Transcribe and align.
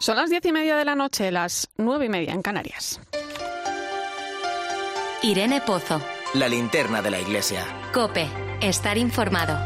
Son 0.00 0.16
las 0.16 0.30
diez 0.30 0.44
y 0.44 0.52
media 0.52 0.76
de 0.76 0.84
la 0.84 0.94
noche, 0.94 1.32
las 1.32 1.68
nueve 1.76 2.06
y 2.06 2.08
media 2.08 2.32
en 2.32 2.40
Canarias. 2.40 3.00
Irene 5.22 5.60
Pozo. 5.60 6.00
La 6.34 6.48
linterna 6.48 7.02
de 7.02 7.10
la 7.10 7.18
iglesia. 7.18 7.64
Cope. 7.92 8.28
Estar 8.60 8.96
informado. 8.96 9.58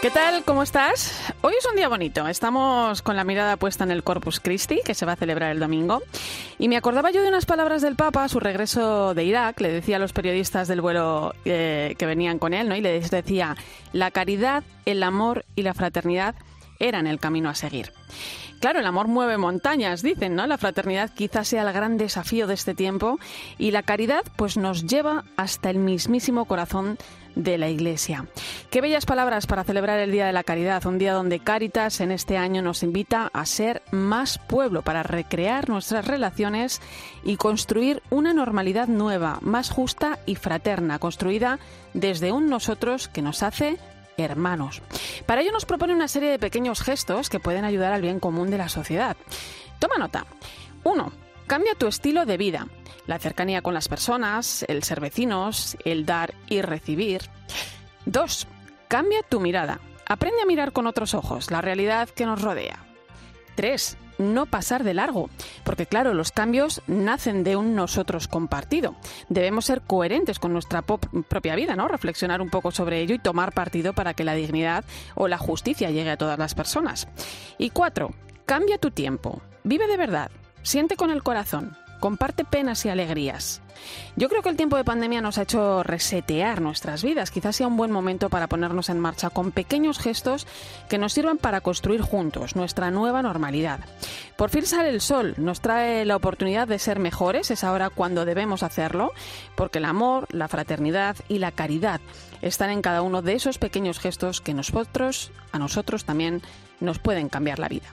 ¿Qué 0.00 0.10
tal? 0.10 0.42
¿Cómo 0.42 0.64
estás? 0.64 1.21
Hoy 1.44 1.54
es 1.58 1.66
un 1.68 1.74
día 1.74 1.88
bonito. 1.88 2.28
Estamos 2.28 3.02
con 3.02 3.16
la 3.16 3.24
mirada 3.24 3.56
puesta 3.56 3.82
en 3.82 3.90
el 3.90 4.04
Corpus 4.04 4.38
Christi, 4.38 4.78
que 4.84 4.94
se 4.94 5.04
va 5.04 5.14
a 5.14 5.16
celebrar 5.16 5.50
el 5.50 5.58
domingo. 5.58 6.00
Y 6.56 6.68
me 6.68 6.76
acordaba 6.76 7.10
yo 7.10 7.20
de 7.20 7.26
unas 7.26 7.46
palabras 7.46 7.82
del 7.82 7.96
Papa 7.96 8.22
a 8.22 8.28
su 8.28 8.38
regreso 8.38 9.12
de 9.12 9.24
Irak. 9.24 9.60
Le 9.60 9.72
decía 9.72 9.96
a 9.96 9.98
los 9.98 10.12
periodistas 10.12 10.68
del 10.68 10.80
vuelo 10.80 11.34
eh, 11.44 11.96
que 11.98 12.06
venían 12.06 12.38
con 12.38 12.54
él, 12.54 12.68
¿no? 12.68 12.76
Y 12.76 12.80
les 12.80 13.10
decía, 13.10 13.56
la 13.92 14.12
caridad, 14.12 14.62
el 14.84 15.02
amor 15.02 15.44
y 15.56 15.62
la 15.62 15.74
fraternidad 15.74 16.36
eran 16.82 17.06
el 17.06 17.18
camino 17.18 17.48
a 17.48 17.54
seguir. 17.54 17.92
Claro, 18.62 18.78
el 18.78 18.86
amor 18.86 19.08
mueve 19.08 19.38
montañas, 19.38 20.02
dicen, 20.02 20.36
¿no? 20.36 20.46
La 20.46 20.56
fraternidad 20.56 21.10
quizás 21.12 21.48
sea 21.48 21.62
el 21.62 21.72
gran 21.72 21.96
desafío 21.96 22.46
de 22.46 22.54
este 22.54 22.74
tiempo 22.74 23.18
y 23.58 23.72
la 23.72 23.82
caridad 23.82 24.22
pues 24.36 24.56
nos 24.56 24.86
lleva 24.86 25.24
hasta 25.36 25.68
el 25.68 25.78
mismísimo 25.78 26.44
corazón 26.44 26.96
de 27.34 27.58
la 27.58 27.68
Iglesia. 27.68 28.26
Qué 28.70 28.80
bellas 28.80 29.04
palabras 29.04 29.48
para 29.48 29.64
celebrar 29.64 29.98
el 29.98 30.12
Día 30.12 30.26
de 30.26 30.32
la 30.32 30.44
Caridad, 30.44 30.86
un 30.86 30.98
día 30.98 31.12
donde 31.12 31.40
Cáritas 31.40 32.00
en 32.00 32.12
este 32.12 32.36
año 32.36 32.62
nos 32.62 32.84
invita 32.84 33.30
a 33.32 33.46
ser 33.46 33.82
más 33.90 34.38
pueblo 34.38 34.82
para 34.82 35.02
recrear 35.02 35.68
nuestras 35.68 36.06
relaciones 36.06 36.80
y 37.24 37.38
construir 37.38 38.00
una 38.10 38.32
normalidad 38.32 38.86
nueva, 38.86 39.38
más 39.40 39.70
justa 39.70 40.20
y 40.24 40.36
fraterna, 40.36 41.00
construida 41.00 41.58
desde 41.94 42.30
un 42.30 42.48
nosotros 42.48 43.08
que 43.08 43.22
nos 43.22 43.42
hace 43.42 43.78
hermanos. 44.16 44.82
Para 45.26 45.42
ello 45.42 45.52
nos 45.52 45.64
propone 45.64 45.94
una 45.94 46.08
serie 46.08 46.30
de 46.30 46.38
pequeños 46.38 46.82
gestos 46.82 47.30
que 47.30 47.40
pueden 47.40 47.64
ayudar 47.64 47.92
al 47.92 48.02
bien 48.02 48.20
común 48.20 48.50
de 48.50 48.58
la 48.58 48.68
sociedad. 48.68 49.16
Toma 49.78 49.96
nota. 49.98 50.26
1. 50.84 51.12
Cambia 51.46 51.74
tu 51.74 51.86
estilo 51.86 52.24
de 52.26 52.36
vida 52.36 52.66
la 53.06 53.18
cercanía 53.18 53.62
con 53.62 53.74
las 53.74 53.88
personas, 53.88 54.64
el 54.68 54.82
ser 54.82 55.00
vecinos, 55.00 55.76
el 55.84 56.06
dar 56.06 56.34
y 56.48 56.62
recibir. 56.62 57.22
2. 58.06 58.46
Cambia 58.88 59.22
tu 59.22 59.40
mirada. 59.40 59.80
Aprende 60.06 60.42
a 60.42 60.46
mirar 60.46 60.72
con 60.72 60.86
otros 60.86 61.14
ojos 61.14 61.50
la 61.50 61.60
realidad 61.60 62.08
que 62.08 62.26
nos 62.26 62.42
rodea. 62.42 62.84
3. 63.56 63.96
No 64.22 64.46
pasar 64.46 64.84
de 64.84 64.94
largo, 64.94 65.28
porque 65.64 65.86
claro, 65.86 66.14
los 66.14 66.32
cambios 66.32 66.82
nacen 66.86 67.44
de 67.44 67.56
un 67.56 67.74
nosotros 67.74 68.28
compartido. 68.28 68.94
Debemos 69.28 69.66
ser 69.66 69.82
coherentes 69.82 70.38
con 70.38 70.52
nuestra 70.52 70.82
propia 70.82 71.54
vida, 71.54 71.76
¿no? 71.76 71.88
Reflexionar 71.88 72.40
un 72.40 72.50
poco 72.50 72.70
sobre 72.70 73.00
ello 73.00 73.14
y 73.14 73.18
tomar 73.18 73.52
partido 73.52 73.92
para 73.92 74.14
que 74.14 74.24
la 74.24 74.34
dignidad 74.34 74.84
o 75.14 75.28
la 75.28 75.38
justicia 75.38 75.90
llegue 75.90 76.10
a 76.10 76.16
todas 76.16 76.38
las 76.38 76.54
personas. 76.54 77.08
Y 77.58 77.70
4. 77.70 78.10
Cambia 78.46 78.78
tu 78.78 78.90
tiempo. 78.90 79.42
Vive 79.64 79.86
de 79.86 79.96
verdad. 79.96 80.30
Siente 80.62 80.96
con 80.96 81.10
el 81.10 81.22
corazón 81.22 81.76
comparte 82.02 82.44
penas 82.44 82.84
y 82.84 82.88
alegrías. 82.88 83.62
Yo 84.16 84.28
creo 84.28 84.42
que 84.42 84.48
el 84.48 84.56
tiempo 84.56 84.76
de 84.76 84.82
pandemia 84.82 85.20
nos 85.20 85.38
ha 85.38 85.42
hecho 85.42 85.84
resetear 85.84 86.60
nuestras 86.60 87.04
vidas. 87.04 87.30
Quizás 87.30 87.54
sea 87.54 87.68
un 87.68 87.76
buen 87.76 87.92
momento 87.92 88.28
para 88.28 88.48
ponernos 88.48 88.88
en 88.88 88.98
marcha 88.98 89.30
con 89.30 89.52
pequeños 89.52 90.00
gestos 90.00 90.48
que 90.88 90.98
nos 90.98 91.12
sirvan 91.12 91.38
para 91.38 91.60
construir 91.60 92.00
juntos 92.00 92.56
nuestra 92.56 92.90
nueva 92.90 93.22
normalidad. 93.22 93.78
Por 94.36 94.50
fin 94.50 94.66
sale 94.66 94.88
el 94.90 95.00
sol, 95.00 95.34
nos 95.36 95.60
trae 95.60 96.04
la 96.04 96.16
oportunidad 96.16 96.66
de 96.66 96.80
ser 96.80 96.98
mejores, 96.98 97.52
es 97.52 97.62
ahora 97.62 97.88
cuando 97.88 98.24
debemos 98.24 98.64
hacerlo, 98.64 99.12
porque 99.54 99.78
el 99.78 99.84
amor, 99.84 100.26
la 100.32 100.48
fraternidad 100.48 101.14
y 101.28 101.38
la 101.38 101.52
caridad 101.52 102.00
están 102.40 102.70
en 102.70 102.82
cada 102.82 103.02
uno 103.02 103.22
de 103.22 103.34
esos 103.34 103.58
pequeños 103.58 104.00
gestos 104.00 104.40
que 104.40 104.54
nosotros, 104.54 105.30
a 105.52 105.60
nosotros 105.60 106.04
también 106.04 106.42
nos 106.82 106.98
pueden 106.98 107.28
cambiar 107.28 107.58
la 107.58 107.68
vida. 107.68 107.86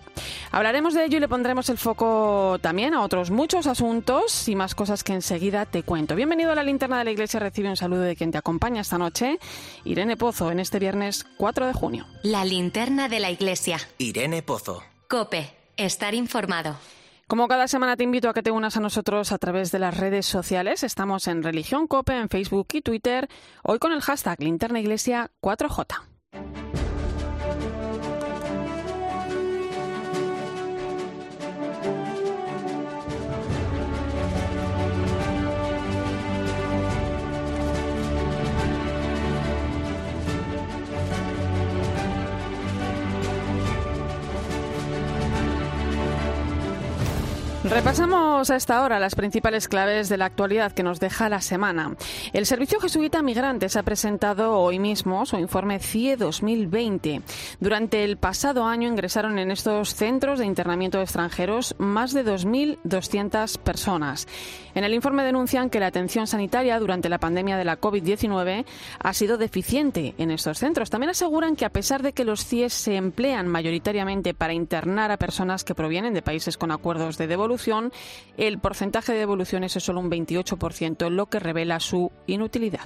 Hablaremos 0.51 0.93
de 0.93 1.05
ello 1.05 1.17
y 1.17 1.19
le 1.21 1.27
pondremos 1.27 1.69
el 1.69 1.77
foco 1.77 2.57
también 2.61 2.93
a 2.93 3.01
otros 3.01 3.31
muchos 3.31 3.67
asuntos 3.67 4.47
y 4.47 4.55
más 4.55 4.75
cosas 4.75 5.03
que 5.03 5.13
enseguida 5.13 5.65
te 5.65 5.83
cuento. 5.83 6.15
Bienvenido 6.15 6.51
a 6.51 6.55
la 6.55 6.63
linterna 6.63 6.99
de 6.99 7.05
la 7.05 7.11
iglesia, 7.11 7.39
recibe 7.39 7.69
un 7.69 7.77
saludo 7.77 8.01
de 8.01 8.15
quien 8.15 8.31
te 8.31 8.37
acompaña 8.37 8.81
esta 8.81 8.97
noche, 8.97 9.39
Irene 9.85 10.17
Pozo, 10.17 10.51
en 10.51 10.59
este 10.59 10.79
viernes 10.79 11.25
4 11.37 11.67
de 11.67 11.73
junio. 11.73 12.07
La 12.23 12.43
linterna 12.45 13.07
de 13.07 13.19
la 13.19 13.31
iglesia. 13.31 13.79
Irene 13.97 14.41
Pozo. 14.41 14.83
Cope, 15.07 15.53
estar 15.77 16.13
informado. 16.13 16.75
Como 17.29 17.47
cada 17.47 17.67
semana 17.67 17.95
te 17.95 18.03
invito 18.03 18.27
a 18.27 18.33
que 18.33 18.41
te 18.41 18.49
unas 18.49 18.75
a 18.75 18.79
nosotros 18.79 19.31
a 19.31 19.37
través 19.37 19.71
de 19.71 19.77
las 19.77 19.95
redes 19.95 20.25
sociales. 20.25 20.83
Estamos 20.83 21.27
en 21.27 21.43
Religión 21.43 21.85
Cope, 21.85 22.17
en 22.17 22.27
Facebook 22.27 22.69
y 22.73 22.81
Twitter, 22.81 23.29
hoy 23.63 23.77
con 23.77 23.91
el 23.91 24.01
hashtag 24.01 24.41
Linterna 24.41 24.79
Iglesia 24.79 25.29
4J. 25.39 26.88
Repasamos 47.69 48.49
a 48.49 48.55
esta 48.55 48.81
hora 48.81 48.99
las 48.99 49.13
principales 49.13 49.67
claves 49.67 50.09
de 50.09 50.17
la 50.17 50.25
actualidad 50.25 50.71
que 50.71 50.81
nos 50.81 50.99
deja 50.99 51.29
la 51.29 51.39
semana. 51.39 51.95
El 52.33 52.47
Servicio 52.47 52.79
Jesuita 52.79 53.21
Migrantes 53.21 53.75
ha 53.75 53.83
presentado 53.83 54.57
hoy 54.57 54.79
mismo 54.79 55.23
su 55.27 55.37
informe 55.37 55.77
CIE 55.77 56.17
2020. 56.17 57.21
Durante 57.59 58.03
el 58.03 58.17
pasado 58.17 58.65
año 58.65 58.89
ingresaron 58.89 59.37
en 59.37 59.51
estos 59.51 59.93
centros 59.93 60.39
de 60.39 60.47
internamiento 60.47 60.97
de 60.97 61.03
extranjeros 61.03 61.75
más 61.77 62.11
de 62.11 62.25
2.200 62.25 63.59
personas. 63.59 64.27
En 64.73 64.83
el 64.83 64.95
informe 64.95 65.23
denuncian 65.23 65.69
que 65.69 65.79
la 65.79 65.87
atención 65.87 66.25
sanitaria 66.25 66.79
durante 66.79 67.07
la 67.07 67.19
pandemia 67.19 67.55
de 67.55 67.65
la 67.65 67.79
COVID-19 67.79 68.65
ha 68.99 69.13
sido 69.13 69.37
deficiente 69.37 70.15
en 70.17 70.31
estos 70.31 70.57
centros. 70.57 70.89
También 70.89 71.11
aseguran 71.11 71.55
que 71.55 71.65
a 71.65 71.71
pesar 71.71 72.01
de 72.01 72.13
que 72.13 72.25
los 72.25 72.45
CIE 72.45 72.69
se 72.69 72.95
emplean 72.95 73.47
mayoritariamente 73.47 74.33
para 74.33 74.53
internar 74.53 75.11
a 75.11 75.17
personas 75.17 75.63
que 75.63 75.75
provienen 75.75 76.15
de 76.15 76.23
países 76.23 76.57
con 76.57 76.71
acuerdos 76.71 77.19
de 77.19 77.27
devolución, 77.27 77.58
el 78.37 78.59
porcentaje 78.59 79.13
de 79.13 79.19
devoluciones 79.19 79.75
es 79.75 79.83
solo 79.83 79.99
un 79.99 80.09
28%, 80.09 81.09
lo 81.09 81.27
que 81.27 81.39
revela 81.39 81.79
su 81.79 82.11
inutilidad. 82.27 82.85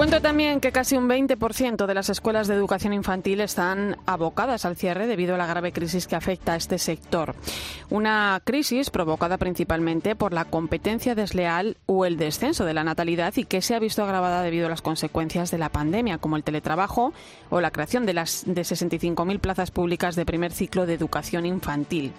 Cuento 0.00 0.22
también 0.22 0.60
que 0.60 0.72
casi 0.72 0.96
un 0.96 1.10
20% 1.10 1.84
de 1.84 1.92
las 1.92 2.08
escuelas 2.08 2.48
de 2.48 2.54
educación 2.54 2.94
infantil 2.94 3.42
están 3.42 3.98
abocadas 4.06 4.64
al 4.64 4.74
cierre 4.74 5.06
debido 5.06 5.34
a 5.34 5.36
la 5.36 5.46
grave 5.46 5.72
crisis 5.72 6.06
que 6.06 6.16
afecta 6.16 6.54
a 6.54 6.56
este 6.56 6.78
sector. 6.78 7.34
Una 7.90 8.40
crisis 8.42 8.88
provocada 8.88 9.36
principalmente 9.36 10.16
por 10.16 10.32
la 10.32 10.46
competencia 10.46 11.14
desleal 11.14 11.76
o 11.84 12.06
el 12.06 12.16
descenso 12.16 12.64
de 12.64 12.72
la 12.72 12.82
natalidad 12.82 13.34
y 13.36 13.44
que 13.44 13.60
se 13.60 13.74
ha 13.74 13.78
visto 13.78 14.02
agravada 14.02 14.42
debido 14.42 14.68
a 14.68 14.70
las 14.70 14.80
consecuencias 14.80 15.50
de 15.50 15.58
la 15.58 15.68
pandemia, 15.68 16.16
como 16.16 16.36
el 16.38 16.44
teletrabajo 16.44 17.12
o 17.50 17.60
la 17.60 17.70
creación 17.70 18.06
de 18.06 18.14
las 18.14 18.44
de 18.46 18.62
65.000 18.62 19.38
plazas 19.38 19.70
públicas 19.70 20.16
de 20.16 20.24
primer 20.24 20.52
ciclo 20.52 20.86
de 20.86 20.94
educación 20.94 21.44
infantil. 21.44 22.14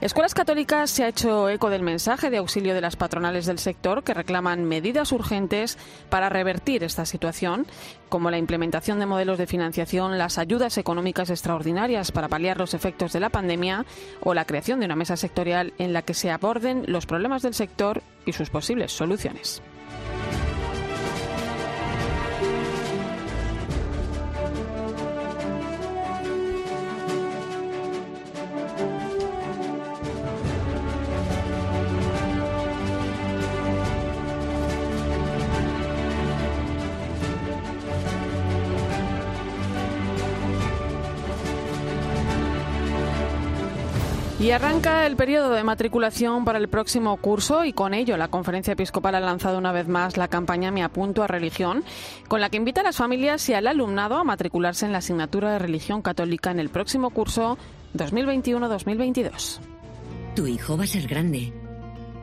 Escuelas 0.00 0.32
Católicas 0.32 0.90
se 0.90 1.04
ha 1.04 1.08
hecho 1.08 1.50
eco 1.50 1.68
del 1.68 1.82
mensaje 1.82 2.30
de 2.30 2.38
auxilio 2.38 2.72
de 2.72 2.80
las 2.80 2.96
patronales 2.96 3.44
del 3.44 3.58
sector 3.58 4.04
que 4.04 4.14
reclaman 4.14 4.64
medidas 4.64 5.12
urgentes 5.12 5.76
para 6.08 6.30
revertir 6.30 6.82
esta 6.82 7.04
situación 7.04 7.25
como 8.08 8.30
la 8.30 8.38
implementación 8.38 8.98
de 8.98 9.06
modelos 9.06 9.38
de 9.38 9.46
financiación, 9.46 10.18
las 10.18 10.38
ayudas 10.38 10.78
económicas 10.78 11.30
extraordinarias 11.30 12.12
para 12.12 12.28
paliar 12.28 12.58
los 12.58 12.74
efectos 12.74 13.12
de 13.12 13.20
la 13.20 13.30
pandemia 13.30 13.84
o 14.20 14.34
la 14.34 14.44
creación 14.44 14.80
de 14.80 14.86
una 14.86 14.96
mesa 14.96 15.16
sectorial 15.16 15.74
en 15.78 15.92
la 15.92 16.02
que 16.02 16.14
se 16.14 16.30
aborden 16.30 16.84
los 16.86 17.06
problemas 17.06 17.42
del 17.42 17.54
sector 17.54 18.02
y 18.24 18.32
sus 18.32 18.50
posibles 18.50 18.92
soluciones. 18.92 19.62
Y 44.46 44.52
arranca 44.52 45.08
el 45.08 45.16
periodo 45.16 45.50
de 45.50 45.64
matriculación 45.64 46.44
para 46.44 46.58
el 46.58 46.68
próximo 46.68 47.16
curso 47.16 47.64
y 47.64 47.72
con 47.72 47.94
ello 47.94 48.16
la 48.16 48.28
Conferencia 48.28 48.74
Episcopal 48.74 49.16
ha 49.16 49.20
lanzado 49.20 49.58
una 49.58 49.72
vez 49.72 49.88
más 49.88 50.16
la 50.16 50.28
campaña 50.28 50.70
Me 50.70 50.84
apunto 50.84 51.24
a 51.24 51.26
religión, 51.26 51.82
con 52.28 52.40
la 52.40 52.48
que 52.48 52.56
invita 52.56 52.82
a 52.82 52.84
las 52.84 52.96
familias 52.96 53.48
y 53.48 53.54
al 53.54 53.66
alumnado 53.66 54.14
a 54.14 54.22
matricularse 54.22 54.86
en 54.86 54.92
la 54.92 54.98
asignatura 54.98 55.50
de 55.50 55.58
religión 55.58 56.00
católica 56.00 56.52
en 56.52 56.60
el 56.60 56.68
próximo 56.68 57.10
curso 57.10 57.58
2021-2022. 57.96 59.58
Tu 60.36 60.46
hijo 60.46 60.76
va 60.78 60.84
a 60.84 60.86
ser 60.86 61.08
grande. 61.08 61.52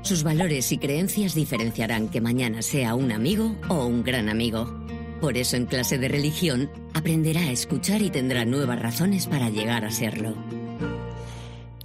Sus 0.01 0.23
valores 0.23 0.71
y 0.71 0.77
creencias 0.77 1.35
diferenciarán 1.35 2.07
que 2.07 2.21
mañana 2.21 2.61
sea 2.61 2.95
un 2.95 3.11
amigo 3.11 3.53
o 3.67 3.85
un 3.85 4.01
gran 4.01 4.29
amigo. 4.29 4.73
Por 5.19 5.35
eso 5.35 5.57
en 5.57 5.65
clase 5.65 5.97
de 5.97 6.07
religión 6.07 6.71
aprenderá 6.93 7.41
a 7.41 7.51
escuchar 7.51 8.01
y 8.01 8.09
tendrá 8.09 8.45
nuevas 8.45 8.81
razones 8.81 9.27
para 9.27 9.49
llegar 9.49 9.83
a 9.83 9.91
serlo. 9.91 10.62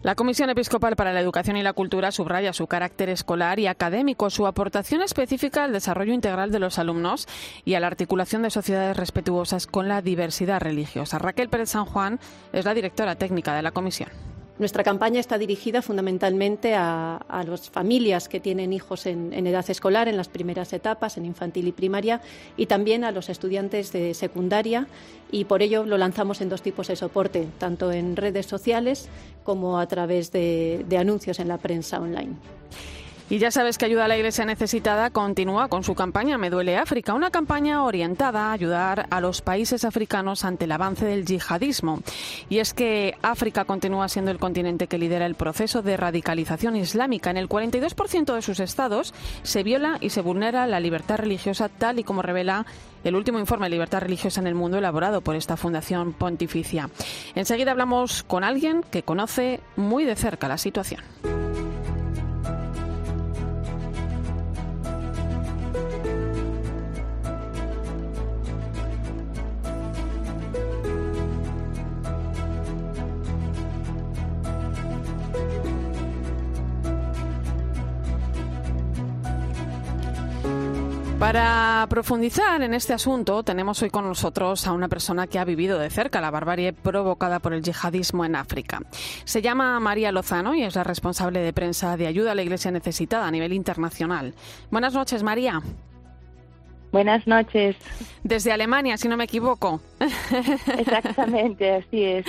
La 0.03 0.15
Comisión 0.15 0.49
Episcopal 0.49 0.95
para 0.95 1.12
la 1.12 1.21
Educación 1.21 1.56
y 1.56 1.62
la 1.65 1.73
Cultura 1.73 2.12
subraya 2.12 2.53
su 2.53 2.69
carácter 2.69 3.09
escolar 3.09 3.59
y 3.59 3.67
académico, 3.67 4.31
su 4.31 4.47
aportación 4.47 5.03
específica 5.03 5.65
al 5.65 5.73
desarrollo 5.73 6.12
integral 6.12 6.53
de 6.53 6.61
los 6.61 6.79
alumnos 6.79 7.27
y 7.65 7.75
a 7.75 7.81
la 7.81 7.89
articulación 7.89 8.43
de 8.43 8.50
sociedades 8.50 8.97
respetuosas 8.97 9.67
con 9.67 9.89
la 9.89 10.00
diversidad 10.00 10.61
religiosa. 10.61 11.19
Raquel 11.19 11.49
Pérez 11.49 11.71
San 11.71 11.85
Juan 11.85 12.21
es 12.53 12.65
la 12.65 12.75
directora 12.75 13.17
técnica 13.17 13.56
de 13.56 13.62
la 13.62 13.73
Comisión. 13.73 14.28
Nuestra 14.58 14.82
campaña 14.82 15.20
está 15.20 15.38
dirigida 15.38 15.82
fundamentalmente 15.82 16.75
a, 16.75 17.20
las 17.46 17.70
familias 17.70 18.28
que 18.28 18.40
tienen 18.40 18.72
hijos 18.72 19.06
en, 19.06 19.32
edad 19.46 19.69
escolar, 19.70 20.08
en 20.08 20.16
las 20.16 20.28
primeras 20.28 20.72
etapas, 20.72 21.16
en 21.16 21.26
infantil 21.26 21.69
y 21.69 21.72
primaria, 21.72 22.20
y 22.56 22.66
también 22.66 23.05
a 23.05 23.12
los 23.12 23.28
estudiantes 23.28 23.93
de 23.93 24.14
secundaria, 24.14 24.88
y 25.31 25.44
por 25.44 25.62
ello 25.62 25.84
lo 25.84 25.96
lanzamos 25.96 26.40
en 26.40 26.49
dos 26.49 26.62
tipos 26.62 26.88
de 26.88 26.96
soporte, 26.96 27.46
tanto 27.58 27.93
en 27.93 28.16
redes 28.16 28.46
sociales 28.46 29.08
como 29.44 29.78
a 29.78 29.87
través 29.87 30.32
de 30.32 30.99
anuncios 30.99 31.38
en 31.38 31.46
la 31.46 31.58
prensa 31.58 32.00
online. 32.00 32.34
Y 33.31 33.39
ya 33.39 33.51
sabes 33.51 33.77
que 33.77 33.85
Ayuda 33.85 34.07
a 34.07 34.09
la 34.09 34.17
Iglesia 34.17 34.47
Necesitada 34.47 35.11
continúa 35.11 35.69
con 35.69 35.85
su 35.85 35.95
campaña 35.95 36.39
Me 36.39 36.49
Duele 36.49 36.79
África, 36.79 37.13
una 37.13 37.31
campaña 37.31 37.85
orientada 37.85 38.47
a 38.47 38.53
ayudar 38.53 39.07
a 39.11 39.21
los 39.21 39.43
países 39.43 39.85
africanos 39.85 40.47
ante 40.47 40.65
el 40.65 40.73
avance 40.73 41.05
del 41.05 41.27
yihadismo. 41.27 42.01
Y 42.49 42.59
es 42.59 42.73
que 42.73 43.17
África 43.21 43.67
continúa 43.67 44.09
siendo 44.09 44.31
el 44.31 44.39
continente 44.39 44.87
que 44.87 44.97
lidera 44.97 45.27
el 45.27 45.35
proceso 45.35 45.83
de 45.83 45.99
radicalización 45.99 46.77
islámica. 46.77 47.31
En 47.31 47.37
el 47.37 47.51
42% 47.51 48.35
de 48.35 48.41
sus 48.41 48.61
estados 48.61 49.13
se 49.43 49.63
viola 49.63 49.99
y 50.01 50.09
se 50.09 50.23
vulnera 50.23 50.67
la 50.67 50.81
libertad 50.81 51.19
religiosa, 51.19 51.69
tal 51.69 51.99
y 51.99 52.05
como 52.05 52.23
revela 52.23 52.65
el 53.05 53.15
último 53.15 53.39
informe 53.39 53.67
de 53.67 53.71
libertad 53.71 54.01
religiosa 54.01 54.41
en 54.41 54.47
el 54.47 54.55
mundo 54.55 54.79
elaborado 54.79 55.21
por 55.21 55.37
esta 55.37 55.59
Fundación 55.59 56.15
Pontificia. 56.15 56.89
Enseguida 57.35 57.73
hablamos 57.73 58.23
con 58.23 58.43
alguien 58.43 58.83
que 58.91 59.03
conoce 59.03 59.61
muy 59.77 60.05
de 60.05 60.17
cerca 60.17 60.49
la 60.49 60.57
situación. 60.57 61.03
Para 81.19 81.85
profundizar 81.91 82.62
en 82.62 82.75
este 82.75 82.93
asunto, 82.93 83.43
tenemos 83.43 83.82
hoy 83.82 83.91
con 83.91 84.06
nosotros 84.06 84.69
a 84.69 84.73
una 84.73 84.87
persona 84.87 85.26
que 85.26 85.41
ha 85.41 85.44
vivido 85.44 85.76
de 85.76 85.91
cerca 85.91 86.20
la 86.20 86.31
barbarie 86.31 86.73
provocada 86.73 87.41
por 87.41 87.53
el 87.53 87.62
yihadismo 87.62 88.25
en 88.25 88.37
África. 88.37 88.82
Se 89.25 89.43
llama 89.43 89.81
María 89.81 90.12
Lozano 90.12 90.55
y 90.55 90.62
es 90.62 90.76
la 90.76 90.85
responsable 90.85 91.41
de 91.41 91.53
prensa 91.53 91.97
de 91.97 92.06
ayuda 92.06 92.32
a 92.32 92.35
la 92.37 92.43
Iglesia 92.43 92.70
necesitada 92.70 93.26
a 93.26 93.32
nivel 93.32 93.53
internacional. 93.53 94.32
Buenas 94.70 94.94
noches, 94.94 95.25
María. 95.25 95.61
Buenas 96.90 97.26
noches. 97.26 97.76
Desde 98.23 98.50
Alemania, 98.50 98.96
si 98.96 99.08
no 99.08 99.17
me 99.17 99.25
equivoco. 99.25 99.81
Exactamente, 100.79 101.70
así 101.76 102.05
es. 102.05 102.26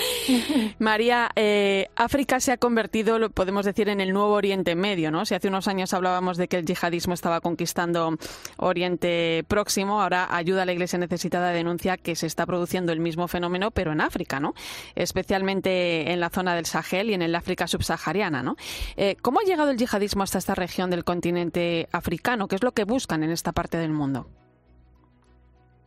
María, 0.80 1.30
eh, 1.36 1.88
África 1.96 2.40
se 2.40 2.52
ha 2.52 2.58
convertido, 2.58 3.20
lo 3.20 3.30
podemos 3.30 3.66
decir, 3.66 3.90
en 3.90 4.02
el 4.02 4.14
nuevo 4.14 4.34
Oriente 4.34 4.76
Medio, 4.76 5.12
¿no? 5.12 5.26
Si 5.26 5.34
hace 5.34 5.48
unos 5.48 5.68
años 5.68 5.94
hablábamos 5.94 6.38
de 6.38 6.48
que 6.48 6.58
el 6.58 6.66
yihadismo 6.66 7.14
estaba 7.14 7.42
conquistando 7.42 8.18
Oriente 8.58 9.44
Próximo, 9.48 10.02
ahora 10.02 10.28
ayuda 10.30 10.64
a 10.64 10.66
la 10.66 10.74
Iglesia 10.74 11.00
necesitada 11.00 11.52
denuncia 11.52 11.98
que 11.98 12.16
se 12.16 12.28
está 12.28 12.46
produciendo 12.46 12.92
el 12.92 13.00
mismo 13.00 13.28
fenómeno, 13.28 13.72
pero 13.72 13.92
en 13.92 14.02
África, 14.02 14.40
¿no? 14.40 14.54
Especialmente 14.96 16.12
en 16.12 16.20
la 16.20 16.30
zona 16.30 16.56
del 16.56 16.66
Sahel 16.66 17.10
y 17.10 17.14
en 17.14 17.22
el 17.22 17.36
África 17.36 17.68
subsahariana, 17.68 18.44
¿no? 18.44 18.56
Eh, 18.98 19.16
¿Cómo 19.22 19.40
ha 19.40 19.44
llegado 19.44 19.72
el 19.72 19.78
yihadismo 19.78 20.24
hasta 20.24 20.38
esta 20.38 20.56
región 20.56 20.90
del 20.90 21.04
continente 21.04 21.88
africano? 21.92 22.48
¿Qué 22.48 22.56
es 22.56 22.64
lo 22.64 22.74
que 22.74 22.84
buscan 22.84 23.24
en 23.24 23.32
esta 23.32 23.54
parte 23.54 23.78
del 23.78 23.92
mundo? 23.92 24.28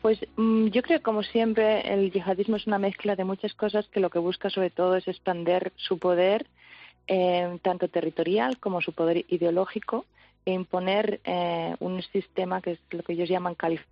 Pues 0.02 0.19
mm, 0.37 0.66
yo 0.66 0.82
creo 0.82 1.00
como 1.00 1.22
siempre, 1.22 1.81
el 1.93 2.10
yihadismo 2.10 2.56
es 2.56 2.66
una 2.66 2.78
mezcla 2.78 3.14
de 3.14 3.25
muchas 3.25 3.54
cosas 3.54 3.87
que 3.88 4.00
lo 4.00 4.10
que 4.10 4.19
busca 4.19 4.50
sobre 4.50 4.70
todo 4.70 4.96
es 4.96 5.06
expandir 5.06 5.72
su 5.76 5.99
poder, 5.99 6.46
eh, 7.06 7.58
tanto 7.62 7.88
territorial 7.88 8.58
como 8.58 8.81
su 8.81 8.93
poder 8.93 9.25
ideológico, 9.28 10.04
e 10.44 10.52
imponer 10.52 11.20
eh, 11.25 11.76
un 11.78 12.02
sistema 12.02 12.60
que 12.60 12.72
es 12.72 12.81
lo 12.90 13.04
que 13.04 13.12
ellos 13.12 13.28
llaman 13.28 13.54
califado 13.54 13.88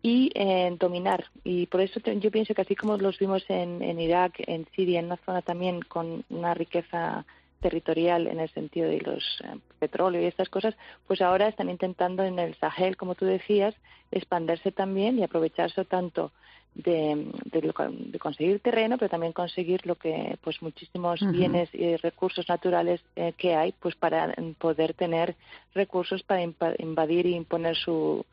y 0.00 0.30
eh, 0.34 0.76
dominar. 0.78 1.24
Y 1.42 1.66
por 1.66 1.80
eso 1.80 1.98
yo 1.98 2.30
pienso 2.30 2.54
que 2.54 2.62
así 2.62 2.76
como 2.76 2.96
los 2.96 3.18
vimos 3.18 3.44
en, 3.48 3.82
en 3.82 3.98
Irak, 3.98 4.34
en 4.46 4.64
Siria, 4.76 5.00
en 5.00 5.06
una 5.06 5.16
zona 5.16 5.42
también 5.42 5.80
con 5.82 6.24
una 6.30 6.54
riqueza 6.54 7.26
territorial 7.60 8.26
en 8.26 8.40
el 8.40 8.48
sentido 8.50 8.88
de 8.88 9.00
los 9.00 9.22
eh, 9.44 9.58
petróleo 9.78 10.20
y 10.20 10.26
estas 10.26 10.48
cosas, 10.48 10.76
pues 11.06 11.20
ahora 11.20 11.48
están 11.48 11.70
intentando 11.70 12.22
en 12.22 12.38
el 12.38 12.54
Sahel, 12.56 12.96
como 12.96 13.14
tú 13.14 13.24
decías, 13.24 13.74
expandirse 14.10 14.72
también 14.72 15.18
y 15.18 15.24
aprovecharse 15.24 15.84
tanto 15.84 16.32
de, 16.74 17.32
de, 17.46 18.18
conseguir 18.18 18.60
terreno, 18.60 18.98
pero 18.98 19.08
también 19.08 19.32
conseguir 19.32 19.86
lo 19.86 19.94
que, 19.94 20.38
pues 20.42 20.60
muchísimos 20.60 21.20
bienes 21.32 21.70
y 21.74 21.96
recursos 21.96 22.46
naturales 22.48 23.00
eh, 23.16 23.32
que 23.36 23.54
hay, 23.54 23.72
pues 23.72 23.94
para 23.94 24.34
poder 24.58 24.92
tener 24.92 25.36
recursos 25.74 26.22
para 26.22 26.42
invadir 26.42 27.26
y 27.26 27.34
imponer 27.34 27.76
su, 27.76 28.24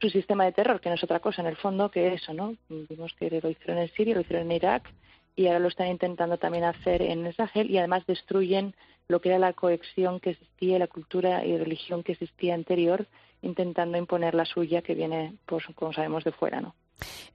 su 0.00 0.10
sistema 0.10 0.44
de 0.44 0.52
terror, 0.52 0.80
que 0.80 0.88
no 0.88 0.94
es 0.94 1.02
otra 1.02 1.18
cosa 1.18 1.42
en 1.42 1.48
el 1.48 1.56
fondo 1.56 1.90
que 1.90 2.14
eso, 2.14 2.32
¿no? 2.32 2.56
Vimos 2.68 3.12
que 3.18 3.28
lo 3.30 3.50
hicieron 3.50 3.78
en 3.78 3.88
Siria, 3.88 4.14
lo 4.14 4.20
hicieron 4.20 4.46
en 4.46 4.56
Irak 4.56 4.88
y 5.34 5.46
ahora 5.46 5.60
lo 5.60 5.68
están 5.68 5.88
intentando 5.88 6.38
también 6.38 6.64
hacer 6.64 7.02
en 7.02 7.26
el 7.26 7.34
Sahel 7.34 7.70
y 7.70 7.78
además 7.78 8.04
destruyen 8.06 8.74
lo 9.08 9.20
que 9.20 9.30
era 9.30 9.38
la 9.38 9.52
cohesión 9.52 10.20
que 10.20 10.30
existía, 10.30 10.78
la 10.78 10.86
cultura 10.86 11.44
y 11.44 11.56
religión 11.56 12.02
que 12.02 12.12
existía 12.12 12.54
anterior, 12.54 13.06
intentando 13.42 13.98
imponer 13.98 14.34
la 14.34 14.44
suya 14.44 14.82
que 14.82 14.94
viene, 14.94 15.34
pues, 15.46 15.64
como 15.74 15.92
sabemos, 15.92 16.24
de 16.24 16.32
fuera, 16.32 16.60
¿no? 16.60 16.74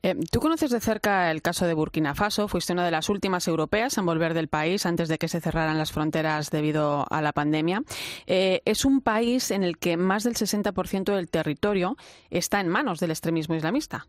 Eh, 0.03 0.15
Tú 0.31 0.39
conoces 0.39 0.71
de 0.71 0.79
cerca 0.79 1.29
el 1.31 1.41
caso 1.41 1.65
de 1.65 1.73
Burkina 1.73 2.15
Faso, 2.15 2.47
fuiste 2.47 2.73
una 2.73 2.85
de 2.85 2.91
las 2.91 3.09
últimas 3.09 3.47
europeas 3.47 3.97
en 3.97 4.05
volver 4.05 4.33
del 4.33 4.47
país 4.47 4.85
antes 4.85 5.09
de 5.09 5.17
que 5.17 5.27
se 5.27 5.41
cerraran 5.41 5.77
las 5.77 5.91
fronteras 5.91 6.51
debido 6.51 7.05
a 7.09 7.21
la 7.21 7.33
pandemia. 7.33 7.83
Eh, 8.27 8.61
es 8.65 8.85
un 8.85 9.01
país 9.01 9.51
en 9.51 9.63
el 9.63 9.77
que 9.77 9.97
más 9.97 10.23
del 10.23 10.35
60% 10.35 11.15
del 11.15 11.29
territorio 11.29 11.97
está 12.29 12.61
en 12.61 12.69
manos 12.69 12.99
del 12.99 13.11
extremismo 13.11 13.55
islamista. 13.55 14.07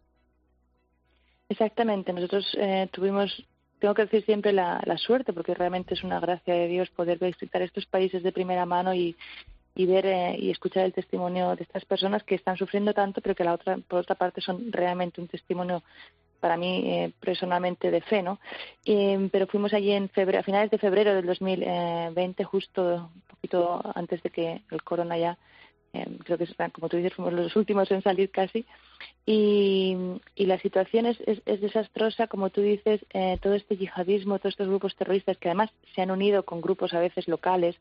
Exactamente. 1.48 2.12
Nosotros 2.12 2.46
eh, 2.58 2.88
tuvimos 2.92 3.44
tengo 3.78 3.94
que 3.94 4.02
decir 4.02 4.24
siempre 4.24 4.52
la, 4.52 4.80
suerte, 4.98 5.32
porque 5.32 5.54
realmente 5.54 5.94
es 5.94 6.02
una 6.02 6.20
gracia 6.20 6.54
de 6.54 6.68
Dios 6.68 6.90
poder 6.90 7.18
visitar 7.18 7.62
estos 7.62 7.86
países 7.86 8.22
de 8.22 8.32
primera 8.32 8.66
mano 8.66 8.94
y, 8.94 9.16
ver 9.76 10.06
eh, 10.06 10.36
y 10.38 10.50
escuchar 10.50 10.84
el 10.84 10.92
testimonio 10.92 11.54
de 11.54 11.62
estas 11.62 11.84
personas 11.84 12.24
que 12.24 12.34
están 12.34 12.56
sufriendo 12.56 12.92
tanto, 12.92 13.20
pero 13.20 13.34
que 13.34 13.44
la 13.44 13.54
otra, 13.54 13.78
por 13.78 14.00
otra 14.00 14.16
parte 14.16 14.40
son 14.40 14.72
realmente 14.72 15.20
un 15.20 15.28
testimonio 15.28 15.82
para 16.40 16.56
mí 16.56 16.82
eh, 16.86 17.12
personalmente 17.20 17.90
de 17.90 18.00
fe, 18.00 18.22
¿no? 18.22 18.38
pero 19.30 19.46
fuimos 19.46 19.72
allí 19.74 19.92
en 19.92 20.08
febrero, 20.08 20.40
a 20.40 20.44
finales 20.44 20.70
de 20.70 20.78
febrero 20.78 21.14
del 21.14 21.26
2020, 21.26 22.44
justo 22.44 23.10
un 23.12 23.22
poquito 23.28 23.82
antes 23.94 24.22
de 24.22 24.30
que 24.30 24.62
el 24.70 24.82
corona 24.82 25.18
ya 25.18 25.38
Em, 25.92 26.18
creo 26.18 26.36
que 26.36 26.46
como 26.72 26.88
tú 26.88 26.96
dices, 26.98 27.14
fuimos 27.14 27.32
los 27.32 27.56
últimos 27.56 27.90
en 27.90 28.02
salir 28.02 28.30
casi. 28.30 28.66
Y, 29.24 29.96
la 30.36 30.58
situación 30.58 31.06
es, 31.06 31.18
es, 31.26 31.60
desastrosa, 31.60 32.26
como 32.26 32.48
tú 32.50 32.62
dices, 32.62 33.04
eh, 33.12 33.38
todo 33.42 33.54
este 33.54 33.76
yihadismo, 33.76 34.38
todos 34.38 34.54
estos 34.54 34.68
grupos 34.68 34.96
terroristas 34.96 35.36
que 35.36 35.48
además 35.48 35.70
se 35.94 36.00
han 36.00 36.10
unido 36.10 36.42
con 36.44 36.60
grupos 36.62 36.94
a 36.94 37.00
veces 37.00 37.28
locales, 37.28 37.76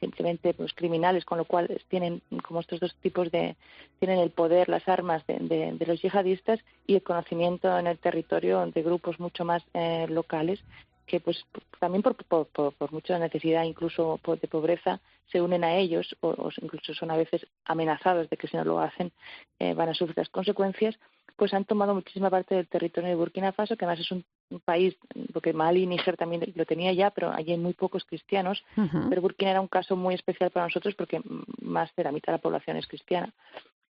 simplemente 0.00 0.54
pues, 0.54 0.72
criminales, 0.74 1.24
con 1.24 1.38
lo 1.38 1.44
cual 1.44 1.80
tienen 1.88 2.22
como 2.42 2.60
estos 2.60 2.78
dos 2.78 2.94
tipos 3.02 3.30
de, 3.32 3.56
tienen 3.98 4.20
el 4.20 4.30
poder, 4.30 4.68
las 4.68 4.88
armas 4.88 5.26
de, 5.26 5.38
de, 5.72 5.86
los 5.86 6.00
yihadistas 6.00 6.60
y 6.86 6.94
el 6.94 7.02
conocimiento 7.02 7.76
en 7.76 7.88
el 7.88 7.98
territorio 7.98 8.64
de 8.66 8.82
grupos 8.82 9.18
mucho 9.18 9.44
más 9.44 9.64
eh, 9.74 10.06
locales 10.08 10.62
que 11.06 11.20
pues 11.20 11.44
también 11.78 12.02
por, 12.02 12.16
por, 12.16 12.46
por, 12.46 12.92
mucha 12.92 13.18
necesidad 13.18 13.64
incluso 13.64 14.20
de 14.24 14.48
pobreza 14.48 15.00
se 15.30 15.40
unen 15.40 15.64
a 15.64 15.76
ellos 15.76 16.16
o, 16.20 16.50
incluso 16.60 16.94
son 16.94 17.10
a 17.10 17.16
veces 17.16 17.46
amenazados 17.64 18.28
de 18.28 18.36
que 18.36 18.48
si 18.48 18.56
no 18.56 18.64
lo 18.64 18.80
hacen 18.80 19.12
eh, 19.58 19.74
van 19.74 19.88
a 19.88 19.94
sufrir 19.94 20.16
las 20.18 20.28
consecuencias 20.28 20.98
pues 21.36 21.52
han 21.54 21.64
tomado 21.64 21.94
muchísima 21.94 22.30
parte 22.30 22.54
del 22.54 22.66
territorio 22.66 23.10
de 23.10 23.16
Burkina 23.16 23.52
Faso 23.52 23.76
que 23.76 23.84
además 23.84 24.00
es 24.00 24.10
un 24.10 24.24
país, 24.64 24.96
porque 25.32 25.52
Mali 25.52 25.82
y 25.82 25.86
Níger 25.86 26.16
también 26.16 26.52
lo 26.54 26.64
tenía 26.64 26.92
ya, 26.92 27.10
pero 27.10 27.30
allí 27.30 27.52
hay 27.52 27.58
muy 27.58 27.74
pocos 27.74 28.04
cristianos, 28.04 28.64
pero 29.08 29.20
Burkina 29.20 29.50
era 29.50 29.60
un 29.60 29.68
caso 29.68 29.96
muy 29.96 30.14
especial 30.14 30.50
para 30.50 30.66
nosotros 30.66 30.94
porque 30.94 31.20
más 31.60 31.94
de 31.94 32.04
la 32.04 32.12
mitad 32.12 32.32
de 32.32 32.38
la 32.38 32.42
población 32.42 32.76
es 32.76 32.86
cristiana. 32.86 33.32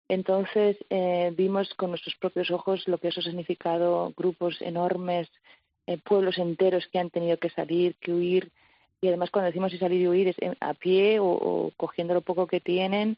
Entonces 0.09 0.77
eh, 0.91 1.33
vimos 1.37 1.73
con 1.75 1.91
nuestros 1.91 2.15
propios 2.17 2.51
ojos 2.51 2.87
lo 2.87 2.99
que 2.99 3.09
eso 3.09 3.21
ha 3.21 3.25
significado, 3.25 4.13
grupos 4.17 4.61
enormes, 4.61 5.29
eh, 5.87 5.99
pueblos 5.99 6.39
enteros 6.39 6.87
que 6.89 6.99
han 6.99 7.11
tenido 7.11 7.37
que 7.39 7.51
salir, 7.51 7.95
que 7.97 8.13
huir, 8.13 8.51
y 9.01 9.09
además 9.09 9.31
cuando 9.31 9.47
decimos 9.47 9.73
y 9.73 9.79
salir 9.79 10.01
y 10.01 10.09
huir 10.09 10.29
es 10.29 10.37
a 10.61 10.75
pie 10.75 11.19
o, 11.21 11.71
cogiendo 11.77 12.15
lo 12.15 12.23
poco 12.23 12.47
que 12.47 12.61
tienen 12.61 13.17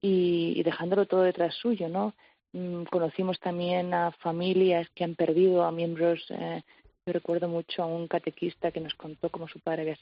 y, 0.00 0.62
dejándolo 0.62 1.06
todo 1.06 1.22
detrás 1.22 1.54
suyo, 1.54 1.88
¿no? 1.88 2.14
Mm, 2.52 2.84
conocimos 2.84 3.38
también 3.38 3.92
a 3.92 4.10
familias 4.12 4.88
que 4.94 5.04
han 5.04 5.14
perdido 5.14 5.64
a 5.64 5.72
miembros. 5.72 6.24
Eh, 6.30 6.62
yo 7.06 7.12
recuerdo 7.12 7.48
mucho 7.48 7.82
a 7.82 7.86
un 7.86 8.08
catequista 8.08 8.70
que 8.70 8.80
nos 8.80 8.94
contó 8.94 9.30
cómo 9.30 9.48
su 9.48 9.60
padre 9.60 9.82
había, 9.82 9.96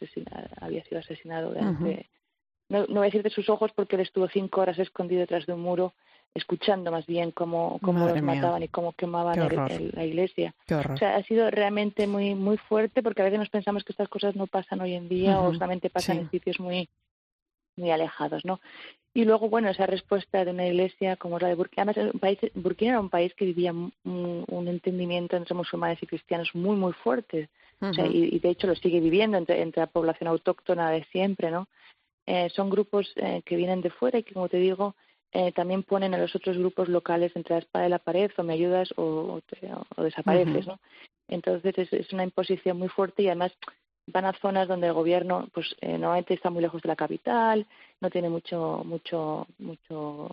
había 0.60 0.84
sido 0.84 1.00
asesinado. 1.00 1.54
no, 2.68 2.86
no 2.86 2.86
voy 2.86 3.00
a 3.00 3.02
decir 3.04 3.22
de 3.22 3.30
sus 3.30 3.48
ojos 3.48 3.72
porque 3.74 3.96
él 3.96 4.02
estuvo 4.02 4.28
cinco 4.28 4.60
horas 4.60 4.78
escondido 4.78 5.20
detrás 5.20 5.46
de 5.46 5.52
un 5.52 5.60
muro 5.60 5.92
escuchando 6.36 6.90
más 6.90 7.06
bien 7.06 7.30
cómo, 7.30 7.78
cómo 7.82 8.06
los 8.06 8.22
mataban 8.22 8.62
y 8.62 8.68
cómo 8.68 8.92
quemaban 8.92 9.38
la 9.92 10.04
iglesia. 10.04 10.54
O 10.70 10.96
sea, 10.96 11.16
ha 11.16 11.22
sido 11.24 11.50
realmente 11.50 12.06
muy 12.06 12.34
muy 12.34 12.56
fuerte 12.56 13.02
porque 13.02 13.22
a 13.22 13.24
veces 13.24 13.38
nos 13.38 13.48
pensamos 13.48 13.84
que 13.84 13.92
estas 13.92 14.08
cosas 14.08 14.36
no 14.36 14.46
pasan 14.46 14.80
hoy 14.80 14.94
en 14.94 15.08
día 15.08 15.40
o 15.40 15.52
solamente 15.52 15.90
pasan 15.90 16.18
en 16.18 16.30
sitios 16.30 16.60
muy 16.60 16.88
muy 17.76 17.90
alejados, 17.90 18.44
¿no? 18.44 18.60
Y 19.16 19.24
luego, 19.24 19.48
bueno, 19.48 19.70
esa 19.70 19.86
respuesta 19.86 20.44
de 20.44 20.50
una 20.50 20.66
iglesia 20.66 21.16
como 21.16 21.38
la 21.38 21.48
de 21.48 21.54
Burkina, 21.54 21.90
un 22.12 22.20
país, 22.20 22.38
Burkina 22.54 22.90
era 22.92 23.00
un 23.00 23.08
país 23.08 23.32
que 23.34 23.46
vivía 23.46 23.72
un, 23.72 24.68
entendimiento 24.68 25.36
entre 25.38 25.54
musulmanes 25.54 26.02
y 26.02 26.06
cristianos 26.06 26.50
muy, 26.52 26.76
muy 26.76 26.92
fuerte. 26.92 27.48
o 27.80 27.94
sea, 27.94 28.06
y, 28.06 28.38
de 28.38 28.50
hecho 28.50 28.66
lo 28.66 28.74
sigue 28.74 29.00
viviendo 29.00 29.38
entre, 29.38 29.62
entre 29.62 29.80
la 29.80 29.86
población 29.86 30.28
autóctona 30.28 30.90
de 30.90 31.04
siempre, 31.04 31.50
¿no? 31.50 31.66
Eh, 32.26 32.50
son 32.50 32.68
grupos 32.68 33.10
eh, 33.16 33.40
que 33.46 33.56
vienen 33.56 33.80
de 33.80 33.88
fuera 33.90 34.18
y 34.18 34.22
que, 34.22 34.34
como 34.34 34.50
te 34.50 34.58
digo, 34.58 34.96
eh, 35.32 35.52
también 35.52 35.82
ponen 35.82 36.14
a 36.14 36.18
los 36.18 36.34
otros 36.34 36.56
grupos 36.56 36.88
locales 36.88 37.32
entre 37.34 37.54
la 37.56 37.60
espada 37.60 37.86
y 37.86 37.90
la 37.90 37.98
pared, 37.98 38.30
o 38.36 38.42
me 38.42 38.54
ayudas 38.54 38.92
o, 38.96 39.40
o, 39.96 40.02
desapareces, 40.02 40.66
¿no? 40.66 40.78
Entonces 41.28 41.76
es, 41.76 41.92
es, 41.92 42.12
una 42.12 42.24
imposición 42.24 42.78
muy 42.78 42.88
fuerte 42.88 43.22
y 43.22 43.26
además 43.26 43.52
van 44.06 44.24
a 44.24 44.32
zonas 44.32 44.68
donde 44.68 44.86
el 44.86 44.92
gobierno 44.92 45.48
pues 45.52 45.74
eh, 45.80 45.98
normalmente 45.98 46.34
está 46.34 46.50
muy 46.50 46.62
lejos 46.62 46.80
de 46.82 46.88
la 46.88 46.96
capital 46.96 47.66
no 48.00 48.10
tiene 48.10 48.28
mucho 48.28 48.82
mucho 48.84 49.46
mucho, 49.58 50.28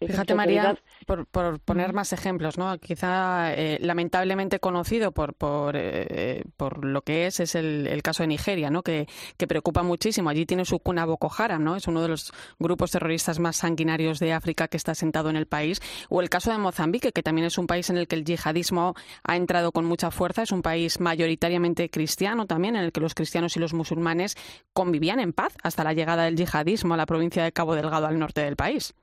fíjate 0.00 0.34
María 0.34 0.76
por, 1.06 1.26
por, 1.26 1.60
poner 1.60 1.92
más 1.92 2.12
ejemplos 2.12 2.58
no 2.58 2.76
quizá 2.78 3.54
eh, 3.54 3.78
lamentablemente 3.80 4.60
conocido 4.60 5.12
por 5.12 5.34
por, 5.34 5.74
eh, 5.76 6.44
por 6.56 6.84
lo 6.84 7.02
que 7.02 7.26
es 7.26 7.40
es 7.40 7.54
el, 7.54 7.86
el, 7.86 8.02
caso 8.02 8.22
de 8.22 8.28
Nigeria 8.28 8.70
no 8.70 8.82
que, 8.82 9.06
que 9.36 9.46
preocupa 9.46 9.82
muchísimo. 9.82 10.30
Allí 10.30 10.46
tiene 10.46 10.64
su 10.64 10.78
cuna 10.78 11.04
Boko 11.04 11.30
Haram 11.36 11.62
no 11.64 11.76
es 11.76 11.86
uno 11.86 12.02
de 12.02 12.08
los 12.08 12.32
grupos 12.58 12.90
terroristas 12.90 13.38
más 13.38 13.56
sanguinarios 13.56 14.18
de 14.18 14.32
África 14.32 14.68
que 14.68 14.76
está 14.76 14.94
sentado 14.94 15.30
en 15.30 15.36
el 15.36 15.46
país. 15.46 15.80
O 16.08 16.20
el 16.20 16.28
caso 16.28 16.50
de 16.50 16.58
Mozambique 16.58 17.12
que 17.12 17.22
también 17.22 17.46
es 17.46 17.58
un 17.58 17.66
país 17.66 17.90
en 17.90 17.98
el 17.98 18.06
que 18.06 18.16
el 18.16 18.24
yihadismo 18.24 18.94
ha 19.24 19.36
entrado 19.36 19.72
con 19.72 19.84
mucha 19.84 20.10
fuerza. 20.10 20.42
Es 20.42 20.52
un 20.52 20.62
país 20.62 21.00
mayoritariamente 21.00 21.90
cristiano 21.90 22.46
también 22.46 22.76
en 22.76 22.84
el 22.84 22.92
que 22.92 23.00
los 23.00 23.14
cristianos 23.14 23.56
y 23.56 23.60
los 23.60 23.74
musulmanes 23.74 24.36
convivían 24.72 25.20
en 25.20 25.32
paz 25.32 25.54
hasta 25.62 25.84
la 25.84 25.92
llegada 25.92 26.27
del 26.28 26.36
yihadismo 26.36 26.94
a 26.94 26.96
la 26.96 27.06
provincia 27.06 27.42
de 27.42 27.52
Cabo 27.52 27.74
Delgado 27.74 28.06
al 28.06 28.18
norte 28.18 28.42
del 28.42 28.56
país. 28.56 28.94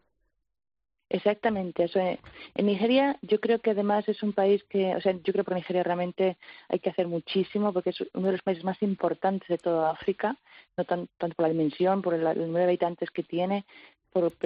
Exactamente, 1.10 1.84
eso. 1.84 2.00
En 2.00 2.66
Nigeria 2.66 3.18
yo 3.22 3.40
creo 3.40 3.60
que 3.60 3.72
además 3.72 4.10
es 4.10 4.24
un 4.24 4.34
país 4.34 4.64
que, 4.64 4.96
o 4.96 5.02
sea, 5.02 5.12
yo 5.12 5.34
creo 5.34 5.46
que 5.46 5.52
en 5.52 5.58
Nigeria 5.58 5.84
realmente 5.84 6.36
hay 6.68 6.80
que 6.80 6.90
hacer 6.90 7.08
muchísimo 7.08 7.72
porque 7.72 7.92
es 7.92 8.02
uno 8.14 8.26
de 8.28 8.32
los 8.34 8.42
países 8.42 8.64
más 8.64 8.82
importantes 8.82 9.48
de 9.48 9.60
toda 9.60 9.92
África, 9.92 10.36
no 10.76 10.84
tanto 10.84 11.08
por 11.18 11.44
la 11.44 11.50
dimensión, 11.50 12.02
por 12.02 12.16
el 12.16 12.24
número 12.24 12.58
de 12.58 12.64
habitantes 12.64 13.12
que 13.12 13.24
tiene, 13.24 13.66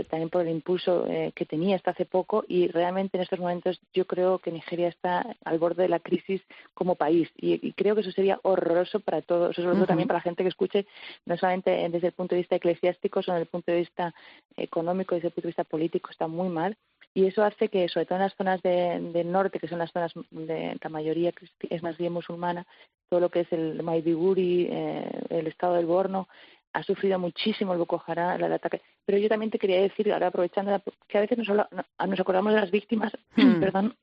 también 0.10 0.30
por 0.30 0.42
el 0.42 0.50
impulso 0.50 1.06
eh, 1.08 1.32
que 1.36 1.46
tenía 1.46 1.76
hasta 1.76 1.92
hace 1.92 2.06
poco 2.06 2.44
y 2.48 2.68
realmente 2.68 3.18
en 3.18 3.24
estos 3.24 3.40
momentos 3.40 3.80
yo 3.94 4.06
creo 4.06 4.40
que 4.40 4.52
Nigeria 4.52 4.88
está 4.88 5.36
al 5.46 5.60
borde 5.60 5.84
de 5.84 5.90
la 5.90 6.00
crisis 6.00 6.42
como 6.74 6.96
país 6.96 7.30
y, 7.38 7.74
creo 7.74 7.96
que 7.96 8.02
eso 8.02 8.12
sería 8.12 8.40
horroroso 8.44 9.00
para 9.00 9.22
todos, 9.22 9.56
sobre 9.56 9.76
todo 9.76 9.86
también 9.86 10.08
para 10.08 10.18
la 10.18 10.24
gente 10.24 10.44
que 10.44 10.50
escuche, 10.50 10.88
no 11.26 11.38
solamente 11.38 11.88
desde 11.90 12.08
el 12.08 12.14
punto 12.14 12.36
de 12.36 12.42
vista 12.42 12.56
eclesiástico, 12.56 13.22
sino 13.22 13.36
desde 13.36 13.44
el 13.44 13.50
punto 13.50 13.72
de 13.72 13.80
vista 13.80 14.14
económico, 14.58 15.16
desde 15.16 15.28
el 15.28 15.34
punto 15.34 15.48
de 15.48 15.52
vista 15.52 15.64
político, 15.64 16.10
está 16.10 16.28
muy 16.28 16.50
mal 16.50 16.76
y 17.14 17.26
eso 17.26 17.44
hace 17.44 17.70
que, 17.70 17.88
sobre 17.90 18.06
todo 18.06 18.18
en 18.18 18.24
las 18.24 18.36
zonas 18.36 18.62
del 18.62 19.32
norte, 19.32 19.60
que 19.60 19.68
son 19.68 19.80
las 19.80 19.92
zonas 19.92 20.14
de 20.32 20.78
la 20.82 20.90
mayoría 20.90 21.32
es 21.70 21.84
más 21.84 21.98
bien 21.98 22.14
musulmana, 22.14 22.66
todo 23.10 23.20
lo 23.20 23.30
que 23.30 23.42
es 23.42 23.52
el 23.52 23.82
Maiduguri, 23.82 24.68
eh, 24.70 25.10
el 25.30 25.48
estado 25.48 25.76
del 25.76 25.88
Borno, 25.88 26.28
ha 26.74 26.84
sufrido 26.84 27.20
muchísimo 27.20 27.74
el 27.74 27.80
Boko 27.80 28.02
Haram, 28.06 28.44
el 28.44 28.54
ataque. 28.54 28.82
Pero 29.06 29.18
yo 29.18 29.30
también 29.30 29.52
te 29.52 29.60
quería 29.60 29.82
decir, 29.82 30.12
ahora 30.12 30.28
aprovechando, 30.28 30.82
que 31.08 31.18
a 31.18 31.22
veces 31.22 31.38
nos, 31.38 31.48
nos 31.48 32.20
acordamos 32.20 32.54
de 32.54 32.62
las 32.62 32.72
víctimas, 32.72 33.12
hmm. 33.36 33.60
perdón, 33.60 33.96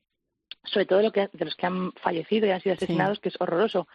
sobre 0.63 0.85
todo 0.85 0.99
de, 0.99 1.05
lo 1.05 1.11
que, 1.11 1.29
de 1.31 1.45
los 1.45 1.55
que 1.55 1.65
han 1.65 1.91
fallecido 1.93 2.45
y 2.45 2.51
han 2.51 2.61
sido 2.61 2.75
asesinados, 2.75 3.19
que 3.19 3.29
es 3.29 3.39
horroroso. 3.39 3.87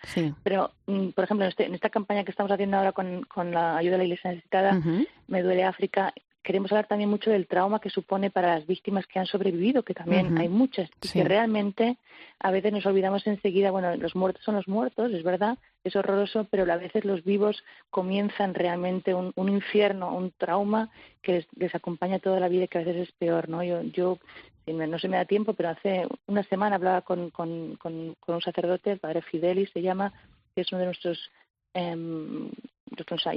Pero, 0.43 0.73
mm, 0.87 1.09
por 1.11 1.25
ejemplo, 1.25 1.45
en, 1.45 1.51
este, 1.51 1.67
en, 1.67 1.75
esta 1.75 1.91
campaña 1.91 2.25
que 2.25 2.31
estamos 2.31 2.51
haciendo 2.51 2.79
ahora 2.79 2.93
con, 2.93 3.23
con 3.25 3.51
la 3.51 3.77
ayuda 3.77 3.93
de 3.93 3.99
la 3.99 4.05
Iglesia 4.05 4.31
Necesitada, 4.31 4.81
Me 5.27 5.43
Duele 5.43 5.65
África, 5.65 6.15
queremos 6.43 6.73
hablar 6.73 6.87
también 6.87 7.09
mucho 7.09 7.31
del 7.31 7.47
trauma 7.47 7.81
que 7.81 7.91
supone 7.91 8.31
para 8.31 8.55
las 8.55 8.67
víctimas 8.67 9.07
que 9.07 9.19
han 9.19 9.27
sobrevivido, 9.27 9.83
que 9.83 9.95
también 9.95 10.37
hay 10.39 10.49
muchas, 10.49 10.91
y 11.01 11.09
que 11.09 11.25
realmente 11.25 11.97
a 12.41 12.51
veces 12.51 12.73
nos 12.73 12.85
olvidamos 12.87 13.27
enseguida, 13.27 13.71
bueno, 13.71 13.95
los 13.97 14.17
muertos 14.17 14.45
son 14.45 14.57
los 14.57 14.67
muertos, 14.67 15.13
es 15.13 15.23
verdad, 15.23 15.59
es 15.85 15.95
horroroso, 15.95 16.47
pero 16.51 16.71
a 16.71 16.77
veces 16.77 17.05
los 17.05 17.23
vivos 17.25 17.63
comienzan 17.91 18.55
realmente 18.55 19.15
un, 19.15 19.49
infierno, 19.49 20.15
un 20.15 20.33
trauma 20.33 20.91
que 21.23 21.47
les, 21.57 21.75
acompaña 21.75 22.19
toda 22.19 22.41
la 22.41 22.49
vida 22.49 22.65
y 22.65 22.69
que 22.69 22.79
a 22.79 22.85
veces 22.85 23.09
es 23.09 23.13
peor, 23.13 23.49
¿no? 23.49 23.63
Yo, 23.63 23.83
yo 23.83 24.19
no 24.67 24.99
se 24.99 25.09
me 25.09 25.17
da 25.17 25.25
tiempo, 25.25 25.55
pero 25.55 25.71
hace 25.71 26.07
una 26.27 26.43
semana 26.45 26.77
hablaba 26.77 27.03
con, 27.03 27.31
con, 27.31 27.77
con, 27.77 28.15
con 28.19 28.35
un 28.35 28.41
sacerdote, 28.41 28.93
el 28.93 28.99
padre 28.99 29.23
Fidelis 29.23 29.71
se 29.71 29.83
llama, 29.83 30.13
que 30.55 30.63
es 30.63 30.73
uno 30.73 30.81
de 30.81 30.87
nuestros 30.87 31.31
eh, 31.75 31.97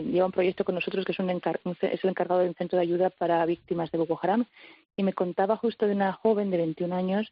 lleva 0.03 0.25
un 0.25 0.31
proyecto 0.31 0.65
con 0.65 0.75
nosotros 0.75 1.05
que 1.05 1.11
es, 1.11 1.19
un 1.19 1.29
es 1.29 2.03
el 2.03 2.09
encargado 2.09 2.41
de 2.41 2.49
un 2.49 2.55
centro 2.55 2.77
de 2.77 2.83
ayuda 2.83 3.09
para 3.09 3.45
víctimas 3.45 3.91
de 3.91 3.97
Boko 3.97 4.19
Haram. 4.21 4.45
Y 4.95 5.03
me 5.03 5.13
contaba 5.13 5.57
justo 5.57 5.85
de 5.87 5.93
una 5.93 6.13
joven 6.13 6.49
de 6.51 6.57
21 6.57 6.95
años 6.95 7.31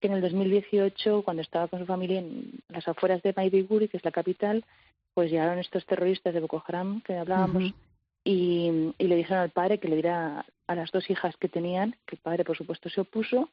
que 0.00 0.08
en 0.08 0.14
el 0.14 0.20
2018, 0.20 1.22
cuando 1.22 1.42
estaba 1.42 1.68
con 1.68 1.80
su 1.80 1.86
familia 1.86 2.20
en 2.20 2.60
las 2.68 2.86
afueras 2.86 3.22
de 3.22 3.32
Maiduguri, 3.34 3.88
que 3.88 3.96
es 3.96 4.04
la 4.04 4.10
capital, 4.10 4.64
pues 5.14 5.30
llegaron 5.30 5.58
estos 5.58 5.86
terroristas 5.86 6.34
de 6.34 6.40
Boko 6.40 6.62
Haram 6.66 7.00
que 7.00 7.16
hablábamos 7.16 7.72
y, 8.22 8.92
y, 8.98 9.06
le 9.06 9.16
dijeron 9.16 9.42
al 9.42 9.50
padre 9.50 9.78
que 9.78 9.88
le 9.88 9.96
diera 9.96 10.44
a 10.66 10.74
las 10.74 10.90
dos 10.90 11.08
hijas 11.08 11.36
que 11.38 11.48
tenían, 11.48 11.96
que 12.06 12.16
el 12.16 12.22
padre 12.22 12.44
por 12.44 12.56
supuesto 12.56 12.90
se 12.90 13.00
opuso 13.00 13.48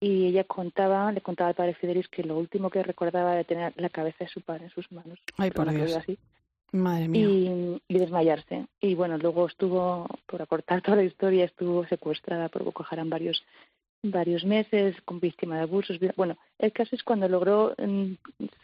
y 0.00 0.26
ella 0.26 0.44
contaba, 0.44 1.10
le 1.12 1.20
contaba 1.20 1.50
al 1.50 1.56
padre 1.56 1.74
Fidelis 1.74 2.08
que 2.08 2.22
lo 2.22 2.36
último 2.38 2.70
que 2.70 2.82
recordaba 2.82 3.34
era 3.34 3.44
tener 3.44 3.72
la 3.76 3.88
cabeza 3.88 4.24
de 4.24 4.30
su 4.30 4.40
padre 4.40 4.64
en 4.64 4.70
sus 4.70 4.90
manos. 4.92 5.18
Ay, 5.36 5.50
por 5.50 5.70
Dios. 5.70 5.96
Así. 5.96 6.18
Madre 6.72 7.08
mía. 7.08 7.78
Y, 7.88 7.98
desmayarse. 7.98 8.66
Y 8.80 8.94
bueno, 8.94 9.18
luego 9.18 9.46
estuvo, 9.46 10.06
por 10.26 10.42
acortar 10.42 10.82
toda 10.82 10.98
la 10.98 11.04
historia, 11.04 11.44
estuvo 11.44 11.86
secuestrada 11.86 12.48
por 12.48 12.62
Boko 12.62 12.84
Haram 12.88 13.10
varios, 13.10 13.42
varios 14.02 14.44
meses, 14.44 14.94
con 15.04 15.18
víctima 15.18 15.56
de 15.56 15.62
abusos. 15.62 15.98
Bueno, 16.16 16.36
el 16.58 16.72
caso 16.72 16.94
es 16.94 17.02
cuando 17.02 17.28
logró 17.28 17.74
mm, 17.78 18.12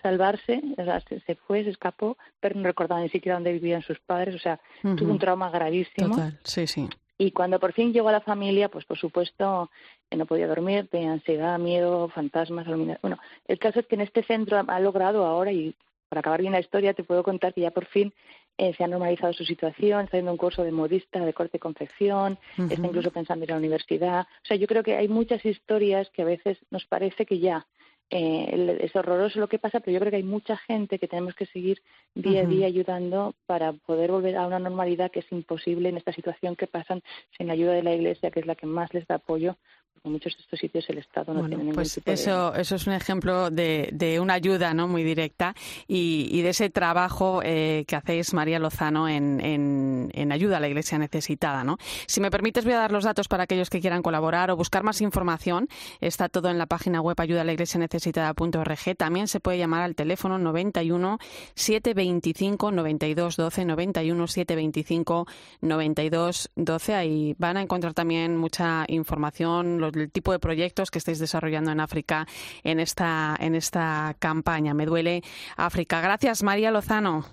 salvarse, 0.02 0.62
o 0.76 0.84
sea, 0.84 1.00
se, 1.00 1.34
fue, 1.34 1.64
se 1.64 1.70
escapó, 1.70 2.16
pero 2.38 2.54
no 2.56 2.64
recordaba 2.64 3.00
ni 3.00 3.08
siquiera 3.08 3.36
dónde 3.36 3.52
vivían 3.52 3.82
sus 3.82 3.98
padres, 4.00 4.36
o 4.36 4.38
sea, 4.38 4.60
tuvo 4.82 5.10
un 5.10 5.18
trauma 5.18 5.50
gravísimo. 5.50 6.10
Total, 6.10 6.38
sí, 6.44 6.66
sí. 6.66 6.88
Y 7.16 7.30
cuando 7.30 7.60
por 7.60 7.72
fin 7.72 7.92
llegó 7.92 8.08
a 8.08 8.12
la 8.12 8.20
familia, 8.20 8.68
pues 8.68 8.84
por 8.84 8.98
supuesto 8.98 9.70
no 10.10 10.26
podía 10.26 10.46
dormir, 10.46 10.88
tenía 10.90 11.12
ansiedad, 11.12 11.58
miedo, 11.58 12.08
fantasmas, 12.08 12.66
Bueno, 12.66 13.18
el 13.46 13.58
caso 13.58 13.80
es 13.80 13.86
que 13.86 13.94
en 13.94 14.02
este 14.02 14.22
centro 14.22 14.62
ha 14.66 14.80
logrado 14.80 15.24
ahora, 15.24 15.52
y 15.52 15.74
para 16.08 16.20
acabar 16.20 16.40
bien 16.40 16.52
la 16.52 16.60
historia, 16.60 16.94
te 16.94 17.04
puedo 17.04 17.22
contar 17.22 17.54
que 17.54 17.62
ya 17.62 17.70
por 17.70 17.86
fin 17.86 18.12
eh, 18.58 18.72
se 18.76 18.84
ha 18.84 18.88
normalizado 18.88 19.32
su 19.32 19.44
situación, 19.44 20.00
está 20.04 20.16
haciendo 20.16 20.32
un 20.32 20.38
curso 20.38 20.62
de 20.62 20.70
modista, 20.70 21.24
de 21.24 21.32
corte 21.32 21.56
y 21.56 21.60
confección, 21.60 22.38
está 22.56 22.86
incluso 22.86 23.10
pensando 23.10 23.42
en 23.42 23.48
ir 23.48 23.52
a 23.52 23.54
la 23.56 23.60
universidad. 23.60 24.20
O 24.20 24.46
sea, 24.46 24.56
yo 24.56 24.66
creo 24.66 24.82
que 24.82 24.96
hay 24.96 25.08
muchas 25.08 25.44
historias 25.44 26.08
que 26.10 26.22
a 26.22 26.26
veces 26.26 26.58
nos 26.70 26.84
parece 26.86 27.26
que 27.26 27.40
ya 27.40 27.66
eh, 28.10 28.78
es 28.80 28.94
horroroso 28.94 29.40
lo 29.40 29.48
que 29.48 29.58
pasa, 29.58 29.80
pero 29.80 29.92
yo 29.92 30.00
creo 30.00 30.10
que 30.10 30.18
hay 30.18 30.22
mucha 30.22 30.56
gente 30.56 30.98
que 30.98 31.08
tenemos 31.08 31.34
que 31.34 31.46
seguir 31.46 31.82
día 32.14 32.42
a 32.42 32.44
día 32.44 32.66
ayudando 32.66 33.34
para 33.46 33.72
poder 33.72 34.10
volver 34.10 34.36
a 34.36 34.46
una 34.46 34.58
normalidad 34.58 35.10
que 35.10 35.20
es 35.20 35.32
imposible 35.32 35.88
en 35.88 35.96
esta 35.96 36.12
situación 36.12 36.56
que 36.56 36.66
pasan 36.66 37.02
sin 37.36 37.46
la 37.46 37.54
ayuda 37.54 37.72
de 37.72 37.82
la 37.82 37.94
Iglesia, 37.94 38.30
que 38.30 38.40
es 38.40 38.46
la 38.46 38.54
que 38.54 38.66
más 38.66 38.92
les 38.94 39.06
da 39.06 39.16
apoyo, 39.16 39.56
en 40.04 40.12
muchos 40.12 40.36
de 40.36 40.42
estos 40.42 40.60
sitios 40.60 40.84
el 40.90 40.98
Estado 40.98 41.32
no 41.32 41.40
tiene 41.40 41.56
ningún 41.56 41.74
pues 41.74 41.94
tipo 41.94 42.10
eso, 42.10 42.54
eso 42.54 42.76
es 42.76 42.86
un 42.86 42.92
ejemplo 42.92 43.50
de, 43.50 43.88
de 43.92 44.20
una 44.20 44.34
ayuda 44.34 44.74
no 44.74 44.86
muy 44.86 45.02
directa 45.02 45.54
y, 45.88 46.28
y 46.30 46.42
de 46.42 46.50
ese 46.50 46.68
trabajo 46.68 47.40
eh, 47.42 47.84
que 47.88 47.96
hacéis, 47.96 48.34
María 48.34 48.58
Lozano, 48.58 49.08
en, 49.08 49.40
en, 49.40 50.10
en, 50.12 50.32
ayuda 50.32 50.58
a 50.58 50.60
la 50.60 50.68
Iglesia 50.68 50.98
necesitada. 50.98 51.64
¿no? 51.64 51.78
Si 52.06 52.20
me 52.20 52.30
permites, 52.30 52.64
voy 52.64 52.74
a 52.74 52.78
dar 52.78 52.92
los 52.92 53.04
datos 53.04 53.28
para 53.28 53.44
aquellos 53.44 53.70
que 53.70 53.80
quieran 53.80 54.02
colaborar 54.02 54.50
o 54.50 54.56
buscar 54.56 54.82
más 54.82 55.00
información. 55.00 55.68
Está 56.00 56.28
todo 56.28 56.50
en 56.50 56.58
la 56.58 56.66
página 56.66 57.00
web 57.00 57.18
ayuda 57.18 57.40
a 57.40 57.44
la 57.44 57.52
Iglesia 57.52 57.80
necesitada.org. 57.94 58.96
También 58.96 59.28
se 59.28 59.40
puede 59.40 59.58
llamar 59.58 59.82
al 59.82 59.94
teléfono 59.94 60.38
91 60.38 61.18
725 61.54 62.72
92 62.72 63.36
12, 63.36 63.64
91 63.64 64.26
725 64.26 65.26
92 65.60 66.50
12. 66.54 66.94
Ahí 66.94 67.34
van 67.38 67.56
a 67.56 67.62
encontrar 67.62 67.94
también 67.94 68.36
mucha 68.36 68.84
información, 68.88 69.82
el 69.82 70.10
tipo 70.10 70.32
de 70.32 70.38
proyectos 70.38 70.90
que 70.90 70.98
estáis 70.98 71.18
desarrollando 71.18 71.70
en 71.70 71.80
África 71.80 72.26
en 72.62 72.80
esta, 72.80 73.36
en 73.38 73.54
esta 73.54 74.16
campaña. 74.18 74.74
Me 74.74 74.86
duele 74.86 75.22
África. 75.56 76.00
Gracias, 76.00 76.42
María 76.42 76.70
Lozano. 76.70 77.24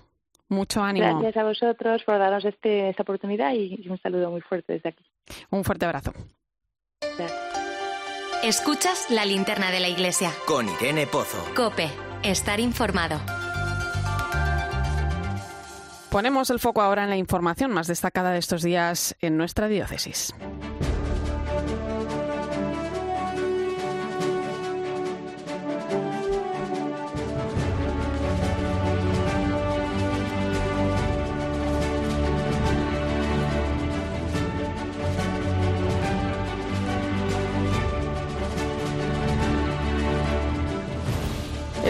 Mucho 0.48 0.82
ánimo. 0.82 1.20
Gracias 1.20 1.36
a 1.38 1.44
vosotros 1.44 2.02
por 2.04 2.18
darnos 2.18 2.44
este, 2.44 2.90
esta 2.90 3.02
oportunidad 3.02 3.54
y 3.54 3.88
un 3.88 3.98
saludo 3.98 4.30
muy 4.30 4.42
fuerte 4.42 4.74
desde 4.74 4.90
aquí. 4.90 5.04
Un 5.50 5.64
fuerte 5.64 5.86
abrazo. 5.86 6.12
Escuchas 8.42 9.06
la 9.08 9.24
linterna 9.24 9.70
de 9.70 9.78
la 9.78 9.88
iglesia. 9.88 10.32
Con 10.46 10.68
Irene 10.68 11.06
Pozo. 11.06 11.38
Cope, 11.54 11.88
estar 12.24 12.58
informado. 12.58 13.20
Ponemos 16.10 16.50
el 16.50 16.58
foco 16.58 16.82
ahora 16.82 17.04
en 17.04 17.10
la 17.10 17.16
información 17.16 17.70
más 17.70 17.86
destacada 17.86 18.32
de 18.32 18.40
estos 18.40 18.62
días 18.64 19.14
en 19.20 19.36
nuestra 19.36 19.68
diócesis. 19.68 20.34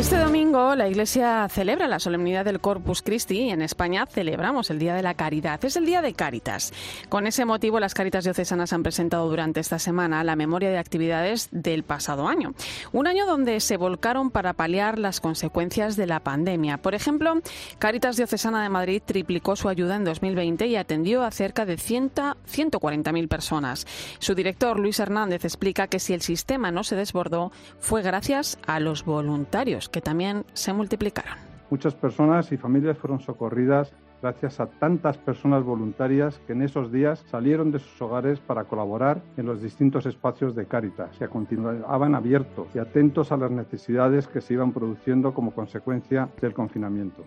Este 0.02 0.18
domingo 0.18 0.74
la 0.74 0.88
Iglesia 0.88 1.46
celebra 1.48 1.86
la 1.86 2.00
solemnidad 2.00 2.44
del 2.44 2.58
Corpus 2.58 3.02
Christi 3.02 3.42
y 3.42 3.50
en 3.50 3.62
España 3.62 4.04
celebramos 4.04 4.68
el 4.68 4.80
Día 4.80 4.96
de 4.96 5.02
la 5.02 5.14
Caridad. 5.14 5.64
Es 5.64 5.76
el 5.76 5.86
Día 5.86 6.02
de 6.02 6.12
Cáritas. 6.12 6.72
Con 7.08 7.28
ese 7.28 7.44
motivo, 7.44 7.78
las 7.78 7.94
Cáritas 7.94 8.24
diocesanas 8.24 8.72
han 8.72 8.82
presentado 8.82 9.28
durante 9.30 9.60
esta 9.60 9.78
semana 9.78 10.24
la 10.24 10.34
memoria 10.34 10.70
de 10.70 10.78
actividades 10.78 11.48
del 11.52 11.84
pasado 11.84 12.26
año. 12.26 12.52
Un 12.90 13.06
año 13.06 13.26
donde 13.26 13.60
se 13.60 13.76
volcaron 13.76 14.32
para 14.32 14.54
paliar 14.54 14.98
las 14.98 15.20
consecuencias 15.20 15.94
de 15.94 16.08
la 16.08 16.18
pandemia. 16.18 16.78
Por 16.78 16.96
ejemplo, 16.96 17.40
Cáritas 17.78 18.16
Diocesana 18.16 18.64
de 18.64 18.70
Madrid 18.70 19.02
triplicó 19.06 19.54
su 19.54 19.68
ayuda 19.68 19.94
en 19.94 20.04
2020 20.04 20.66
y 20.66 20.74
atendió 20.74 21.22
a 21.22 21.30
cerca 21.30 21.64
de 21.64 21.76
140.000 21.76 23.28
personas. 23.28 23.86
Su 24.18 24.34
director, 24.34 24.80
Luis 24.80 24.98
Hernández, 24.98 25.44
explica 25.44 25.86
que 25.86 26.00
si 26.00 26.12
el 26.12 26.22
sistema 26.22 26.72
no 26.72 26.82
se 26.82 26.96
desbordó 26.96 27.52
fue 27.78 28.02
gracias 28.02 28.58
a 28.66 28.80
los 28.80 29.04
voluntarios 29.04 29.91
que 29.92 30.00
también 30.00 30.44
se 30.54 30.72
multiplicaron. 30.72 31.34
Muchas 31.70 31.94
personas 31.94 32.50
y 32.50 32.56
familias 32.56 32.98
fueron 32.98 33.20
socorridas 33.20 33.92
gracias 34.20 34.60
a 34.60 34.66
tantas 34.66 35.18
personas 35.18 35.64
voluntarias 35.64 36.40
que 36.46 36.52
en 36.52 36.62
esos 36.62 36.92
días 36.92 37.24
salieron 37.30 37.72
de 37.72 37.80
sus 37.80 38.00
hogares 38.00 38.38
para 38.38 38.64
colaborar 38.64 39.20
en 39.36 39.46
los 39.46 39.60
distintos 39.60 40.06
espacios 40.06 40.54
de 40.54 40.66
Cáritas, 40.66 41.18
que 41.18 41.28
continuaban 41.28 42.14
abiertos 42.14 42.68
y 42.74 42.78
atentos 42.78 43.32
a 43.32 43.36
las 43.36 43.50
necesidades 43.50 44.28
que 44.28 44.40
se 44.40 44.54
iban 44.54 44.72
produciendo 44.72 45.34
como 45.34 45.52
consecuencia 45.52 46.28
del 46.40 46.54
confinamiento. 46.54 47.24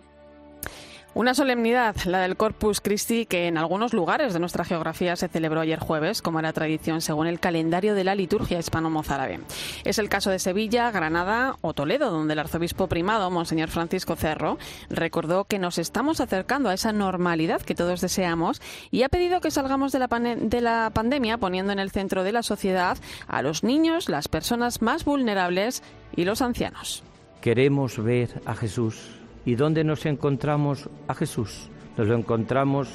Una 1.15 1.33
solemnidad, 1.33 1.95
la 2.03 2.19
del 2.19 2.35
Corpus 2.35 2.81
Christi, 2.81 3.25
que 3.25 3.47
en 3.47 3.57
algunos 3.57 3.93
lugares 3.93 4.33
de 4.33 4.39
nuestra 4.41 4.65
geografía 4.65 5.15
se 5.15 5.29
celebró 5.29 5.61
ayer 5.61 5.79
jueves, 5.79 6.21
como 6.21 6.39
era 6.39 6.51
tradición 6.51 6.99
según 6.99 7.27
el 7.27 7.39
calendario 7.39 7.95
de 7.95 8.03
la 8.03 8.15
liturgia 8.15 8.59
hispano-mozárabe. 8.59 9.39
Es 9.85 9.97
el 9.97 10.09
caso 10.09 10.29
de 10.29 10.39
Sevilla, 10.39 10.91
Granada 10.91 11.55
o 11.61 11.73
Toledo, 11.73 12.11
donde 12.11 12.33
el 12.33 12.39
arzobispo 12.39 12.87
primado, 12.87 13.31
Monseñor 13.31 13.69
Francisco 13.69 14.17
Cerro, 14.17 14.57
recordó 14.89 15.45
que 15.45 15.57
nos 15.57 15.77
estamos 15.77 16.19
acercando 16.19 16.67
a 16.67 16.73
esa 16.73 16.91
normalidad 16.91 17.61
que 17.61 17.75
todos 17.75 18.01
deseamos 18.01 18.61
y 18.91 19.03
ha 19.03 19.09
pedido 19.09 19.39
que 19.39 19.51
salgamos 19.51 19.93
de 19.93 19.99
la, 19.99 20.07
de 20.07 20.59
la 20.59 20.91
pandemia 20.93 21.37
poniendo 21.37 21.71
en 21.71 21.79
el 21.79 21.91
centro 21.91 22.25
de 22.25 22.33
la 22.33 22.43
sociedad 22.43 22.97
a 23.29 23.41
los 23.41 23.63
niños, 23.63 24.09
las 24.09 24.27
personas 24.27 24.81
más 24.81 25.05
vulnerables 25.05 25.81
y 26.13 26.25
los 26.25 26.41
ancianos. 26.41 27.03
Queremos 27.39 28.03
ver 28.03 28.41
a 28.45 28.53
Jesús 28.53 29.24
¿Y 29.45 29.53
dónde 29.53 29.83
nos 29.83 30.07
encontramos 30.07 30.89
a 31.07 31.13
Jesús? 31.13 31.69
Nos 31.97 32.07
lo 32.07 32.17
encontramos 32.17 32.89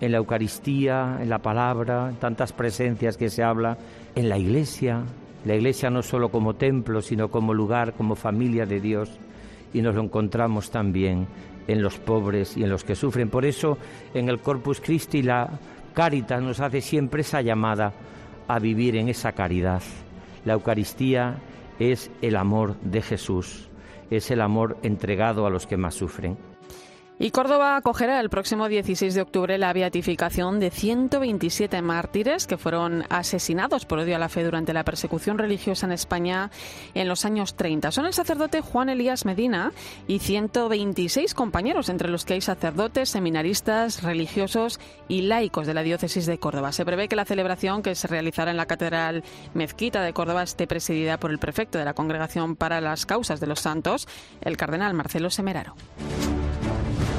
en 0.00 0.12
la 0.12 0.18
Eucaristía, 0.18 1.18
en 1.22 1.30
la 1.30 1.38
palabra, 1.38 2.10
en 2.10 2.16
tantas 2.16 2.52
presencias 2.52 3.16
que 3.16 3.30
se 3.30 3.42
habla, 3.42 3.78
en 4.14 4.28
la 4.28 4.36
iglesia. 4.36 5.02
La 5.46 5.54
iglesia 5.54 5.88
no 5.88 6.02
solo 6.02 6.28
como 6.28 6.54
templo, 6.54 7.00
sino 7.00 7.30
como 7.30 7.54
lugar, 7.54 7.94
como 7.94 8.14
familia 8.14 8.66
de 8.66 8.78
Dios. 8.78 9.10
Y 9.72 9.80
nos 9.80 9.94
lo 9.94 10.02
encontramos 10.02 10.70
también 10.70 11.26
en 11.66 11.82
los 11.82 11.98
pobres 11.98 12.58
y 12.58 12.62
en 12.62 12.68
los 12.68 12.84
que 12.84 12.94
sufren. 12.94 13.30
Por 13.30 13.46
eso 13.46 13.78
en 14.12 14.28
el 14.28 14.40
Corpus 14.40 14.82
Christi 14.82 15.22
la 15.22 15.48
Caritas 15.94 16.42
nos 16.42 16.60
hace 16.60 16.82
siempre 16.82 17.22
esa 17.22 17.40
llamada 17.40 17.94
a 18.46 18.58
vivir 18.58 18.96
en 18.96 19.08
esa 19.08 19.32
caridad. 19.32 19.82
La 20.44 20.52
Eucaristía 20.52 21.38
es 21.78 22.10
el 22.20 22.36
amor 22.36 22.76
de 22.82 23.00
Jesús 23.00 23.70
es 24.10 24.30
el 24.30 24.40
amor 24.40 24.76
entregado 24.82 25.46
a 25.46 25.50
los 25.50 25.66
que 25.66 25.76
más 25.76 25.94
sufren. 25.94 26.36
Y 27.18 27.30
Córdoba 27.30 27.76
acogerá 27.76 28.20
el 28.20 28.28
próximo 28.28 28.68
16 28.68 29.14
de 29.14 29.22
octubre 29.22 29.56
la 29.56 29.72
beatificación 29.72 30.60
de 30.60 30.70
127 30.70 31.80
mártires 31.80 32.46
que 32.46 32.58
fueron 32.58 33.04
asesinados 33.08 33.86
por 33.86 34.00
odio 34.00 34.16
a 34.16 34.18
la 34.18 34.28
fe 34.28 34.44
durante 34.44 34.74
la 34.74 34.84
persecución 34.84 35.38
religiosa 35.38 35.86
en 35.86 35.92
España 35.92 36.50
en 36.92 37.08
los 37.08 37.24
años 37.24 37.54
30. 37.54 37.90
Son 37.90 38.04
el 38.04 38.12
sacerdote 38.12 38.60
Juan 38.60 38.90
Elías 38.90 39.24
Medina 39.24 39.72
y 40.06 40.18
126 40.18 41.32
compañeros, 41.32 41.88
entre 41.88 42.10
los 42.10 42.26
que 42.26 42.34
hay 42.34 42.42
sacerdotes, 42.42 43.08
seminaristas, 43.08 44.02
religiosos 44.02 44.78
y 45.08 45.22
laicos 45.22 45.66
de 45.66 45.72
la 45.72 45.82
diócesis 45.82 46.26
de 46.26 46.38
Córdoba. 46.38 46.72
Se 46.72 46.84
prevé 46.84 47.08
que 47.08 47.16
la 47.16 47.24
celebración 47.24 47.82
que 47.82 47.94
se 47.94 48.08
realizará 48.08 48.50
en 48.50 48.58
la 48.58 48.66
Catedral 48.66 49.24
Mezquita 49.54 50.02
de 50.02 50.12
Córdoba 50.12 50.42
esté 50.42 50.66
presidida 50.66 51.18
por 51.18 51.30
el 51.30 51.38
prefecto 51.38 51.78
de 51.78 51.86
la 51.86 51.94
Congregación 51.94 52.56
para 52.56 52.82
las 52.82 53.06
Causas 53.06 53.40
de 53.40 53.46
los 53.46 53.60
Santos, 53.60 54.06
el 54.42 54.58
cardenal 54.58 54.92
Marcelo 54.92 55.30
Semeraro. 55.30 55.74
Thank 56.66 57.10
you. 57.10 57.15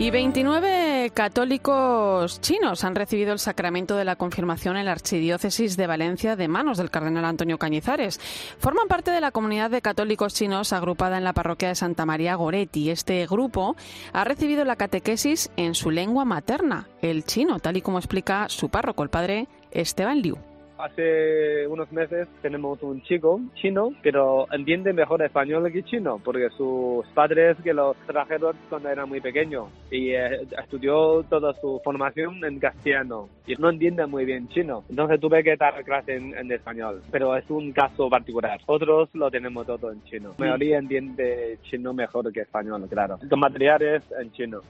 Y 0.00 0.10
29 0.10 1.10
católicos 1.12 2.40
chinos 2.40 2.84
han 2.84 2.94
recibido 2.94 3.34
el 3.34 3.38
sacramento 3.38 3.96
de 3.96 4.06
la 4.06 4.16
confirmación 4.16 4.78
en 4.78 4.86
la 4.86 4.92
Archidiócesis 4.92 5.76
de 5.76 5.86
Valencia 5.86 6.36
de 6.36 6.48
manos 6.48 6.78
del 6.78 6.90
cardenal 6.90 7.26
Antonio 7.26 7.58
Cañizares. 7.58 8.18
Forman 8.58 8.88
parte 8.88 9.10
de 9.10 9.20
la 9.20 9.30
comunidad 9.30 9.70
de 9.70 9.82
católicos 9.82 10.32
chinos 10.32 10.72
agrupada 10.72 11.18
en 11.18 11.24
la 11.24 11.34
parroquia 11.34 11.68
de 11.68 11.74
Santa 11.74 12.06
María 12.06 12.34
Goretti. 12.34 12.88
Este 12.88 13.26
grupo 13.26 13.76
ha 14.14 14.24
recibido 14.24 14.64
la 14.64 14.76
catequesis 14.76 15.50
en 15.58 15.74
su 15.74 15.90
lengua 15.90 16.24
materna, 16.24 16.88
el 17.02 17.24
chino, 17.24 17.58
tal 17.58 17.76
y 17.76 17.82
como 17.82 17.98
explica 17.98 18.48
su 18.48 18.70
párroco, 18.70 19.02
el 19.02 19.10
padre 19.10 19.48
Esteban 19.70 20.22
Liu. 20.22 20.38
Hace 20.82 21.66
unos 21.66 21.90
meses 21.92 22.28
tenemos 22.42 22.82
un 22.82 23.02
chico 23.02 23.40
chino, 23.54 23.90
pero 24.02 24.46
entiende 24.52 24.92
mejor 24.92 25.22
español 25.22 25.70
que 25.72 25.82
chino, 25.82 26.20
porque 26.24 26.48
sus 26.56 27.06
padres 27.08 27.56
que 27.62 27.74
lo 27.74 27.94
trajeron 28.06 28.56
cuando 28.68 28.88
era 28.88 29.06
muy 29.06 29.20
pequeño 29.20 29.68
y 29.90 30.10
eh, 30.10 30.46
estudió 30.62 31.22
toda 31.24 31.52
su 31.60 31.80
formación 31.84 32.44
en 32.44 32.58
castellano 32.58 33.28
y 33.46 33.54
no 33.56 33.70
entiende 33.70 34.06
muy 34.06 34.24
bien 34.24 34.48
chino. 34.48 34.84
Entonces 34.88 35.20
tuve 35.20 35.42
que 35.42 35.56
dar 35.56 35.82
clase 35.84 36.16
en, 36.16 36.50
español, 36.50 37.02
pero 37.10 37.36
es 37.36 37.48
un 37.50 37.72
caso 37.72 38.08
particular. 38.08 38.60
Otros 38.66 39.08
lo 39.14 39.30
tenemos 39.30 39.66
todo 39.66 39.92
en 39.92 40.02
chino. 40.04 40.34
La 40.38 40.46
mayoría 40.46 40.78
entiende 40.78 41.58
chino 41.62 41.92
mejor 41.92 42.32
que 42.32 42.40
español, 42.40 42.86
claro. 42.88 43.18
Los 43.22 43.38
materiales 43.38 44.02
en 44.18 44.32
chino. 44.32 44.62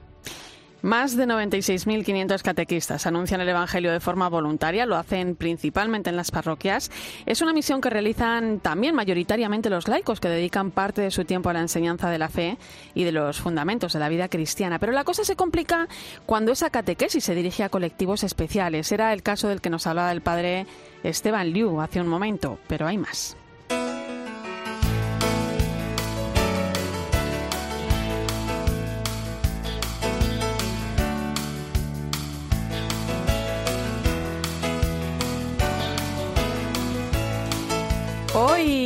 Más 0.82 1.14
de 1.16 1.26
96.500 1.26 2.42
catequistas 2.42 3.06
anuncian 3.06 3.42
el 3.42 3.48
Evangelio 3.48 3.92
de 3.92 4.00
forma 4.00 4.28
voluntaria, 4.28 4.86
lo 4.86 4.96
hacen 4.96 5.36
principalmente 5.36 6.08
en 6.08 6.16
las 6.16 6.30
parroquias. 6.30 6.90
Es 7.26 7.42
una 7.42 7.52
misión 7.52 7.82
que 7.82 7.90
realizan 7.90 8.60
también 8.60 8.94
mayoritariamente 8.94 9.68
los 9.68 9.88
laicos, 9.88 10.20
que 10.20 10.28
dedican 10.28 10.70
parte 10.70 11.02
de 11.02 11.10
su 11.10 11.26
tiempo 11.26 11.50
a 11.50 11.52
la 11.52 11.60
enseñanza 11.60 12.08
de 12.08 12.18
la 12.18 12.30
fe 12.30 12.56
y 12.94 13.04
de 13.04 13.12
los 13.12 13.40
fundamentos 13.40 13.92
de 13.92 13.98
la 13.98 14.08
vida 14.08 14.28
cristiana. 14.28 14.78
Pero 14.78 14.92
la 14.92 15.04
cosa 15.04 15.22
se 15.24 15.36
complica 15.36 15.86
cuando 16.24 16.52
esa 16.52 16.70
catequesis 16.70 17.24
se 17.24 17.34
dirige 17.34 17.62
a 17.62 17.68
colectivos 17.68 18.24
especiales. 18.24 18.90
Era 18.90 19.12
el 19.12 19.22
caso 19.22 19.48
del 19.48 19.60
que 19.60 19.70
nos 19.70 19.86
hablaba 19.86 20.12
el 20.12 20.22
padre 20.22 20.66
Esteban 21.02 21.50
Liu 21.50 21.80
hace 21.80 22.00
un 22.00 22.08
momento, 22.08 22.58
pero 22.68 22.86
hay 22.86 22.96
más. 22.96 23.36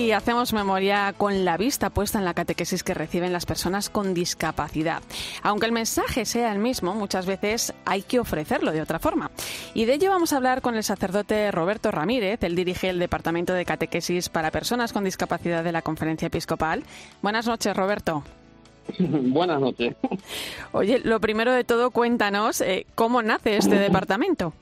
Hoy 0.05 0.12
hacemos 0.12 0.53
memoria 0.53 1.14
con 1.17 1.47
la 1.47 1.57
vista 1.57 1.88
puesta 1.88 2.19
en 2.19 2.27
la 2.27 2.35
catequesis 2.35 2.85
que 2.85 2.93
reciben 2.93 3.33
las 3.33 3.47
personas 3.47 3.88
con 3.88 4.12
discapacidad. 4.12 5.03
Aunque 5.43 5.64
el 5.64 5.73
mensaje 5.73 6.27
sea 6.27 6.53
el 6.53 6.59
mismo, 6.59 6.95
muchas 6.95 7.25
veces 7.25 7.73
hay 7.87 8.03
que 8.03 8.21
ofrecerlo 8.21 8.71
de 8.71 8.83
otra 8.83 8.99
forma. 8.99 9.31
Y 9.73 9.87
de 9.87 9.95
ello 9.95 10.11
vamos 10.11 10.35
a 10.35 10.37
hablar 10.37 10.61
con 10.61 10.75
el 10.75 10.85
sacerdote 10.85 11.51
Roberto 11.51 11.90
Ramírez. 11.90 12.43
Él 12.43 12.55
dirige 12.55 12.90
el 12.90 12.99
Departamento 12.99 13.55
de 13.55 13.64
Catequesis 13.64 14.29
para 14.29 14.51
Personas 14.51 14.93
con 14.93 15.05
Discapacidad 15.05 15.64
de 15.64 15.73
la 15.73 15.81
Conferencia 15.81 16.27
Episcopal. 16.27 16.85
Buenas 17.23 17.47
noches, 17.47 17.75
Roberto. 17.75 18.25
Buenas 18.99 19.59
noches. 19.59 19.97
Oye, 20.73 20.99
lo 20.99 21.19
primero 21.19 21.51
de 21.51 21.64
todo, 21.64 21.90
cuéntanos 21.93 22.61
eh, 22.61 22.85
cómo 22.95 23.23
nace 23.23 23.57
este 23.57 23.77
departamento. 23.79 24.53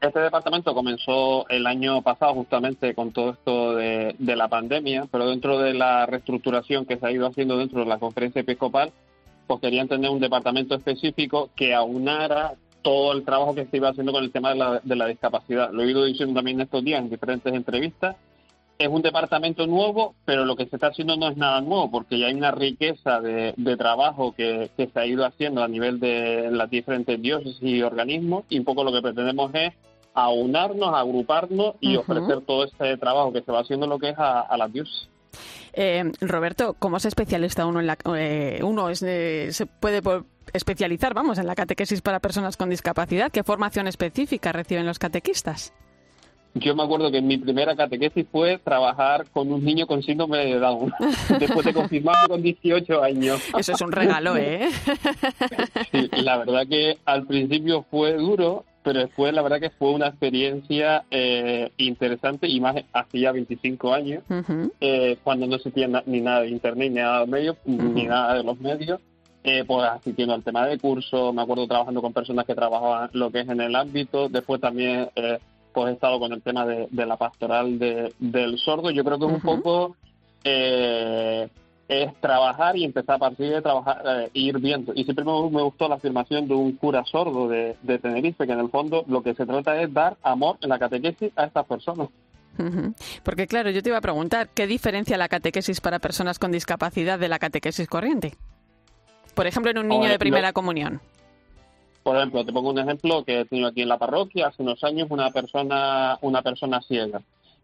Este 0.00 0.20
departamento 0.20 0.74
comenzó 0.74 1.48
el 1.48 1.66
año 1.66 2.02
pasado 2.02 2.34
justamente 2.34 2.94
con 2.94 3.12
todo 3.12 3.30
esto 3.30 3.76
de, 3.76 4.14
la 4.18 4.48
pandemia, 4.48 5.06
pero 5.10 5.28
dentro 5.28 5.58
de 5.58 5.74
la 5.74 6.06
reestructuración 6.06 6.84
que 6.84 6.96
se 6.96 7.06
ha 7.06 7.12
ido 7.12 7.26
haciendo 7.26 7.56
dentro 7.56 7.80
de 7.80 7.86
la 7.86 7.98
conferencia 7.98 8.40
episcopal, 8.40 8.92
pues 9.46 9.60
querían 9.60 9.88
tener 9.88 10.10
un 10.10 10.20
departamento 10.20 10.74
específico 10.74 11.50
que 11.54 11.74
aunara 11.74 12.54
todo 12.82 13.12
el 13.12 13.24
trabajo 13.24 13.54
que 13.54 13.66
se 13.66 13.76
iba 13.76 13.88
haciendo 13.88 14.12
con 14.12 14.24
el 14.24 14.32
tema 14.32 14.50
de 14.50 14.56
la, 14.56 14.80
de 14.82 14.96
la 14.96 15.06
discapacidad. 15.06 15.70
Lo 15.72 15.82
he 15.82 15.90
ido 15.90 16.04
diciendo 16.04 16.34
también 16.34 16.60
estos 16.60 16.84
días 16.84 17.00
en 17.00 17.10
diferentes 17.10 17.52
entrevistas 17.52 18.16
es 18.78 18.88
un 18.88 19.02
departamento 19.02 19.66
nuevo, 19.66 20.14
pero 20.24 20.44
lo 20.44 20.56
que 20.56 20.66
se 20.66 20.76
está 20.76 20.88
haciendo 20.88 21.16
no 21.16 21.28
es 21.28 21.36
nada 21.36 21.60
nuevo, 21.60 21.90
porque 21.90 22.18
ya 22.18 22.26
hay 22.26 22.34
una 22.34 22.50
riqueza 22.50 23.20
de, 23.20 23.54
trabajo 23.76 24.34
que, 24.34 24.70
se 24.76 24.98
ha 24.98 25.06
ido 25.06 25.24
haciendo 25.24 25.62
a 25.62 25.68
nivel 25.68 26.00
de 26.00 26.50
las 26.50 26.70
diferentes 26.70 27.20
dioses 27.20 27.56
y 27.60 27.82
organismos, 27.82 28.44
y 28.48 28.58
un 28.58 28.64
poco 28.64 28.84
lo 28.84 28.92
que 28.92 29.02
pretendemos 29.02 29.54
es 29.54 29.72
aunarnos, 30.14 30.94
agruparnos 30.94 31.74
y 31.80 31.96
ofrecer 31.96 32.40
todo 32.42 32.64
este 32.64 32.96
trabajo 32.98 33.32
que 33.32 33.42
se 33.42 33.50
va 33.50 33.60
haciendo 33.60 33.86
lo 33.86 33.98
que 33.98 34.10
es 34.10 34.18
a, 34.18 34.56
las 34.56 34.72
dioses. 34.72 35.08
Eh, 35.72 36.04
Roberto, 36.20 36.76
¿cómo 36.78 37.00
se 37.00 37.08
especializa 37.08 37.66
uno 37.66 37.80
en 37.80 37.88
la 37.88 37.98
eh, 38.16 38.60
uno 38.62 38.90
es, 38.90 39.02
eh, 39.02 39.48
se 39.50 39.66
puede 39.66 40.00
especializar, 40.52 41.14
vamos, 41.14 41.38
en 41.38 41.48
la 41.48 41.56
catequesis 41.56 42.00
para 42.00 42.20
personas 42.20 42.56
con 42.56 42.70
discapacidad? 42.70 43.32
¿Qué 43.32 43.42
formación 43.42 43.88
específica 43.88 44.52
reciben 44.52 44.86
los 44.86 45.00
catequistas? 45.00 45.74
Yo 46.54 46.76
me 46.76 46.84
acuerdo 46.84 47.10
que 47.10 47.20
mi 47.20 47.36
primera 47.36 47.74
catequesis 47.74 48.26
fue 48.30 48.58
trabajar 48.58 49.26
con 49.32 49.52
un 49.52 49.64
niño 49.64 49.88
con 49.88 50.02
síndrome 50.02 50.38
de 50.38 50.58
Down, 50.60 50.92
después 51.40 51.66
de 51.66 51.74
confirmarlo 51.74 52.28
con 52.28 52.42
18 52.42 53.02
años. 53.02 53.42
Eso 53.58 53.72
es 53.72 53.80
un 53.80 53.90
regalo, 53.90 54.36
¿eh? 54.36 54.68
Sí, 55.92 56.08
la 56.22 56.38
verdad 56.38 56.62
que 56.68 56.98
al 57.04 57.26
principio 57.26 57.84
fue 57.90 58.14
duro, 58.14 58.64
pero 58.84 59.00
después 59.00 59.34
la 59.34 59.42
verdad 59.42 59.60
que 59.60 59.70
fue 59.70 59.90
una 59.90 60.08
experiencia 60.08 61.04
eh, 61.10 61.72
interesante 61.76 62.46
y 62.46 62.60
más 62.60 62.76
hacía 62.92 63.32
25 63.32 63.92
años, 63.92 64.22
eh, 64.80 65.18
cuando 65.24 65.46
no 65.46 65.56
existía 65.56 65.88
ni 66.06 66.20
nada 66.20 66.42
de 66.42 66.50
internet, 66.50 66.90
ni 66.90 67.00
nada 67.00 67.20
de 67.20 67.26
medios, 67.26 67.56
ni 67.64 68.04
nada 68.04 68.34
de 68.34 68.44
los 68.44 68.60
medios. 68.60 69.00
Eh, 69.46 69.62
pues 69.66 69.86
asistiendo 69.86 70.32
al 70.32 70.42
tema 70.42 70.66
de 70.66 70.78
curso, 70.78 71.30
me 71.30 71.42
acuerdo 71.42 71.66
trabajando 71.66 72.00
con 72.00 72.14
personas 72.14 72.46
que 72.46 72.54
trabajaban 72.54 73.10
lo 73.12 73.30
que 73.30 73.40
es 73.40 73.48
en 73.50 73.60
el 73.60 73.76
ámbito, 73.76 74.30
después 74.30 74.58
también 74.58 75.10
eh, 75.16 75.38
pues 75.74 75.90
he 75.90 75.94
estado 75.94 76.20
con 76.20 76.32
el 76.32 76.40
tema 76.40 76.64
de, 76.64 76.88
la 76.92 77.16
pastoral 77.16 77.78
del 77.78 78.58
sordo. 78.58 78.90
Yo 78.90 79.04
creo 79.04 79.18
que 79.18 79.24
un 79.24 79.40
poco 79.40 79.96
eh, 80.44 81.48
es 81.88 82.14
trabajar 82.20 82.76
y 82.76 82.84
empezar 82.84 83.16
a 83.16 83.18
partir 83.18 83.50
de 83.50 83.60
trabajar, 83.60 84.02
eh, 84.06 84.30
ir 84.34 84.58
viendo. 84.58 84.92
Y 84.94 85.02
siempre 85.02 85.24
me, 85.24 85.32
gustó 85.32 85.88
la 85.88 85.96
afirmación 85.96 86.46
de 86.46 86.54
un 86.54 86.76
cura 86.76 87.04
sordo 87.04 87.48
de, 87.48 87.76
Tenerife, 88.00 88.46
que 88.46 88.52
en 88.52 88.60
el 88.60 88.70
fondo 88.70 89.04
lo 89.08 89.22
que 89.22 89.34
se 89.34 89.44
trata 89.44 89.80
es 89.82 89.92
dar 89.92 90.16
amor 90.22 90.56
en 90.62 90.68
la 90.68 90.78
catequesis 90.78 91.32
a 91.36 91.44
estas 91.44 91.66
personas. 91.66 92.08
Porque 93.24 93.48
claro, 93.48 93.70
yo 93.70 93.82
te 93.82 93.88
iba 93.88 93.98
a 93.98 94.00
preguntar, 94.00 94.48
¿qué 94.54 94.68
diferencia 94.68 95.18
la 95.18 95.28
catequesis 95.28 95.80
para 95.80 95.98
personas 95.98 96.38
con 96.38 96.52
discapacidad 96.52 97.18
de 97.18 97.28
la 97.28 97.40
catequesis 97.40 97.88
corriente? 97.88 98.34
Por 99.34 99.48
ejemplo, 99.48 99.72
en 99.72 99.78
un 99.78 99.88
niño 99.88 100.08
de 100.08 100.20
primera 100.20 100.52
comunión. 100.52 101.00
Por 102.04 102.16
ejemplo, 102.18 102.44
te 102.44 102.52
pongo 102.52 102.68
un 102.68 102.78
ejemplo 102.78 103.24
que 103.24 103.40
he 103.40 103.44
tenido 103.46 103.68
aquí 103.68 103.80
en 103.80 103.88
la 103.88 103.98
parroquia. 103.98 104.48
Hace 104.48 104.62
unos 104.62 104.84
años 104.84 105.08
una 105.10 105.30
persona, 105.30 106.18
una 106.20 106.42
persona 106.42 106.82
ciega. 106.82 107.22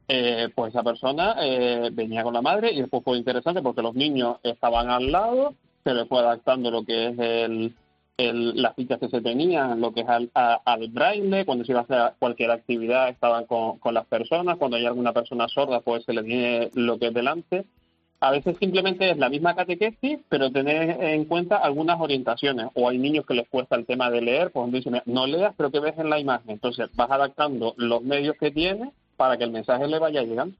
Eh, 0.09 0.48
pues 0.55 0.70
esa 0.70 0.83
persona 0.83 1.37
eh, 1.40 1.90
venía 1.92 2.24
con 2.24 2.33
la 2.33 2.40
madre 2.40 2.72
y 2.72 2.81
después 2.81 3.05
fue 3.05 3.18
interesante 3.18 3.61
porque 3.61 3.83
los 3.83 3.94
niños 3.94 4.38
estaban 4.42 4.88
al 4.88 5.12
lado, 5.12 5.55
se 5.85 5.94
le 5.94 6.07
fue 6.07 6.20
adaptando 6.20 6.70
lo 6.70 6.83
que 6.85 7.09
es 7.09 7.18
el, 7.18 8.62
las 8.62 8.74
fichas 8.74 8.98
que 8.98 9.09
se 9.09 9.20
tenían, 9.20 9.81
lo 9.81 9.92
que 9.92 10.00
es 10.00 10.09
al, 10.09 10.31
al, 10.35 10.88
braille, 10.88 11.44
cuando 11.44 11.64
se 11.64 11.72
iba 11.72 11.83
a 11.83 11.85
hacer 11.85 12.14
cualquier 12.18 12.50
actividad 12.50 13.11
estaban 13.11 13.44
con, 13.44 13.79
con 13.79 13.94
las 13.94 14.07
personas, 14.07 14.57
cuando 14.57 14.79
hay 14.79 14.87
alguna 14.87 15.12
persona 15.12 15.46
sorda 15.48 15.81
pues 15.81 16.05
se 16.05 16.12
le 16.12 16.24
tiene 16.24 16.70
lo 16.74 16.98
que 16.98 17.09
es 17.09 17.14
delante 17.14 17.66
a 18.21 18.31
veces 18.31 18.57
simplemente 18.59 19.11
es 19.11 19.17
la 19.17 19.31
misma 19.31 19.57
catequesis, 19.57 20.19
pero 20.29 20.53
tener 20.53 21.03
en 21.03 21.25
cuenta 21.25 21.57
algunas 21.57 21.99
orientaciones. 22.01 22.67
O 22.75 22.89
hay 22.89 22.99
niños 22.99 23.25
que 23.27 23.35
les 23.35 23.49
cuesta 23.49 23.77
el 23.77 23.87
tema 23.87 24.11
de 24.11 24.21
leer, 24.21 24.51
pues 24.53 24.71
dicen, 24.71 25.01
no 25.07 25.27
leas, 25.27 25.55
pero 25.57 25.71
que 25.71 25.81
ves 25.81 25.99
en 25.99 26.11
la 26.11 26.19
imagen. 26.19 26.51
Entonces 26.51 26.89
vas 26.95 27.11
adaptando 27.11 27.75
los 27.79 28.03
medios 28.03 28.37
que 28.39 28.51
tienes 28.51 28.91
para 29.17 29.39
que 29.39 29.45
el 29.45 29.51
mensaje 29.51 29.87
le 29.87 29.99
vaya 29.99 30.23
llegando. 30.23 30.55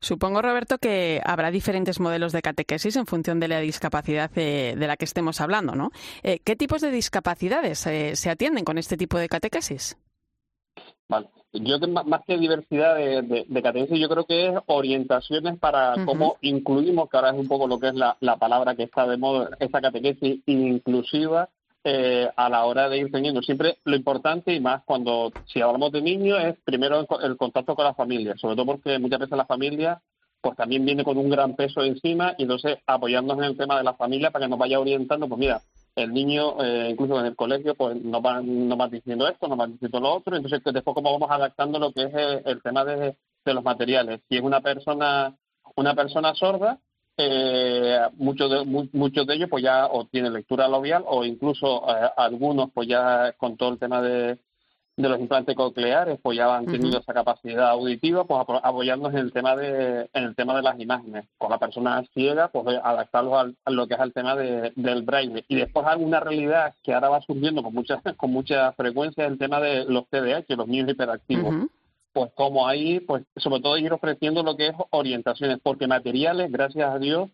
Supongo, 0.00 0.40
Roberto, 0.42 0.78
que 0.78 1.20
habrá 1.24 1.50
diferentes 1.50 2.00
modelos 2.00 2.32
de 2.32 2.42
catequesis 2.42 2.96
en 2.96 3.06
función 3.06 3.40
de 3.40 3.48
la 3.48 3.60
discapacidad 3.60 4.30
de, 4.30 4.74
la 4.78 4.96
que 4.96 5.04
estemos 5.04 5.40
hablando, 5.40 5.74
¿no? 5.74 5.90
Eh, 6.22 6.38
¿Qué 6.44 6.56
tipos 6.56 6.80
de 6.80 6.90
discapacidades 6.90 7.86
eh, 7.86 8.16
se 8.16 8.30
atienden 8.30 8.64
con 8.64 8.78
este 8.78 8.96
tipo 8.96 9.18
de 9.18 9.28
catequesis? 9.28 9.96
Vale. 11.08 11.28
Yo 11.60 11.78
más 11.78 12.22
que 12.26 12.38
diversidad 12.38 12.96
de, 12.96 13.44
de, 13.46 13.62
catequesis, 13.62 13.98
yo 13.98 14.08
creo 14.08 14.24
que 14.24 14.48
es 14.48 14.54
orientaciones 14.66 15.58
para 15.58 15.94
cómo 16.04 16.36
incluimos, 16.40 17.08
que 17.08 17.16
ahora 17.16 17.30
es 17.30 17.38
un 17.38 17.48
poco 17.48 17.66
lo 17.66 17.78
que 17.78 17.88
es 17.88 17.94
la, 17.94 18.16
palabra 18.38 18.74
que 18.74 18.84
está 18.84 19.06
de 19.06 19.16
moda, 19.16 19.50
esta 19.60 19.80
catequesis 19.80 20.40
inclusiva 20.46 21.48
eh, 21.84 22.28
a 22.36 22.48
la 22.48 22.64
hora 22.64 22.88
de 22.88 22.98
ir 22.98 23.12
teniendo. 23.12 23.42
Siempre 23.42 23.78
lo 23.84 23.96
importante 23.96 24.52
y 24.52 24.60
más 24.60 24.82
cuando, 24.84 25.32
si 25.46 25.60
hablamos 25.60 25.92
de 25.92 26.02
niños, 26.02 26.38
es 26.42 26.56
primero 26.64 27.06
el, 27.22 27.36
contacto 27.36 27.74
con 27.74 27.84
la 27.84 27.94
familia, 27.94 28.34
sobre 28.36 28.56
todo 28.56 28.66
porque 28.66 28.98
muchas 28.98 29.20
veces 29.20 29.36
la 29.36 29.46
familia 29.46 30.00
pues 30.40 30.56
también 30.56 30.84
viene 30.84 31.04
con 31.04 31.16
un 31.16 31.30
gran 31.30 31.56
peso 31.56 31.82
encima 31.82 32.34
y 32.38 32.42
entonces 32.42 32.78
apoyarnos 32.86 33.38
en 33.38 33.44
el 33.44 33.56
tema 33.56 33.78
de 33.78 33.84
la 33.84 33.94
familia 33.94 34.30
para 34.30 34.44
que 34.44 34.50
nos 34.50 34.58
vaya 34.58 34.78
orientando, 34.78 35.28
pues 35.28 35.38
mira, 35.38 35.60
el 35.96 36.12
niño, 36.12 36.62
eh, 36.62 36.90
incluso 36.90 37.18
en 37.18 37.26
el 37.26 37.34
colegio, 37.34 37.74
pues 37.74 37.96
nos 38.02 38.20
van, 38.22 38.68
nos 38.68 38.78
van 38.78 38.90
diciendo 38.90 39.26
esto, 39.26 39.48
nos 39.48 39.56
van 39.56 39.72
diciendo 39.72 39.98
lo 39.98 40.14
otro, 40.14 40.36
entonces 40.36 40.60
después 40.62 40.94
cómo 40.94 41.12
vamos 41.12 41.30
adaptando 41.30 41.78
lo 41.78 41.90
que 41.92 42.02
es 42.02 42.14
el, 42.44 42.62
tema 42.62 42.84
de, 42.84 43.16
los 43.44 43.64
materiales. 43.64 44.20
Si 44.28 44.36
es 44.36 44.42
una 44.42 44.60
persona, 44.60 45.34
una 45.74 45.94
persona 45.94 46.34
sorda, 46.34 46.78
eh, 47.16 47.98
muchos 48.18 48.50
de, 48.50 48.88
muchos 48.92 49.26
de 49.26 49.34
ellos 49.34 49.48
pues 49.48 49.64
ya 49.64 49.86
o 49.86 50.04
tienen 50.04 50.34
lectura 50.34 50.68
labial 50.68 51.02
o 51.06 51.24
incluso 51.24 51.88
eh, 51.88 52.10
algunos 52.14 52.70
pues 52.74 52.88
ya 52.88 53.32
con 53.38 53.56
todo 53.56 53.70
el 53.70 53.78
tema 53.78 54.02
de, 54.02 54.38
de 54.96 55.08
los 55.10 55.20
implantes 55.20 55.54
cocleares, 55.54 56.18
pues 56.22 56.38
ya 56.38 56.56
han 56.56 56.64
tenido 56.64 56.98
esa 56.98 57.12
capacidad 57.12 57.68
auditiva, 57.68 58.24
pues 58.24 58.40
apoyarnos 58.62 59.12
en 59.12 59.18
el 59.18 59.32
tema 59.32 59.54
de 59.54 60.08
en 60.12 60.24
el 60.24 60.34
tema 60.34 60.56
de 60.56 60.62
las 60.62 60.80
imágenes. 60.80 61.26
Con 61.36 61.50
la 61.50 61.58
persona 61.58 62.02
ciega, 62.14 62.48
pues 62.48 62.66
adaptarlos 62.82 63.54
a 63.64 63.70
lo 63.70 63.86
que 63.86 63.94
es 63.94 64.00
el 64.00 64.14
tema 64.14 64.34
de, 64.36 64.72
del 64.74 65.02
braille. 65.02 65.44
Y 65.48 65.56
después 65.56 65.86
hay 65.86 66.02
una 66.02 66.20
realidad 66.20 66.74
que 66.82 66.94
ahora 66.94 67.10
va 67.10 67.20
surgiendo 67.20 67.62
con 67.62 67.74
mucha 67.74 68.00
con 68.16 68.30
mucha 68.30 68.72
frecuencia 68.72 69.26
el 69.26 69.38
tema 69.38 69.60
de 69.60 69.84
los 69.84 70.08
TDAH, 70.08 70.56
los 70.56 70.68
niños 70.68 70.88
hiperactivos. 70.88 71.68
Pues 72.14 72.32
como 72.34 72.66
ahí, 72.66 73.00
pues 73.00 73.24
sobre 73.36 73.60
todo 73.60 73.76
ir 73.76 73.92
ofreciendo 73.92 74.42
lo 74.42 74.56
que 74.56 74.68
es 74.68 74.74
orientaciones, 74.88 75.58
porque 75.62 75.86
materiales, 75.86 76.50
gracias 76.50 76.90
a 76.90 76.98
Dios, 76.98 77.28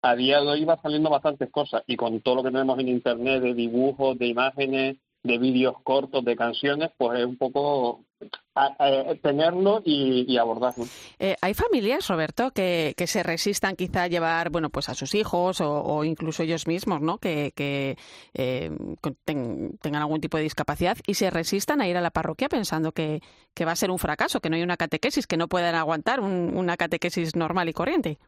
a 0.00 0.16
día 0.16 0.40
de 0.40 0.48
hoy 0.48 0.64
va 0.64 0.80
saliendo 0.80 1.10
bastantes 1.10 1.50
cosas 1.50 1.82
y 1.86 1.96
con 1.96 2.22
todo 2.22 2.36
lo 2.36 2.42
que 2.42 2.50
tenemos 2.50 2.78
en 2.78 2.88
internet 2.88 3.42
de 3.42 3.52
dibujos, 3.52 4.18
de 4.18 4.28
imágenes, 4.28 4.96
de 5.22 5.38
vídeos 5.38 5.76
cortos, 5.82 6.24
de 6.24 6.36
canciones, 6.36 6.90
pues 6.96 7.20
es 7.20 7.26
un 7.26 7.36
poco 7.36 8.04
tenerlo 9.22 9.82
y, 9.84 10.36
abordarlo. 10.36 10.84
Eh, 11.18 11.36
¿Hay 11.40 11.54
familias, 11.54 12.06
Roberto, 12.08 12.50
que, 12.52 12.94
que, 12.96 13.06
se 13.06 13.22
resistan 13.22 13.76
quizá 13.76 14.04
a 14.04 14.08
llevar 14.08 14.50
bueno, 14.50 14.70
pues 14.70 14.88
a 14.88 14.94
sus 14.94 15.14
hijos 15.14 15.60
o, 15.60 16.04
incluso 16.04 16.42
ellos 16.42 16.66
mismos, 16.66 17.00
¿no? 17.00 17.18
que, 17.18 17.52
que 17.56 17.96
eh, 18.34 18.70
tengan 19.24 20.02
algún 20.02 20.20
tipo 20.20 20.36
de 20.36 20.44
discapacidad 20.44 20.96
y 21.06 21.14
se 21.14 21.30
resistan 21.30 21.80
a 21.80 21.88
ir 21.88 21.96
a 21.96 22.00
la 22.00 22.10
parroquia 22.10 22.48
pensando 22.48 22.92
que, 22.92 23.22
que, 23.54 23.64
va 23.64 23.72
a 23.72 23.76
ser 23.76 23.90
un 23.90 23.98
fracaso, 23.98 24.40
que 24.40 24.50
no 24.50 24.56
hay 24.56 24.62
una 24.62 24.76
catequesis, 24.76 25.26
que 25.26 25.36
no 25.36 25.48
puedan 25.48 25.74
aguantar 25.74 26.20
una 26.20 26.76
catequesis 26.76 27.34
normal 27.36 27.68
y 27.68 27.72
corriente? 27.72 28.18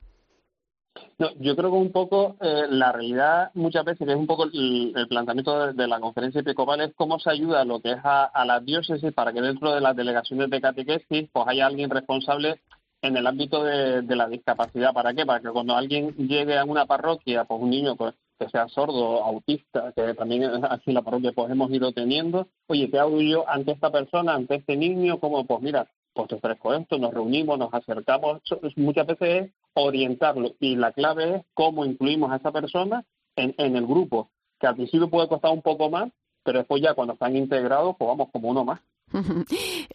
No, 1.18 1.30
yo 1.40 1.56
creo 1.56 1.70
que 1.70 1.76
un 1.76 1.92
poco 1.92 2.36
eh, 2.40 2.66
la 2.70 2.92
realidad 2.92 3.50
muchas 3.54 3.84
veces, 3.84 4.06
que 4.06 4.12
es 4.12 4.18
un 4.18 4.26
poco 4.26 4.44
el, 4.44 5.06
planteamiento 5.08 5.72
de, 5.72 5.88
la 5.88 6.00
conferencia 6.00 6.40
episcopal, 6.40 6.80
es 6.80 6.94
cómo 6.94 7.18
se 7.18 7.30
ayuda 7.30 7.64
lo 7.64 7.80
que 7.80 7.92
es 7.92 7.98
a, 8.04 8.30
a 8.32 8.60
diócesis 8.60 9.12
para 9.12 9.32
que 9.32 9.40
dentro 9.40 9.74
de 9.74 9.80
las 9.80 9.96
delegaciones 9.96 10.50
de 10.50 10.60
catequesis 10.60 11.28
pues 11.32 11.48
haya 11.48 11.66
alguien 11.66 11.90
responsable 11.90 12.60
en 13.04 13.16
el 13.16 13.26
ámbito 13.26 13.62
de, 13.62 14.02
la 14.16 14.28
discapacidad. 14.28 14.92
¿Para 14.92 15.12
qué? 15.12 15.26
Para 15.26 15.40
que 15.40 15.50
cuando 15.50 15.76
alguien 15.76 16.14
llegue 16.16 16.56
a 16.56 16.64
una 16.64 16.86
parroquia, 16.86 17.44
pues 17.44 17.60
un 17.60 17.70
niño 17.70 17.96
pues, 17.96 18.14
que 18.38 18.48
sea 18.48 18.66
sordo, 18.68 19.22
autista, 19.22 19.92
que 19.94 20.14
también 20.14 20.64
aquí 20.64 20.84
en 20.86 20.94
la 20.94 21.02
parroquia 21.02 21.32
pues 21.32 21.50
hemos 21.50 21.70
ido 21.70 21.92
teniendo, 21.92 22.48
oye, 22.66 22.90
¿qué 22.90 22.98
hago 22.98 23.20
yo 23.20 23.48
ante 23.48 23.72
esta 23.72 23.90
persona, 23.90 24.34
ante 24.34 24.56
este 24.56 24.76
niño? 24.76 25.20
Como, 25.20 25.44
pues 25.44 25.60
mira, 25.60 25.86
pues 26.14 26.28
te 26.28 26.36
ofrezco 26.36 26.72
esto, 26.72 26.98
nos 26.98 27.12
reunimos, 27.12 27.58
nos 27.58 27.72
acercamos, 27.74 28.40
muchas 28.76 29.06
veces 29.06 29.44
es 29.44 29.52
orientarlo 29.74 30.54
y 30.60 30.76
la 30.76 30.92
clave 30.92 31.36
es 31.36 31.42
cómo 31.54 31.84
incluimos 31.84 32.30
a 32.32 32.36
esa 32.36 32.52
persona 32.52 33.04
en, 33.36 33.54
en 33.58 33.76
el 33.76 33.86
grupo, 33.86 34.30
que 34.60 34.66
al 34.66 34.76
principio 34.76 35.10
puede 35.10 35.28
costar 35.28 35.50
un 35.50 35.62
poco 35.62 35.90
más, 35.90 36.10
pero 36.42 36.58
después 36.58 36.82
ya 36.82 36.94
cuando 36.94 37.14
están 37.14 37.36
integrados, 37.36 37.96
pues 37.98 38.08
vamos 38.08 38.28
como 38.32 38.48
uno 38.48 38.64
más. 38.64 38.80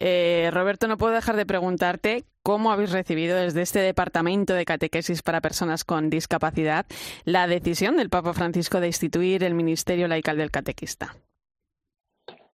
Eh, 0.02 0.48
Roberto, 0.52 0.88
no 0.88 0.96
puedo 0.96 1.12
dejar 1.12 1.36
de 1.36 1.44
preguntarte 1.44 2.24
cómo 2.42 2.72
habéis 2.72 2.90
recibido 2.90 3.36
desde 3.36 3.60
este 3.60 3.80
Departamento 3.80 4.54
de 4.54 4.64
Catequesis 4.64 5.22
para 5.22 5.42
Personas 5.42 5.84
con 5.84 6.08
Discapacidad 6.08 6.86
la 7.24 7.46
decisión 7.46 7.98
del 7.98 8.08
Papa 8.08 8.32
Francisco 8.32 8.80
de 8.80 8.86
instituir 8.86 9.44
el 9.44 9.54
Ministerio 9.54 10.08
Laical 10.08 10.38
del 10.38 10.50
Catequista. 10.50 11.16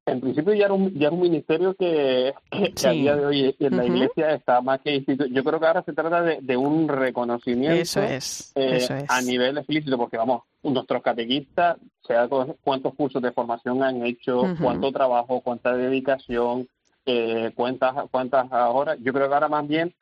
En 0.05 0.19
principio 0.19 0.53
ya 0.53 0.65
era 0.65 0.73
un, 0.73 0.91
ya 0.93 1.11
un 1.11 1.21
ministerio 1.21 1.75
que, 1.75 2.33
a 2.51 2.89
día 2.89 3.15
de 3.15 3.25
hoy 3.25 3.55
en 3.59 3.77
la 3.77 3.85
Iglesia 3.85 4.33
está 4.33 4.59
más 4.61 4.81
que 4.81 4.95
instituido. 4.95 5.27
Yo 5.27 5.43
creo 5.43 5.59
que 5.59 5.67
ahora 5.67 5.83
se 5.83 5.93
trata 5.93 6.23
de, 6.23 6.57
un 6.57 6.87
reconocimiento 6.87 7.75
eh, 7.75 7.81
eso 7.81 8.01
es, 8.01 8.51
a 9.07 9.21
nivel 9.21 9.57
explícito, 9.57 9.97
porque 9.97 10.17
vamos, 10.17 10.43
nuestros 10.63 11.03
catequistas, 11.03 11.77
sea 12.05 12.27
cuántos 12.63 12.95
cursos 12.95 13.21
de 13.21 13.31
formación 13.31 13.83
han 13.83 14.03
hecho, 14.03 14.41
cuánto 14.59 14.91
trabajo, 14.91 15.41
cuánta 15.41 15.75
dedicación, 15.75 16.67
eh, 17.05 17.51
cuántas, 17.55 18.09
cuántas 18.09 18.51
horas. 18.51 18.97
Yo 19.01 19.13
creo 19.13 19.27
que 19.27 19.33
ahora 19.35 19.49
más 19.49 19.67
bien 19.67 19.93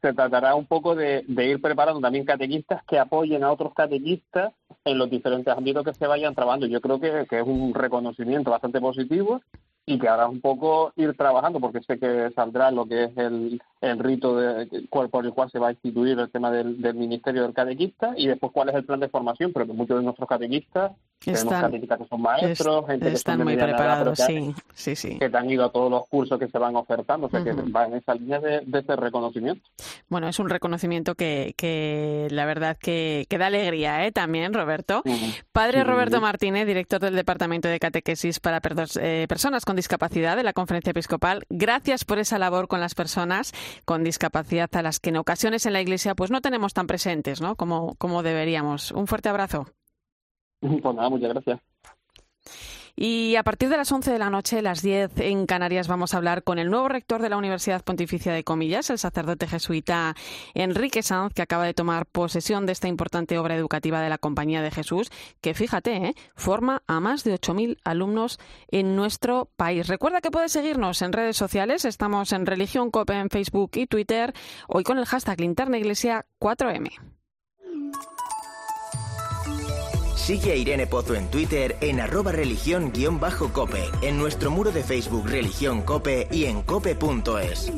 se 0.00 0.12
tratará 0.12 0.54
un 0.54 0.66
poco 0.66 0.94
de, 0.94 1.24
ir 1.26 1.60
preparando 1.60 2.00
también 2.00 2.24
catequistas 2.24 2.84
que 2.84 2.98
apoyen 2.98 3.42
a 3.42 3.50
otros 3.50 3.74
catequistas 3.74 4.52
en 4.88 4.98
los 4.98 5.10
diferentes 5.10 5.54
ámbitos 5.54 5.84
que 5.84 5.94
se 5.94 6.06
vayan 6.06 6.34
trabajando. 6.34 6.66
Yo 6.66 6.80
creo 6.80 6.98
que, 6.98 7.26
que 7.28 7.40
es 7.40 7.46
un 7.46 7.74
reconocimiento 7.74 8.50
bastante 8.50 8.80
positivo 8.80 9.40
y 9.84 9.98
que 9.98 10.08
ahora 10.08 10.28
un 10.28 10.40
poco 10.40 10.92
ir 10.96 11.14
trabajando, 11.16 11.60
porque 11.60 11.80
sé 11.82 11.98
que 11.98 12.30
saldrá 12.34 12.70
lo 12.70 12.86
que 12.86 13.04
es 13.04 13.16
el, 13.16 13.60
el 13.80 13.98
rito 13.98 14.36
de, 14.36 14.86
por 14.90 15.24
el 15.24 15.32
cual 15.32 15.50
se 15.50 15.58
va 15.58 15.68
a 15.68 15.72
instituir 15.72 16.18
el 16.18 16.30
tema 16.30 16.50
del, 16.50 16.80
del 16.80 16.94
Ministerio 16.94 17.42
del 17.42 17.54
Catequista 17.54 18.12
y 18.16 18.26
después 18.26 18.52
cuál 18.52 18.68
es 18.68 18.74
el 18.74 18.84
plan 18.84 19.00
de 19.00 19.08
formación, 19.08 19.52
pero 19.52 19.66
que 19.66 19.72
muchos 19.72 19.98
de 19.98 20.04
nuestros 20.04 20.28
catequistas, 20.28 20.92
tenemos 21.18 21.54
catequistas 21.54 21.98
que 21.98 22.06
son 22.06 22.22
maestros, 22.22 22.86
gente 22.86 23.08
que 23.08 23.14
están 23.14 23.44
muy 23.44 23.56
preparados, 23.56 24.18
sí, 24.18 24.54
sí, 24.74 24.96
sí. 24.96 25.18
Que 25.18 25.30
han 25.32 25.50
ido 25.50 25.64
a 25.64 25.72
todos 25.72 25.90
los 25.90 26.06
cursos 26.08 26.38
que 26.38 26.48
se 26.48 26.58
van 26.58 26.76
ofertando, 26.76 27.26
o 27.26 27.30
sea, 27.30 27.42
que 27.42 27.52
va 27.52 27.86
en 27.86 27.94
esa 27.94 28.14
línea 28.14 28.38
de, 28.38 28.60
de, 28.64 28.78
ese 28.78 28.96
reconocimiento. 28.96 29.68
Bueno, 30.08 30.28
es 30.28 30.38
un 30.38 30.48
reconocimiento 30.48 31.14
que, 31.14 31.54
que 31.56 32.28
la 32.30 32.46
verdad 32.46 32.76
que, 32.76 33.26
que 33.28 33.38
da 33.38 33.46
alegría, 33.46 34.06
¿eh? 34.06 34.12
También, 34.12 34.54
Roberto. 34.54 35.02
Padre 35.52 35.84
Roberto 35.84 36.20
Martínez, 36.20 36.66
director 36.66 37.00
del 37.00 37.14
Departamento 37.14 37.68
de 37.68 37.78
Catequesis 37.78 38.40
para 38.40 38.60
eh, 39.00 39.26
Personas 39.28 39.64
con 39.64 39.76
Discapacidad 39.76 40.36
de 40.36 40.42
la 40.42 40.52
Conferencia 40.52 40.90
Episcopal, 40.90 41.44
gracias 41.50 42.04
por 42.04 42.18
esa 42.18 42.38
labor 42.38 42.68
con 42.68 42.80
las 42.80 42.94
personas 42.94 43.52
con 43.84 44.04
discapacidad 44.04 44.74
a 44.74 44.82
las 44.82 45.00
que 45.00 45.10
en 45.10 45.16
ocasiones 45.16 45.66
en 45.66 45.72
la 45.72 45.80
Iglesia 45.80 46.14
pues 46.14 46.30
no 46.30 46.40
tenemos 46.40 46.74
tan 46.74 46.86
presentes, 46.86 47.40
¿no? 47.40 47.56
Como, 47.56 47.94
como 47.96 48.22
deberíamos. 48.22 48.92
Un 48.92 49.06
fuerte 49.06 49.28
abrazo. 49.28 49.66
Pues 50.82 50.94
nada, 50.94 51.08
muchas 51.08 51.30
gracias. 51.30 51.60
Y 53.00 53.36
a 53.36 53.44
partir 53.44 53.68
de 53.68 53.76
las 53.76 53.92
11 53.92 54.10
de 54.10 54.18
la 54.18 54.28
noche, 54.28 54.60
las 54.60 54.82
10 54.82 55.20
en 55.20 55.46
Canarias, 55.46 55.86
vamos 55.86 56.14
a 56.14 56.16
hablar 56.16 56.42
con 56.42 56.58
el 56.58 56.68
nuevo 56.68 56.88
rector 56.88 57.22
de 57.22 57.28
la 57.28 57.36
Universidad 57.36 57.84
Pontificia 57.84 58.32
de 58.32 58.42
Comillas, 58.42 58.90
el 58.90 58.98
sacerdote 58.98 59.46
jesuita 59.46 60.16
Enrique 60.54 61.04
Sanz, 61.04 61.32
que 61.32 61.42
acaba 61.42 61.64
de 61.64 61.74
tomar 61.74 62.06
posesión 62.06 62.66
de 62.66 62.72
esta 62.72 62.88
importante 62.88 63.38
obra 63.38 63.54
educativa 63.54 64.00
de 64.00 64.08
la 64.08 64.18
Compañía 64.18 64.62
de 64.62 64.72
Jesús, 64.72 65.12
que 65.40 65.54
fíjate, 65.54 65.94
¿eh? 66.08 66.14
forma 66.34 66.82
a 66.88 66.98
más 66.98 67.22
de 67.22 67.34
8.000 67.34 67.78
alumnos 67.84 68.40
en 68.66 68.96
nuestro 68.96 69.48
país. 69.54 69.86
Recuerda 69.86 70.20
que 70.20 70.32
puedes 70.32 70.50
seguirnos 70.50 71.00
en 71.00 71.12
redes 71.12 71.36
sociales, 71.36 71.84
estamos 71.84 72.32
en 72.32 72.46
Religión 72.46 72.90
Cope 72.90 73.12
en 73.12 73.30
Facebook 73.30 73.70
y 73.74 73.86
Twitter, 73.86 74.34
hoy 74.66 74.82
con 74.82 74.98
el 74.98 75.06
hashtag 75.06 75.40
Linterna 75.40 75.78
Iglesia 75.78 76.26
4M. 76.40 76.90
Sigue 80.28 80.52
a 80.52 80.56
Irene 80.56 80.86
Pozo 80.86 81.14
en 81.14 81.30
Twitter 81.30 81.78
en 81.80 82.00
arroba 82.00 82.32
religión-cope, 82.32 83.82
en 84.02 84.18
nuestro 84.18 84.50
muro 84.50 84.70
de 84.70 84.84
Facebook 84.84 85.26
Religión 85.26 85.80
Cope 85.80 86.28
y 86.30 86.44
en 86.44 86.60
cope.es. 86.60 87.72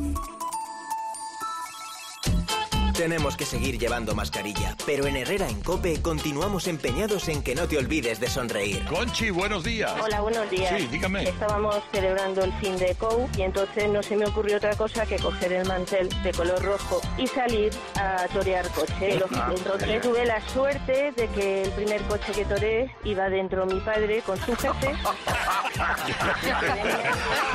Tenemos 2.93 3.37
que 3.37 3.45
seguir 3.45 3.79
llevando 3.79 4.13
mascarilla, 4.15 4.75
pero 4.85 5.05
en 5.05 5.15
Herrera 5.15 5.47
en 5.49 5.61
Cope 5.61 6.01
continuamos 6.01 6.67
empeñados 6.67 7.27
en 7.29 7.41
que 7.41 7.55
no 7.55 7.67
te 7.67 7.77
olvides 7.77 8.19
de 8.19 8.27
sonreír. 8.27 8.85
Conchi, 8.85 9.29
buenos 9.29 9.63
días. 9.63 9.91
Hola, 10.01 10.21
buenos 10.21 10.49
días. 10.49 10.73
Sí, 10.77 10.87
dígame. 10.87 11.23
Estábamos 11.23 11.77
celebrando 11.91 12.43
el 12.43 12.53
fin 12.53 12.77
de 12.77 12.93
COU 12.95 13.29
y 13.37 13.41
entonces 13.43 13.89
no 13.89 14.03
se 14.03 14.15
me 14.15 14.25
ocurrió 14.25 14.57
otra 14.57 14.75
cosa 14.75 15.05
que 15.05 15.17
coger 15.17 15.53
el 15.53 15.67
mantel 15.67 16.09
de 16.21 16.31
color 16.31 16.61
rojo 16.61 17.01
y 17.17 17.27
salir 17.27 17.71
a 17.95 18.27
torear 18.33 18.67
coche. 18.69 19.19
Ah, 19.33 19.51
entonces 19.55 20.01
tuve 20.01 20.25
la 20.25 20.41
suerte 20.49 21.11
de 21.15 21.27
que 21.29 21.63
el 21.63 21.71
primer 21.71 22.01
coche 22.03 22.31
que 22.33 22.45
toreé 22.45 22.95
iba 23.03 23.29
dentro 23.29 23.65
mi 23.65 23.79
padre 23.79 24.21
con 24.21 24.37
su 24.37 24.55
jefe. 24.55 24.93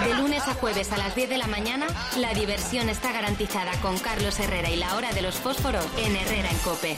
De 0.05 0.15
lunes 0.15 0.43
a 0.47 0.55
jueves 0.55 0.91
a 0.93 0.97
las 0.99 1.15
10 1.15 1.29
de 1.29 1.39
la 1.39 1.47
mañana, 1.47 1.87
la 2.17 2.33
diversión 2.35 2.89
está 2.89 3.13
garantizada 3.13 3.73
con 3.83 3.99
Carlos 3.99 4.39
Herrera 4.41 4.71
y 4.71 4.77
la 4.77 4.95
hora 4.97 5.13
de 5.13 5.23
los 5.27 5.35
fósforos 5.35 5.85
en 5.99 6.15
Herrera 6.15 6.49
en 6.49 6.59
Cope. 6.59 6.97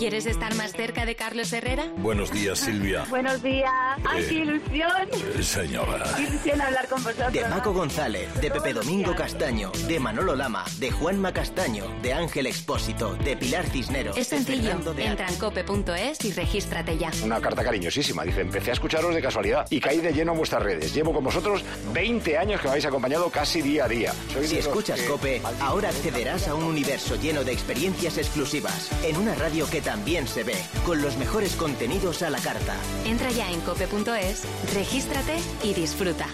¿Quieres 0.00 0.24
estar 0.24 0.54
más 0.54 0.72
cerca 0.72 1.04
de 1.04 1.14
Carlos 1.14 1.52
Herrera? 1.52 1.84
Buenos 1.98 2.32
días, 2.32 2.58
Silvia. 2.58 3.04
Buenos 3.10 3.42
días. 3.42 3.70
¡Ay, 4.08 4.24
qué 4.26 4.34
ilusión! 4.36 4.90
Eh, 5.38 5.42
señora. 5.42 6.04
Qué 6.16 6.22
ilusión 6.22 6.58
hablar 6.58 6.88
con 6.88 7.04
vosotros. 7.04 7.30
De 7.34 7.40
Paco 7.40 7.74
González, 7.74 8.32
de 8.40 8.50
Pepe 8.50 8.72
Domingo 8.72 9.14
Castaño, 9.14 9.70
de 9.86 10.00
Manolo 10.00 10.34
Lama, 10.34 10.64
de 10.78 10.90
Juanma 10.90 11.34
Castaño, 11.34 11.84
de 12.00 12.14
Ángel 12.14 12.46
Expósito, 12.46 13.14
de 13.16 13.36
Pilar 13.36 13.66
Cisneros. 13.66 14.16
Es 14.16 14.28
sencillo. 14.28 14.70
Entra 14.96 15.28
en 15.28 15.34
cope.es 15.36 16.24
y 16.24 16.32
regístrate 16.32 16.96
ya. 16.96 17.10
Una 17.22 17.38
carta 17.38 17.62
cariñosísima. 17.62 18.24
Dice, 18.24 18.40
empecé 18.40 18.70
a 18.70 18.72
escucharos 18.72 19.14
de 19.14 19.20
casualidad 19.20 19.66
y 19.68 19.80
caí 19.80 20.00
de 20.00 20.14
lleno 20.14 20.32
en 20.32 20.38
vuestras 20.38 20.62
redes. 20.62 20.94
Llevo 20.94 21.12
con 21.12 21.24
vosotros 21.24 21.62
20 21.92 22.38
años 22.38 22.62
que 22.62 22.68
me 22.68 22.70
habéis 22.70 22.86
acompañado 22.86 23.28
casi 23.28 23.60
día 23.60 23.84
a 23.84 23.88
día. 23.88 24.14
si 24.42 24.56
escuchas 24.56 25.02
Cope, 25.02 25.42
ahora 25.60 25.90
accederás 25.90 26.48
a 26.48 26.54
un 26.54 26.64
universo 26.64 27.16
lleno 27.16 27.44
de 27.44 27.52
experiencias 27.52 28.16
exclusivas. 28.16 28.90
En 29.04 29.18
una 29.18 29.34
radio 29.34 29.68
que 29.68 29.89
también 29.90 30.28
se 30.28 30.44
ve, 30.44 30.54
con 30.86 31.02
los 31.02 31.16
mejores 31.16 31.56
contenidos 31.56 32.22
a 32.22 32.30
la 32.30 32.38
carta. 32.38 32.76
Entra 33.04 33.28
ya 33.32 33.50
en 33.50 33.60
cope.es, 33.62 34.44
regístrate 34.72 35.34
y 35.64 35.74
disfruta. 35.74 36.28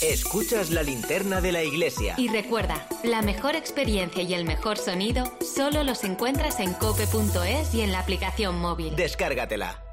Escuchas 0.00 0.70
la 0.70 0.84
linterna 0.84 1.40
de 1.40 1.50
la 1.50 1.64
iglesia. 1.64 2.14
Y 2.16 2.28
recuerda, 2.28 2.86
la 3.02 3.22
mejor 3.22 3.56
experiencia 3.56 4.22
y 4.22 4.32
el 4.34 4.44
mejor 4.44 4.78
sonido 4.78 5.24
solo 5.40 5.82
los 5.82 6.04
encuentras 6.04 6.60
en 6.60 6.74
cope.es 6.74 7.74
y 7.74 7.80
en 7.80 7.90
la 7.90 7.98
aplicación 7.98 8.60
móvil. 8.60 8.94
Descárgatela. 8.94 9.89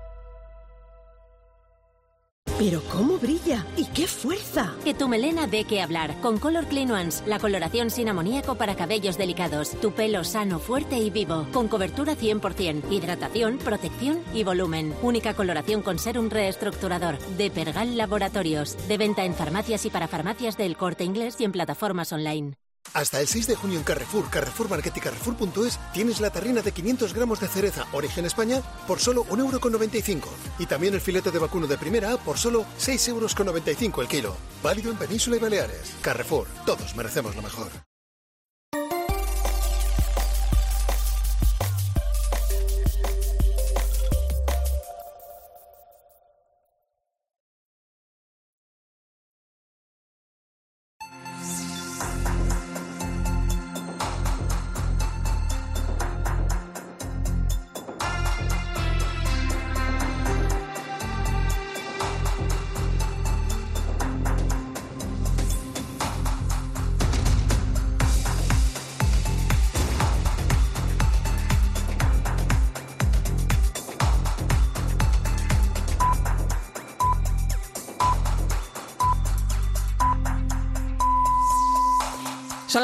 Pero 2.58 2.82
cómo 2.92 3.20
brilla 3.20 3.64
y 3.78 3.86
qué 3.86 4.08
fuerza. 4.08 4.74
Que 4.84 4.96
tu 4.96 5.08
melena 5.08 5.46
dé 5.46 5.64
que 5.66 5.80
hablar 5.80 6.20
con 6.22 6.40
Color 6.40 6.66
Clean 6.66 6.90
Ones, 6.90 7.24
la 7.28 7.38
coloración 7.38 7.92
sin 7.92 8.10
amoníaco 8.10 8.56
para 8.56 8.76
cabellos 8.76 9.16
delicados. 9.16 9.80
Tu 9.80 9.92
pelo 9.92 10.24
sano, 10.24 10.58
fuerte 10.58 10.98
y 10.98 11.12
vivo, 11.12 11.46
con 11.54 11.68
cobertura 11.68 12.16
100%, 12.16 12.92
hidratación, 12.92 13.60
protección 13.60 14.24
y 14.34 14.44
volumen. 14.44 14.96
Única 15.04 15.36
coloración 15.36 15.84
con 15.84 16.00
serum 16.00 16.30
reestructurador 16.30 17.20
de 17.38 17.52
Pergal 17.52 17.96
Laboratorios, 17.96 18.76
de 18.88 18.98
venta 18.98 19.24
en 19.24 19.36
farmacias 19.36 19.86
y 19.86 19.92
para 19.92 20.08
farmacias 20.08 20.58
del 20.58 20.78
Corte 20.78 21.04
Inglés 21.04 21.40
y 21.40 21.44
en 21.44 21.52
plataformas 21.52 22.12
online. 22.12 22.56
Hasta 22.94 23.20
el 23.22 23.28
6 23.28 23.48
de 23.48 23.56
junio 23.56 23.78
en 23.78 23.84
Carrefour, 23.84 24.30
Carrefour 24.30 24.70
Market 24.70 24.98
Carrefour.es 25.00 25.80
tienes 25.94 26.20
la 26.20 26.30
tarrina 26.30 26.62
de 26.62 26.72
500 26.72 27.14
gramos 27.14 27.40
de 27.40 27.48
cereza 27.48 27.86
origen 27.92 28.26
España 28.26 28.62
por 28.88 29.00
solo 29.00 29.26
1,95€ 29.26 30.24
y 30.60 30.66
también 30.66 30.94
el 30.94 31.02
filete 31.02 31.32
de 31.32 31.40
vacuno 31.40 31.68
de 31.68 31.78
primera 31.78 32.14
A 32.14 32.18
por 32.18 32.38
solo 32.38 32.66
6,95€ 32.80 34.02
el 34.02 34.08
kilo. 34.08 34.36
Válido 34.64 34.92
en 34.92 34.98
Península 34.98 35.38
y 35.38 35.40
Baleares. 35.40 35.94
Carrefour, 36.02 36.48
todos 36.66 36.96
merecemos 36.96 37.36
lo 37.36 37.42
mejor. 37.42 37.87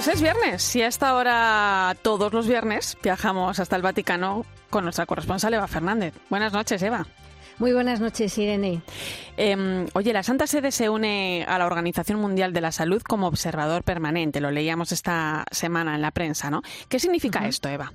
Pues 0.00 0.16
es 0.16 0.22
viernes 0.22 0.76
y 0.76 0.80
a 0.80 0.86
esta 0.86 1.14
hora, 1.14 1.94
todos 2.00 2.32
los 2.32 2.48
viernes, 2.48 2.96
viajamos 3.02 3.60
hasta 3.60 3.76
el 3.76 3.82
Vaticano 3.82 4.46
con 4.70 4.84
nuestra 4.84 5.04
corresponsal 5.04 5.52
Eva 5.52 5.68
Fernández. 5.68 6.14
Buenas 6.30 6.54
noches, 6.54 6.80
Eva. 6.80 7.06
Muy 7.58 7.74
buenas 7.74 8.00
noches, 8.00 8.38
Irene. 8.38 8.80
Eh, 9.36 9.86
oye, 9.92 10.14
la 10.14 10.22
Santa 10.22 10.46
Sede 10.46 10.72
se 10.72 10.88
une 10.88 11.44
a 11.46 11.58
la 11.58 11.66
Organización 11.66 12.18
Mundial 12.18 12.54
de 12.54 12.62
la 12.62 12.72
Salud 12.72 13.02
como 13.02 13.26
observador 13.26 13.84
permanente. 13.84 14.40
Lo 14.40 14.50
leíamos 14.50 14.90
esta 14.90 15.44
semana 15.50 15.94
en 15.96 16.00
la 16.00 16.12
prensa, 16.12 16.50
¿no? 16.50 16.62
¿Qué 16.88 16.98
significa 16.98 17.46
esto, 17.46 17.68
Eva? 17.68 17.92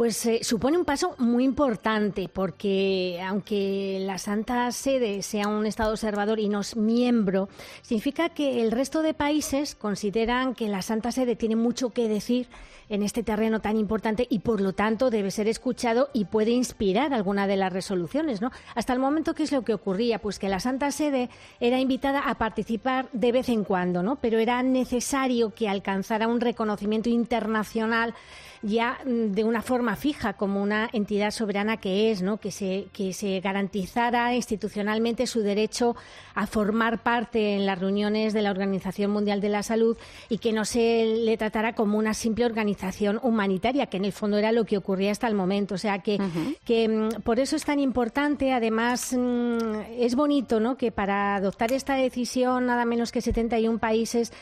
Pues 0.00 0.24
eh, 0.24 0.40
supone 0.44 0.78
un 0.78 0.86
paso 0.86 1.14
muy 1.18 1.44
importante 1.44 2.30
porque 2.32 3.22
aunque 3.22 3.98
la 4.00 4.16
Santa 4.16 4.72
Sede 4.72 5.20
sea 5.20 5.46
un 5.46 5.66
Estado 5.66 5.90
observador 5.90 6.40
y 6.40 6.48
no 6.48 6.60
es 6.60 6.74
miembro, 6.74 7.50
significa 7.82 8.30
que 8.30 8.62
el 8.62 8.72
resto 8.72 9.02
de 9.02 9.12
países 9.12 9.74
consideran 9.74 10.54
que 10.54 10.68
la 10.68 10.80
Santa 10.80 11.12
Sede 11.12 11.36
tiene 11.36 11.54
mucho 11.54 11.90
que 11.90 12.08
decir 12.08 12.48
en 12.88 13.02
este 13.02 13.22
terreno 13.22 13.60
tan 13.60 13.76
importante 13.76 14.26
y 14.30 14.38
por 14.38 14.62
lo 14.62 14.72
tanto 14.72 15.10
debe 15.10 15.30
ser 15.30 15.48
escuchado 15.48 16.08
y 16.14 16.24
puede 16.24 16.52
inspirar 16.52 17.12
alguna 17.12 17.46
de 17.46 17.56
las 17.56 17.70
resoluciones, 17.70 18.40
¿no? 18.40 18.50
Hasta 18.74 18.94
el 18.94 19.00
momento 19.00 19.34
qué 19.34 19.42
es 19.42 19.52
lo 19.52 19.64
que 19.64 19.74
ocurría, 19.74 20.18
pues 20.18 20.38
que 20.38 20.48
la 20.48 20.60
Santa 20.60 20.90
Sede 20.92 21.28
era 21.60 21.78
invitada 21.78 22.20
a 22.20 22.36
participar 22.36 23.10
de 23.12 23.32
vez 23.32 23.50
en 23.50 23.64
cuando, 23.64 24.02
¿no? 24.02 24.16
Pero 24.16 24.38
era 24.38 24.62
necesario 24.62 25.54
que 25.54 25.68
alcanzara 25.68 26.26
un 26.26 26.40
reconocimiento 26.40 27.10
internacional 27.10 28.14
ya 28.62 28.98
mm, 29.04 29.32
de 29.32 29.44
una 29.44 29.62
forma 29.62 29.96
fija 29.96 30.34
como 30.34 30.62
una 30.62 30.88
entidad 30.92 31.30
soberana 31.30 31.78
que 31.78 32.10
es, 32.10 32.22
¿no? 32.22 32.38
que, 32.38 32.50
se, 32.50 32.86
que 32.92 33.12
se 33.12 33.40
garantizara 33.40 34.34
institucionalmente 34.34 35.26
su 35.26 35.40
derecho 35.40 35.96
a 36.34 36.46
formar 36.46 37.02
parte 37.02 37.54
en 37.56 37.66
las 37.66 37.78
reuniones 37.78 38.32
de 38.32 38.42
la 38.42 38.50
Organización 38.50 39.10
Mundial 39.10 39.40
de 39.40 39.48
la 39.48 39.62
Salud 39.62 39.96
y 40.28 40.38
que 40.38 40.52
no 40.52 40.64
se 40.64 41.04
le 41.24 41.36
tratara 41.36 41.74
como 41.74 41.98
una 41.98 42.14
simple 42.14 42.44
organización 42.44 43.20
humanitaria, 43.22 43.86
que 43.86 43.96
en 43.96 44.04
el 44.04 44.12
fondo 44.12 44.38
era 44.38 44.52
lo 44.52 44.64
que 44.64 44.76
ocurría 44.76 45.12
hasta 45.12 45.28
el 45.28 45.34
momento. 45.34 45.74
O 45.74 45.78
sea 45.78 46.00
que, 46.00 46.18
que 46.64 46.88
mm, 46.88 47.22
por 47.22 47.40
eso 47.40 47.56
es 47.56 47.64
tan 47.64 47.80
importante, 47.80 48.52
además 48.52 49.14
mm, 49.16 49.80
es 49.98 50.14
bonito 50.14 50.60
¿no? 50.60 50.76
que 50.76 50.92
para 50.92 51.36
adoptar 51.36 51.72
esta 51.72 51.94
decisión 51.94 52.66
nada 52.66 52.84
menos 52.84 53.12
que 53.12 53.20
71 53.20 53.78
países 53.78 54.32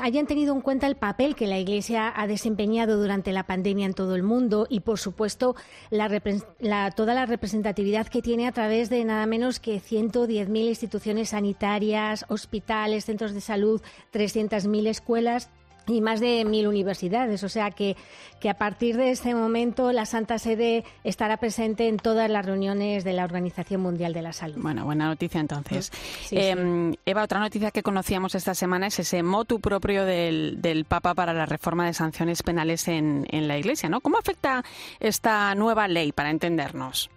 hayan 0.00 0.26
tenido 0.26 0.54
en 0.54 0.60
cuenta 0.60 0.86
el 0.86 0.96
papel 0.96 1.34
que 1.34 1.46
la 1.46 1.58
Iglesia 1.58 2.12
ha 2.14 2.26
desempeñado 2.26 2.96
durante 2.96 3.32
la 3.32 3.44
pandemia 3.44 3.86
en 3.86 3.94
todo 3.94 4.14
el 4.14 4.22
mundo 4.22 4.66
y, 4.70 4.80
por 4.80 4.98
supuesto, 4.98 5.54
toda 5.90 7.14
la 7.14 7.26
representatividad 7.26 8.06
que 8.06 8.22
tiene 8.22 8.46
a 8.46 8.52
través 8.52 8.88
de 8.90 9.04
nada 9.04 9.26
menos 9.26 9.60
que 9.60 9.80
110.000 9.80 10.68
instituciones 10.68 11.30
sanitarias, 11.30 12.24
hospitales, 12.28 13.04
centros 13.04 13.34
de 13.34 13.40
salud, 13.40 13.82
300.000 14.12 14.86
escuelas 14.86 15.50
y 15.86 16.00
más 16.00 16.20
de 16.20 16.44
mil 16.44 16.66
universidades. 16.66 17.42
O 17.42 17.48
sea 17.48 17.70
que, 17.70 17.96
que, 18.40 18.50
a 18.50 18.54
partir 18.54 18.96
de 18.96 19.10
este 19.10 19.34
momento 19.34 19.92
la 19.92 20.06
Santa 20.06 20.38
Sede 20.38 20.84
estará 21.04 21.36
presente 21.36 21.88
en 21.88 21.96
todas 21.96 22.30
las 22.30 22.44
reuniones 22.44 23.04
de 23.04 23.12
la 23.12 23.24
Organización 23.24 23.80
Mundial 23.80 24.12
de 24.12 24.22
la 24.22 24.32
Salud. 24.32 24.60
Bueno, 24.62 24.84
buena 24.84 25.06
noticia 25.06 25.40
entonces. 25.40 25.92
Em, 26.30 26.94
Eva, 27.04 27.22
otra 27.22 27.40
noticia 27.40 27.70
que 27.70 27.82
conocíamos 27.82 28.34
esta 28.34 28.54
semana 28.54 28.88
es 28.88 28.98
ese 28.98 29.22
motu 29.22 29.60
propio 29.60 30.04
del, 30.04 30.60
del 30.60 30.84
Papa 30.84 31.14
para 31.14 31.32
la 31.32 31.46
reforma 31.46 31.86
de 31.86 31.94
sanciones 31.94 32.42
penales 32.42 32.88
en, 32.88 33.26
en 33.30 33.48
la 33.48 33.58
Iglesia. 33.58 33.88
¿no? 33.88 34.00
¿Cómo 34.00 34.18
afecta 34.18 34.64
esta 35.00 35.54
nueva 35.54 35.88
ley 35.88 36.12
para 36.12 36.30
entendernos? 36.30 37.10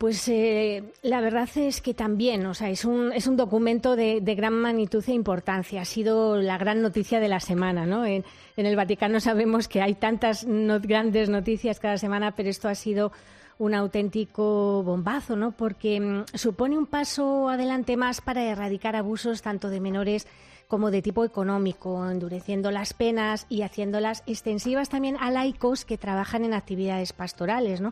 Pues 0.00 0.26
eh, 0.28 0.82
la 1.02 1.20
verdad 1.20 1.46
es 1.56 1.82
que 1.82 1.92
también, 1.92 2.46
o 2.46 2.54
sea, 2.54 2.70
es 2.70 2.86
un, 2.86 3.12
es 3.12 3.26
un 3.26 3.36
documento 3.36 3.96
de, 3.96 4.20
gran 4.34 4.54
magnitud 4.54 5.04
e 5.06 5.12
importancia. 5.12 5.82
Ha 5.82 5.84
sido 5.84 6.36
la 6.36 6.56
gran 6.56 6.80
noticia 6.80 7.20
de 7.20 7.28
la 7.28 7.38
semana, 7.38 7.84
¿no? 7.84 8.06
En, 8.06 8.24
el 8.56 8.76
Vaticano 8.76 9.20
sabemos 9.20 9.68
que 9.68 9.82
hay 9.82 9.96
tantas 9.96 10.46
grandes 10.46 11.28
noticias 11.28 11.80
cada 11.80 11.98
semana, 11.98 12.34
pero 12.34 12.48
esto 12.48 12.68
ha 12.68 12.74
sido 12.74 13.12
un 13.58 13.74
auténtico 13.74 14.82
bombazo, 14.82 15.36
¿no? 15.36 15.52
Porque 15.52 16.00
mm, 16.00 16.24
supone 16.32 16.78
un 16.78 16.86
paso 16.86 17.50
adelante 17.50 17.98
más 17.98 18.22
para 18.22 18.42
erradicar 18.42 18.96
abusos 18.96 19.42
tanto 19.42 19.68
de 19.68 19.80
menores 19.80 20.26
como 20.70 20.92
de 20.92 21.02
tipo 21.02 21.24
económico, 21.24 22.08
endureciendo 22.08 22.70
las 22.70 22.94
penas 22.94 23.44
y 23.48 23.62
haciéndolas 23.62 24.22
extensivas 24.26 24.88
también 24.88 25.16
a 25.18 25.32
laicos 25.32 25.84
que 25.84 25.98
trabajan 25.98 26.44
en 26.44 26.54
actividades 26.54 27.12
pastorales. 27.12 27.82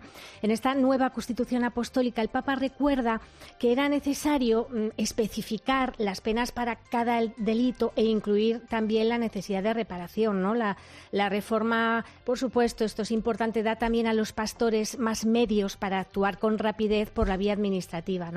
En 0.43 0.51
esta 0.53 0.75
nueva 0.77 1.11
Constitución 1.11 1.65
Apostólica, 1.65 2.23
el 2.23 2.29
Papa 2.29 2.55
recuerda 2.55 3.21
que 3.59 3.73
era 3.73 3.89
necesario 3.89 4.69
mm, 4.71 4.89
especificar 4.97 5.95
las 5.99 6.21
penas 6.21 6.53
para 6.53 6.77
cada 6.77 7.21
delito 7.37 7.93
e 7.97 8.05
incluir 8.05 8.63
también 8.69 9.09
la 9.09 9.19
necesidad 9.19 9.63
de 9.65 9.75
reparación. 9.75 10.39
La, 10.59 11.29
reforma, 11.29 12.05
por 12.25 12.39
supuesto, 12.39 12.85
esto 12.85 13.03
es 13.03 13.11
importante, 13.11 13.65
da 13.65 13.75
también 13.75 14.07
a 14.07 14.15
los 14.15 14.33
pastores 14.33 15.01
más 15.01 15.27
medios 15.27 15.77
para 15.77 15.99
actuar 15.99 16.39
con 16.39 16.59
rapidez 16.59 17.11
por 17.11 17.27
la 17.27 17.37
vía 17.37 17.55
administrativa. 17.55 18.31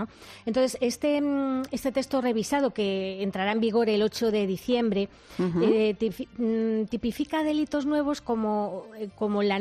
Entonces, 0.47 0.79
este, 0.81 1.21
mm, 1.21 1.63
este 1.69 1.91
texto 1.91 2.21
revisado 2.21 2.71
que 2.71 3.21
entrará 3.21 3.51
en 3.51 3.59
vigor 3.59 3.87
el 3.87 4.01
8 4.01 4.30
de 4.31 4.47
diciembre, 4.47 5.09
eh, 5.39 5.95
mm, 6.37 6.85
tipifica 6.85 7.43
delitos 7.43 7.85
nuevos 7.85 8.21
como, 8.21 8.85
eh, 8.97 9.09
como 9.15 9.43
la, 9.43 9.59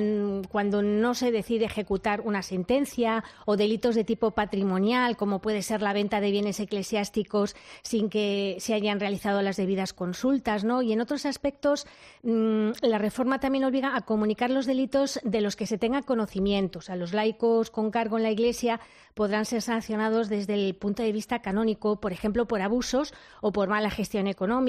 cuando 0.50 0.83
no 0.83 1.14
se 1.14 1.30
decide 1.30 1.64
ejecutar 1.66 2.20
una 2.22 2.42
sentencia 2.42 3.24
o 3.46 3.56
delitos 3.56 3.94
de 3.94 4.04
tipo 4.04 4.33
patrimonial, 4.33 5.16
como 5.16 5.40
puede 5.40 5.62
ser 5.62 5.83
la 5.83 5.92
venta 5.92 6.20
de 6.20 6.30
bienes 6.30 6.61
eclesiásticos 6.61 7.54
sin 7.83 8.09
que 8.09 8.56
se 8.61 8.74
hayan 8.74 9.00
realizado 9.00 9.42
las 9.42 9.56
debidas 9.56 9.92
consultas, 9.92 10.64
¿no? 10.64 10.83
Y 10.83 10.92
en 10.92 11.00
otros 11.00 11.26
aspectos, 11.26 11.87
mm, 12.22 12.70
la 12.83 12.98
reforma 12.98 13.40
también 13.40 13.64
obliga 13.64 13.96
a 13.96 14.02
comunicar 14.02 14.50
los 14.50 14.66
delitos 14.66 15.20
de 15.24 15.40
los 15.40 15.56
que 15.56 15.66
se 15.66 15.78
tenga 15.78 16.02
conocimiento. 16.02 16.80
O 16.80 16.83
sea, 16.83 16.96
los 16.96 17.12
laicos 17.12 17.70
con 17.70 17.90
cargo 17.90 18.16
en 18.16 18.22
la 18.22 18.30
Iglesia 18.30 18.80
podrán 19.14 19.44
ser 19.44 19.62
sancionados 19.62 20.28
desde 20.28 20.54
el 20.54 20.74
punto 20.74 21.02
de 21.02 21.12
vista 21.12 21.40
canónico, 21.42 22.00
por 22.00 22.12
ejemplo, 22.12 22.46
por 22.46 22.62
abusos 22.62 23.12
o 23.40 23.52
por 23.52 23.68
mala 23.68 23.90
gestión 23.90 24.26
económica, 24.26 24.60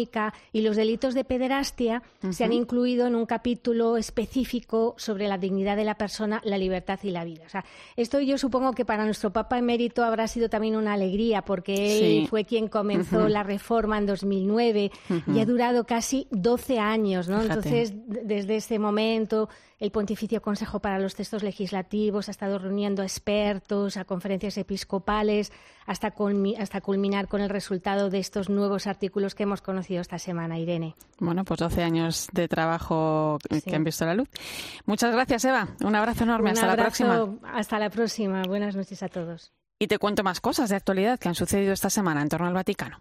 y 0.53 0.61
los 0.61 0.75
delitos 0.75 1.13
de 1.13 1.23
pederastia 1.23 2.01
se 2.29 2.43
han 2.43 2.53
incluido 2.53 3.07
en 3.07 3.15
un 3.15 3.25
capítulo 3.25 3.97
específico 3.97 4.95
sobre 4.97 5.27
la 5.27 5.37
dignidad 5.37 5.75
de 5.75 5.83
la 5.83 5.95
persona, 5.95 6.41
la 6.43 6.57
libertad 6.57 6.99
y 7.03 7.11
la 7.11 7.25
vida. 7.25 7.43
O 7.45 7.49
sea, 7.49 7.65
esto 7.95 8.19
yo 8.19 8.37
supongo 8.37 8.73
que 8.73 8.85
para 8.85 9.05
nuestro 9.05 9.31
Papa 9.31 9.57
emérito 9.57 10.03
habrá 10.03 10.27
sido 10.27 10.49
también 10.49 10.75
una 10.75 10.93
alegría, 10.93 11.43
porque 11.43 12.19
él 12.19 12.27
fue 12.27 12.45
quien 12.45 12.67
comenzó 12.67 13.27
la 13.27 13.43
reforma 13.43 13.97
en 13.97 14.05
2009 14.05 14.91
y 15.27 15.39
ha 15.39 15.45
durado 15.45 15.85
casi 15.85 16.27
12 16.31 16.79
años, 16.79 17.27
¿no? 17.27 17.41
Entonces, 17.41 17.93
desde 18.05 18.57
ese 18.57 18.79
momento 18.79 19.49
el 19.81 19.91
Pontificio 19.91 20.43
Consejo 20.43 20.79
para 20.79 20.99
los 20.99 21.15
Textos 21.15 21.41
Legislativos 21.41 22.27
ha 22.27 22.31
estado 22.31 22.59
reuniendo 22.59 23.01
expertos, 23.01 23.97
a 23.97 24.05
conferencias 24.05 24.55
episcopales, 24.59 25.51
hasta, 25.87 26.13
hasta 26.59 26.81
culminar 26.81 27.27
con 27.27 27.41
el 27.41 27.49
resultado 27.49 28.11
de 28.11 28.19
estos 28.19 28.47
nuevos 28.47 28.85
artículos 28.85 29.33
que 29.33 29.43
hemos 29.43 29.63
conocido 29.63 29.99
esta 29.99 30.19
semana, 30.19 30.59
Irene. 30.59 30.95
Bueno, 31.19 31.43
pues 31.43 31.59
12 31.59 31.81
años 31.81 32.29
de 32.31 32.47
trabajo 32.47 33.39
que 33.49 33.75
han 33.75 33.83
visto 33.83 34.05
la 34.05 34.13
luz. 34.13 34.29
Muchas 34.85 35.11
gracias, 35.13 35.45
Eva. 35.45 35.69
Un 35.83 35.95
abrazo 35.95 36.25
enorme. 36.25 36.51
hasta 36.51 36.67
la 36.67 36.77
próxima. 36.77 37.27
Hasta 37.51 37.79
la 37.79 37.89
próxima. 37.89 38.43
Buenas 38.43 38.75
noches 38.75 39.01
a 39.01 39.09
todos. 39.09 39.51
Y 39.79 39.87
te 39.87 39.97
cuento 39.97 40.23
más 40.23 40.41
cosas 40.41 40.69
de 40.69 40.75
actualidad 40.75 41.19
que 41.19 41.27
han 41.27 41.33
sucedido 41.35 41.73
esta 41.73 41.89
semana 41.89 42.21
en 42.21 42.29
torno 42.29 42.45
al 42.45 42.53
Vaticano. 42.53 42.99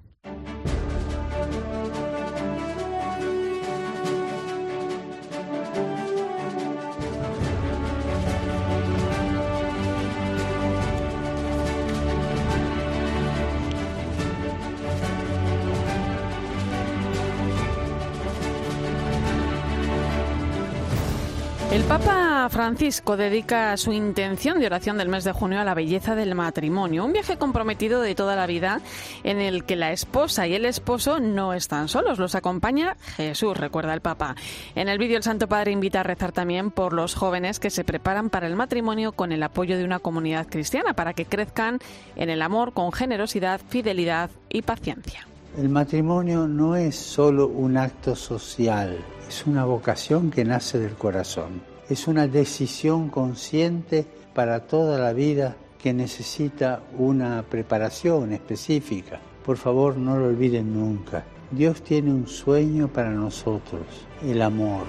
El 21.73 21.85
Papa 21.85 22.49
Francisco 22.51 23.17
dedica 23.17 23.77
su 23.77 23.93
intención 23.93 24.59
de 24.59 24.67
oración 24.67 24.99
del 24.99 25.09
mes 25.09 25.23
de 25.23 25.31
junio 25.31 25.61
a 25.61 25.65
la 25.65 25.75
belleza 25.75 26.17
del 26.17 26.35
matrimonio, 26.35 27.05
un 27.05 27.13
viaje 27.13 27.37
comprometido 27.37 28.01
de 28.01 28.17
toda 28.17 28.35
la 28.35 28.49
vida 28.49 28.81
en 29.23 29.41
el 29.41 29.63
que 29.63 29.77
la 29.77 29.93
esposa 29.93 30.49
y 30.49 30.55
el 30.55 30.65
esposo 30.65 31.21
no 31.21 31.55
están 31.55 31.87
solos, 31.87 32.19
los 32.19 32.35
acompaña 32.35 32.97
Jesús, 33.17 33.57
recuerda 33.57 33.95
el 33.95 34.01
Papa. 34.01 34.35
En 34.75 34.89
el 34.89 34.99
vídeo 34.99 35.17
el 35.17 35.23
Santo 35.23 35.47
Padre 35.47 35.71
invita 35.71 36.01
a 36.01 36.03
rezar 36.03 36.33
también 36.33 36.73
por 36.73 36.93
los 36.93 37.15
jóvenes 37.15 37.61
que 37.61 37.71
se 37.71 37.85
preparan 37.85 38.31
para 38.31 38.49
el 38.49 38.57
matrimonio 38.57 39.13
con 39.13 39.31
el 39.31 39.45
apoyo 39.45 39.79
de 39.79 39.85
una 39.85 40.01
comunidad 40.01 40.49
cristiana 40.49 40.95
para 40.95 41.15
que 41.15 41.27
crezcan 41.27 41.79
en 42.17 42.31
el 42.31 42.43
amor 42.43 42.73
con 42.73 42.91
generosidad, 42.91 43.61
fidelidad 43.69 44.31
y 44.49 44.63
paciencia. 44.63 45.29
El 45.57 45.69
matrimonio 45.69 46.49
no 46.49 46.75
es 46.75 46.97
solo 46.97 47.47
un 47.47 47.77
acto 47.77 48.17
social, 48.17 48.99
es 49.31 49.47
una 49.47 49.65
vocación 49.65 50.29
que 50.29 50.45
nace 50.45 50.81
del 50.81 50.95
corazón. 50.95 51.63
Es 51.89 52.09
una 52.09 52.27
decisión 52.27 53.11
consciente 53.11 54.05
para 54.35 54.67
toda 54.67 54.99
la 54.99 55.13
vida 55.13 55.55
que 55.81 55.93
necesita 55.93 56.83
una 56.99 57.45
preparación 57.49 58.33
específica. 58.33 59.21
Por 59.47 59.57
favor, 59.57 59.97
no 59.97 60.19
lo 60.19 60.27
olviden 60.27 60.75
nunca. 60.75 61.23
Dios 61.53 61.81
tiene 61.83 62.11
un 62.11 62.27
sueño 62.27 62.89
para 62.89 63.11
nosotros, 63.11 63.87
el 64.21 64.43
amor. 64.43 64.87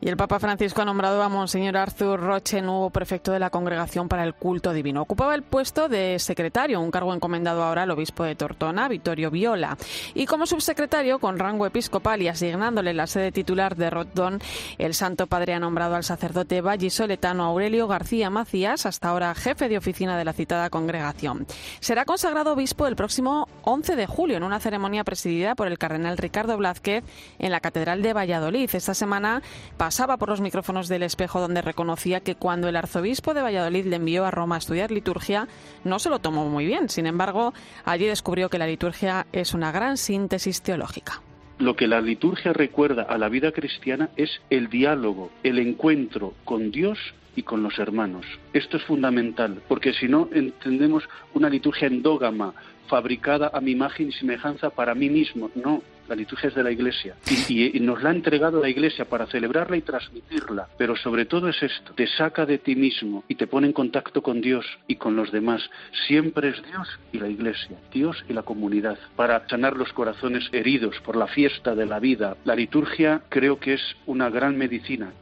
Y 0.00 0.08
el 0.08 0.16
Papa 0.16 0.38
Francisco 0.38 0.80
ha 0.80 0.84
nombrado 0.84 1.20
a 1.24 1.28
Monseñor 1.28 1.76
Arthur 1.76 2.20
Roche 2.20 2.62
nuevo 2.62 2.88
prefecto 2.90 3.32
de 3.32 3.40
la 3.40 3.50
Congregación 3.50 4.08
para 4.08 4.22
el 4.22 4.32
Culto 4.32 4.72
Divino. 4.72 5.02
Ocupaba 5.02 5.34
el 5.34 5.42
puesto 5.42 5.88
de 5.88 6.20
secretario, 6.20 6.80
un 6.80 6.92
cargo 6.92 7.12
encomendado 7.12 7.64
ahora 7.64 7.82
al 7.82 7.90
obispo 7.90 8.22
de 8.22 8.36
Tortona, 8.36 8.86
Vittorio 8.86 9.32
Viola. 9.32 9.76
Y 10.14 10.26
como 10.26 10.46
subsecretario, 10.46 11.18
con 11.18 11.40
rango 11.40 11.66
episcopal 11.66 12.22
y 12.22 12.28
asignándole 12.28 12.94
la 12.94 13.08
sede 13.08 13.32
titular 13.32 13.74
de 13.74 13.90
Rotdon, 13.90 14.40
el 14.78 14.94
Santo 14.94 15.26
Padre 15.26 15.54
ha 15.54 15.58
nombrado 15.58 15.96
al 15.96 16.04
sacerdote 16.04 16.60
vallisoletano 16.60 17.42
Aurelio 17.42 17.88
García 17.88 18.30
Macías, 18.30 18.86
hasta 18.86 19.08
ahora 19.08 19.34
jefe 19.34 19.68
de 19.68 19.78
oficina 19.78 20.16
de 20.16 20.24
la 20.24 20.32
citada 20.32 20.70
congregación. 20.70 21.44
Será 21.80 22.04
consagrado 22.04 22.52
obispo 22.52 22.86
el 22.86 22.94
próximo 22.94 23.48
11 23.62 23.96
de 23.96 24.06
julio 24.06 24.36
en 24.36 24.44
una 24.44 24.60
ceremonia 24.60 25.02
presidida 25.02 25.56
por 25.56 25.66
el 25.66 25.76
cardenal 25.76 26.18
Ricardo 26.18 26.56
Blázquez 26.56 27.02
en 27.40 27.50
la 27.50 27.58
Catedral 27.58 28.00
de 28.00 28.12
Valladolid. 28.12 28.70
Esta 28.72 28.94
semana 28.94 29.42
pasaba 29.88 30.18
por 30.18 30.28
los 30.28 30.42
micrófonos 30.42 30.86
del 30.88 31.02
espejo 31.02 31.40
donde 31.40 31.62
reconocía 31.62 32.20
que 32.20 32.34
cuando 32.34 32.68
el 32.68 32.76
arzobispo 32.76 33.32
de 33.32 33.40
Valladolid 33.40 33.86
le 33.86 33.96
envió 33.96 34.26
a 34.26 34.30
Roma 34.30 34.56
a 34.56 34.58
estudiar 34.58 34.90
liturgia, 34.90 35.48
no 35.82 35.98
se 35.98 36.10
lo 36.10 36.18
tomó 36.18 36.46
muy 36.46 36.66
bien. 36.66 36.90
Sin 36.90 37.06
embargo, 37.06 37.54
allí 37.86 38.04
descubrió 38.04 38.50
que 38.50 38.58
la 38.58 38.66
liturgia 38.66 39.26
es 39.32 39.54
una 39.54 39.72
gran 39.72 39.96
síntesis 39.96 40.60
teológica. 40.60 41.22
Lo 41.58 41.74
que 41.74 41.86
la 41.86 42.02
liturgia 42.02 42.52
recuerda 42.52 43.04
a 43.04 43.16
la 43.16 43.30
vida 43.30 43.50
cristiana 43.52 44.10
es 44.16 44.42
el 44.50 44.68
diálogo, 44.68 45.30
el 45.42 45.58
encuentro 45.58 46.34
con 46.44 46.70
Dios 46.70 46.98
y 47.34 47.44
con 47.44 47.62
los 47.62 47.78
hermanos. 47.78 48.26
Esto 48.52 48.76
es 48.76 48.82
fundamental, 48.82 49.62
porque 49.68 49.94
si 49.94 50.06
no 50.06 50.28
entendemos 50.34 51.08
una 51.32 51.48
liturgia 51.48 51.88
endógama, 51.88 52.52
fabricada 52.88 53.50
a 53.54 53.62
mi 53.62 53.70
imagen 53.70 54.08
y 54.08 54.12
semejanza 54.12 54.68
para 54.68 54.94
mí 54.94 55.08
mismo. 55.08 55.50
No, 55.54 55.82
la 56.08 56.14
liturgia 56.14 56.48
es 56.48 56.54
de 56.54 56.62
la 56.62 56.70
Iglesia 56.70 57.16
y, 57.48 57.78
nos 57.80 58.02
la 58.02 58.10
ha 58.10 58.14
entregado 58.14 58.60
la 58.60 58.68
Iglesia 58.68 59.04
para 59.04 59.26
celebrarla 59.26 59.76
y 59.76 59.82
transmitirla. 59.82 60.68
Pero 60.76 60.96
sobre 60.96 61.24
todo 61.24 61.48
es 61.48 61.62
esto, 61.62 61.92
te 61.94 62.06
saca 62.06 62.46
de 62.46 62.58
ti 62.58 62.74
mismo 62.76 63.24
y 63.28 63.34
te 63.34 63.46
pone 63.46 63.66
en 63.66 63.72
contacto 63.72 64.22
con 64.22 64.40
Dios 64.40 64.66
y 64.86 64.96
con 64.96 65.16
los 65.16 65.30
demás. 65.32 65.62
Siempre 66.06 66.50
es 66.50 66.62
Dios 66.64 66.88
y 67.12 67.18
la 67.18 67.28
Iglesia, 67.28 67.78
Dios 67.92 68.24
y 68.28 68.32
la 68.32 68.42
comunidad, 68.42 68.98
para 69.16 69.46
sanar 69.48 69.76
los 69.76 69.92
corazones 69.92 70.48
heridos 70.52 70.96
por 71.00 71.16
la 71.16 71.26
fiesta 71.26 71.74
de 71.74 71.86
la 71.86 71.98
vida. 71.98 72.36
La 72.44 72.54
liturgia 72.54 73.22
creo 73.28 73.58
que 73.58 73.74
es 73.74 73.96
una 74.06 74.30
gran 74.30 74.56
medicina 74.56 75.12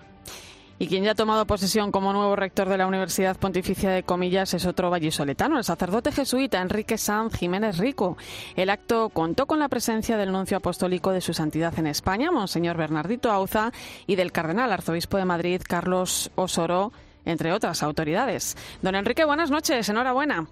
y 0.78 0.88
quien 0.88 1.04
ya 1.04 1.12
ha 1.12 1.14
tomado 1.14 1.46
posesión 1.46 1.90
como 1.90 2.12
nuevo 2.12 2.36
rector 2.36 2.68
de 2.68 2.76
la 2.76 2.86
Universidad 2.86 3.36
Pontificia 3.36 3.90
de 3.90 4.02
Comillas 4.02 4.52
es 4.54 4.66
otro 4.66 4.90
vallisoletano, 4.90 5.58
el 5.58 5.64
sacerdote 5.64 6.12
jesuita 6.12 6.60
Enrique 6.60 6.98
Sanz 6.98 7.34
Jiménez 7.34 7.78
Rico. 7.78 8.16
El 8.56 8.70
acto 8.70 9.08
contó 9.08 9.46
con 9.46 9.58
la 9.58 9.68
presencia 9.68 10.16
del 10.16 10.32
nuncio 10.32 10.58
apostólico 10.58 11.12
de 11.12 11.20
su 11.20 11.32
santidad 11.32 11.78
en 11.78 11.86
España, 11.86 12.30
Monseñor 12.30 12.76
Bernardito 12.76 13.30
Auza, 13.30 13.72
y 14.06 14.16
del 14.16 14.32
cardenal 14.32 14.72
arzobispo 14.72 15.16
de 15.16 15.24
Madrid, 15.24 15.62
Carlos 15.66 16.30
Osoro, 16.34 16.92
entre 17.24 17.52
otras 17.52 17.82
autoridades. 17.82 18.56
Don 18.82 18.94
Enrique, 18.94 19.24
buenas 19.24 19.50
noches, 19.50 19.88
enhorabuena. 19.88 20.46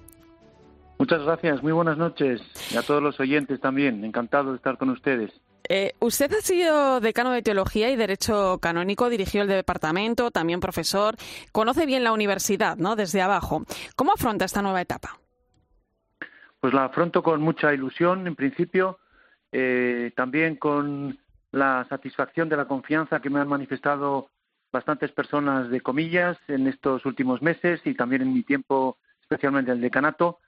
Muchas 0.99 1.23
gracias, 1.23 1.63
muy 1.63 1.73
buenas 1.73 1.99
noches. 1.99 2.41
Y 2.73 2.77
a 2.77 2.83
todos 2.83 3.03
los 3.03 3.19
oyentes 3.21 3.61
también, 3.61 4.05
encantado 4.05 4.51
de 4.51 4.57
estar 4.57 4.79
con 4.79 4.91
ustedes. 4.91 5.33
Eh, 5.69 5.93
usted 6.01 6.31
ha 6.33 6.43
sido 6.43 7.01
decano 7.01 7.31
de 7.31 7.43
Teología 7.43 7.91
y 7.91 7.97
Derecho 7.97 8.59
Canónico, 8.61 9.09
dirigió 9.09 9.43
el 9.43 9.49
departamento, 9.49 10.31
también 10.31 10.61
profesor, 10.61 11.17
conoce 11.53 11.87
bien 11.87 12.05
la 12.05 12.13
universidad, 12.13 12.77
¿no? 12.77 12.97
Desde 12.97 13.23
abajo. 13.23 13.65
¿Cómo 13.97 14.13
afronta 14.13 14.45
esta 14.45 14.61
nueva 14.61 14.83
etapa? 14.83 15.19
Pues 16.61 16.75
la 16.75 16.85
afronto 16.85 17.23
con 17.23 17.41
mucha 17.41 17.73
ilusión, 17.73 18.27
en 18.27 18.35
principio, 18.35 18.99
eh, 19.53 20.13
también 20.17 20.57
con 20.57 21.19
la 21.51 21.87
satisfacción 21.89 22.49
de 22.49 22.57
la 22.57 22.67
confianza 22.67 23.21
que 23.21 23.31
me 23.31 23.41
han 23.41 23.49
manifestado 23.49 24.29
bastantes 24.73 25.13
personas 25.13 25.71
de 25.71 25.81
comillas 25.81 26.37
en 26.49 26.67
estos 26.67 27.07
últimos 27.07 27.41
meses 27.41 27.81
y 27.85 27.95
también 27.95 28.23
en 28.23 28.35
mi 28.35 28.43
tiempo, 28.43 28.99
especialmente 29.23 29.71
en 29.71 29.77
el 29.77 29.83
decanato, 29.83 30.41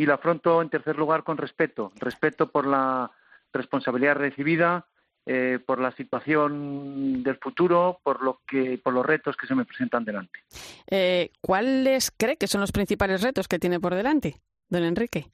y 0.00 0.06
la 0.06 0.14
afronto 0.14 0.62
en 0.62 0.70
tercer 0.70 0.96
lugar 0.96 1.24
con 1.24 1.36
respeto, 1.36 1.92
respeto 1.96 2.50
por 2.50 2.66
la 2.66 3.10
responsabilidad 3.52 4.16
recibida, 4.16 4.86
eh, 5.26 5.58
por 5.66 5.78
la 5.78 5.92
situación 5.92 7.22
del 7.22 7.36
futuro, 7.36 8.00
por 8.02 8.22
lo 8.22 8.40
que, 8.48 8.80
por 8.82 8.94
los 8.94 9.04
retos 9.04 9.36
que 9.36 9.46
se 9.46 9.54
me 9.54 9.66
presentan 9.66 10.06
delante. 10.06 10.40
Eh, 10.90 11.32
¿Cuáles 11.42 12.10
cree 12.16 12.38
que 12.38 12.46
son 12.46 12.62
los 12.62 12.72
principales 12.72 13.20
retos 13.20 13.46
que 13.46 13.58
tiene 13.58 13.78
por 13.78 13.94
delante, 13.94 14.36
don 14.70 14.84
Enrique? 14.84 15.26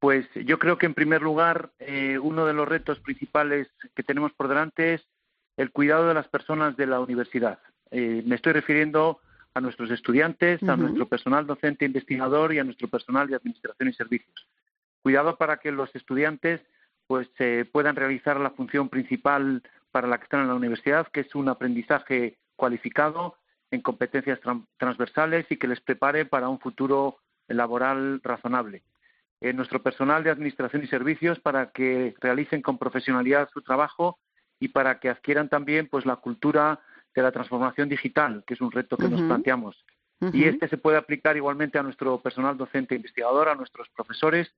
Pues 0.00 0.26
yo 0.34 0.58
creo 0.58 0.76
que 0.76 0.86
en 0.86 0.94
primer 0.94 1.22
lugar 1.22 1.70
eh, 1.78 2.18
uno 2.18 2.46
de 2.46 2.54
los 2.54 2.66
retos 2.66 2.98
principales 2.98 3.68
que 3.94 4.02
tenemos 4.02 4.32
por 4.32 4.48
delante 4.48 4.94
es 4.94 5.06
el 5.56 5.70
cuidado 5.70 6.08
de 6.08 6.14
las 6.14 6.26
personas 6.26 6.76
de 6.76 6.88
la 6.88 6.98
universidad. 6.98 7.60
me 7.92 8.34
estoy 8.34 8.52
refiriendo 8.52 9.20
a 9.54 9.60
nuestros 9.60 9.90
estudiantes, 9.90 10.62
a 10.64 10.76
nuestro 10.76 11.06
personal 11.06 11.46
docente 11.46 11.84
investigador 11.84 12.52
y 12.52 12.58
a 12.58 12.64
nuestro 12.64 12.88
personal 12.88 13.28
de 13.28 13.36
administración 13.36 13.88
y 13.88 13.92
servicios. 13.92 14.48
Cuidado 15.02 15.36
para 15.36 15.58
que 15.58 15.70
los 15.70 15.94
estudiantes 15.94 16.60
pues 17.06 17.28
eh, 17.38 17.64
puedan 17.70 17.96
realizar 17.96 18.40
la 18.40 18.50
función 18.50 18.88
principal 18.88 19.62
para 19.92 20.08
la 20.08 20.18
que 20.18 20.24
están 20.24 20.40
en 20.40 20.48
la 20.48 20.54
universidad, 20.54 21.06
que 21.08 21.20
es 21.20 21.34
un 21.34 21.48
aprendizaje 21.48 22.38
cualificado 22.56 23.36
en 23.70 23.80
competencias 23.80 24.40
transversales 24.76 25.46
y 25.50 25.56
que 25.56 25.68
les 25.68 25.80
prepare 25.80 26.24
para 26.24 26.48
un 26.48 26.58
futuro 26.58 27.18
laboral 27.46 28.20
razonable. 28.22 28.82
Eh, 29.40 29.52
nuestro 29.52 29.82
personal 29.82 30.24
de 30.24 30.30
administración 30.30 30.82
y 30.82 30.86
servicios 30.86 31.38
para 31.38 31.70
que 31.70 32.14
realicen 32.20 32.62
con 32.62 32.78
profesionalidad 32.78 33.48
su 33.52 33.62
trabajo 33.62 34.18
y 34.58 34.68
para 34.68 34.98
que 34.98 35.10
adquieran 35.10 35.48
también 35.48 35.88
pues 35.88 36.06
la 36.06 36.16
cultura 36.16 36.80
de 37.14 37.22
la 37.22 37.32
transformación 37.32 37.88
digital, 37.88 38.44
que 38.46 38.54
es 38.54 38.60
un 38.60 38.72
reto 38.72 38.96
que 38.96 39.08
nos 39.08 39.22
planteamos. 39.22 39.84
Y 40.32 40.44
este 40.44 40.68
se 40.68 40.78
puede 40.78 40.96
aplicar 40.96 41.36
igualmente 41.36 41.78
a 41.78 41.82
nuestro 41.82 42.18
personal 42.20 42.56
docente 42.56 42.94
e 42.94 42.96
investigador, 42.96 43.48
a 43.48 43.54
nuestros 43.54 43.88
profesores 43.90 44.50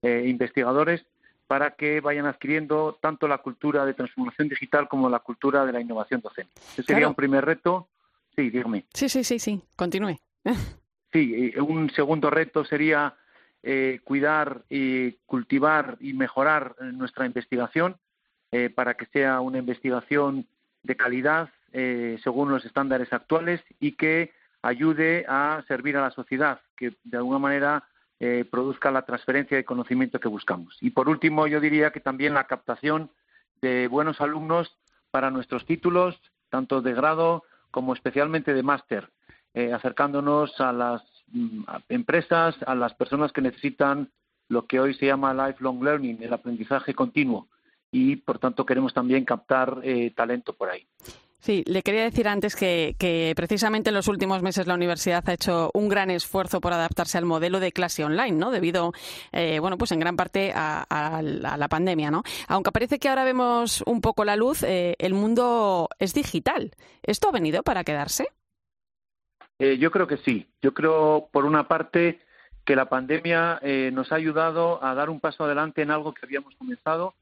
e 0.00 0.26
investigadores, 0.26 1.04
para 1.46 1.72
que 1.72 2.00
vayan 2.00 2.26
adquiriendo 2.26 2.96
tanto 3.02 3.28
la 3.28 3.38
cultura 3.38 3.84
de 3.84 3.92
transformación 3.92 4.48
digital 4.48 4.88
como 4.88 5.10
la 5.10 5.18
cultura 5.18 5.66
de 5.66 5.72
la 5.72 5.80
innovación 5.80 6.20
docente. 6.20 6.52
Ese 6.72 6.84
sería 6.84 7.08
un 7.08 7.14
primer 7.14 7.44
reto. 7.44 7.88
Sí, 8.34 8.50
dígame. 8.50 8.86
Sí, 8.94 9.08
sí, 9.08 9.24
sí, 9.24 9.38
sí. 9.38 9.60
Continúe. 9.76 10.16
sí, 11.12 11.52
un 11.58 11.90
segundo 11.90 12.30
reto 12.30 12.64
sería 12.64 13.14
eh, 13.62 14.00
cuidar 14.04 14.62
y 14.70 15.12
cultivar 15.26 15.98
y 16.00 16.14
mejorar 16.14 16.76
eh, 16.80 16.84
nuestra 16.84 17.26
investigación 17.26 17.96
eh, 18.52 18.70
para 18.70 18.94
que 18.94 19.04
sea 19.06 19.40
una 19.40 19.58
investigación 19.58 20.46
de 20.82 20.96
calidad 20.96 21.50
según 21.72 22.50
los 22.50 22.64
estándares 22.64 23.12
actuales 23.12 23.62
y 23.78 23.92
que 23.92 24.32
ayude 24.62 25.24
a 25.28 25.62
servir 25.68 25.96
a 25.96 26.02
la 26.02 26.10
sociedad, 26.10 26.60
que 26.76 26.96
de 27.04 27.16
alguna 27.16 27.38
manera 27.38 27.84
eh, 28.18 28.44
produzca 28.50 28.90
la 28.90 29.06
transferencia 29.06 29.56
de 29.56 29.64
conocimiento 29.64 30.20
que 30.20 30.28
buscamos. 30.28 30.76
Y 30.80 30.90
por 30.90 31.08
último, 31.08 31.46
yo 31.46 31.60
diría 31.60 31.90
que 31.90 32.00
también 32.00 32.34
la 32.34 32.46
captación 32.46 33.10
de 33.62 33.88
buenos 33.88 34.20
alumnos 34.20 34.76
para 35.10 35.30
nuestros 35.30 35.64
títulos, 35.64 36.20
tanto 36.50 36.82
de 36.82 36.92
grado 36.92 37.44
como 37.70 37.94
especialmente 37.94 38.52
de 38.52 38.62
máster, 38.62 39.10
eh, 39.54 39.72
acercándonos 39.72 40.60
a 40.60 40.72
las 40.72 41.02
mm, 41.28 41.62
empresas, 41.88 42.56
a 42.66 42.74
las 42.74 42.94
personas 42.94 43.32
que 43.32 43.40
necesitan 43.40 44.10
lo 44.48 44.66
que 44.66 44.80
hoy 44.80 44.94
se 44.94 45.06
llama 45.06 45.32
lifelong 45.32 45.82
learning, 45.82 46.22
el 46.22 46.32
aprendizaje 46.32 46.94
continuo. 46.94 47.48
Y, 47.92 48.16
por 48.16 48.38
tanto, 48.38 48.66
queremos 48.66 48.92
también 48.92 49.24
captar 49.24 49.80
eh, 49.82 50.12
talento 50.14 50.52
por 50.52 50.68
ahí. 50.68 50.86
Sí, 51.40 51.64
le 51.66 51.82
quería 51.82 52.02
decir 52.02 52.28
antes 52.28 52.54
que, 52.54 53.32
precisamente 53.34 53.88
en 53.88 53.94
los 53.94 54.08
últimos 54.08 54.42
meses 54.42 54.66
la 54.66 54.74
universidad 54.74 55.26
ha 55.26 55.32
hecho 55.32 55.70
un 55.72 55.88
gran 55.88 56.10
esfuerzo 56.10 56.60
por 56.60 56.74
adaptarse 56.74 57.16
al 57.16 57.24
modelo 57.24 57.60
de 57.60 57.72
clase 57.72 58.04
online, 58.04 58.32
¿no? 58.32 58.50
Debido, 58.50 58.92
eh, 59.32 59.58
bueno, 59.58 59.78
pues 59.78 59.90
en 59.92 60.00
gran 60.00 60.16
parte 60.16 60.52
a, 60.54 61.22
la 61.22 61.68
pandemia, 61.68 62.10
¿no? 62.10 62.22
Aunque 62.46 62.72
parece 62.72 62.98
que 62.98 63.08
ahora 63.08 63.24
vemos 63.24 63.82
un 63.86 64.02
poco 64.02 64.26
la 64.26 64.36
luz, 64.36 64.62
eh, 64.62 64.96
el 64.98 65.14
mundo 65.14 65.88
es 65.98 66.12
digital. 66.12 66.72
¿Esto 67.02 67.28
ha 67.28 67.32
venido 67.32 67.62
para 67.62 67.84
quedarse? 67.84 68.28
Eh, 69.58 69.78
yo 69.78 69.90
creo 69.90 70.06
que 70.06 70.18
sí. 70.18 70.46
Yo 70.60 70.74
creo, 70.74 71.30
por 71.32 71.46
una 71.46 71.66
parte, 71.68 72.20
que 72.66 72.76
la 72.76 72.90
pandemia 72.90 73.60
nos 73.92 74.12
ha 74.12 74.16
ayudado 74.16 74.84
a 74.84 74.94
dar 74.94 75.08
un 75.08 75.20
paso 75.20 75.44
adelante 75.44 75.80
en 75.80 75.90
algo 75.90 76.12
que 76.12 76.26
habíamos 76.26 76.54
comenzado 76.56 77.14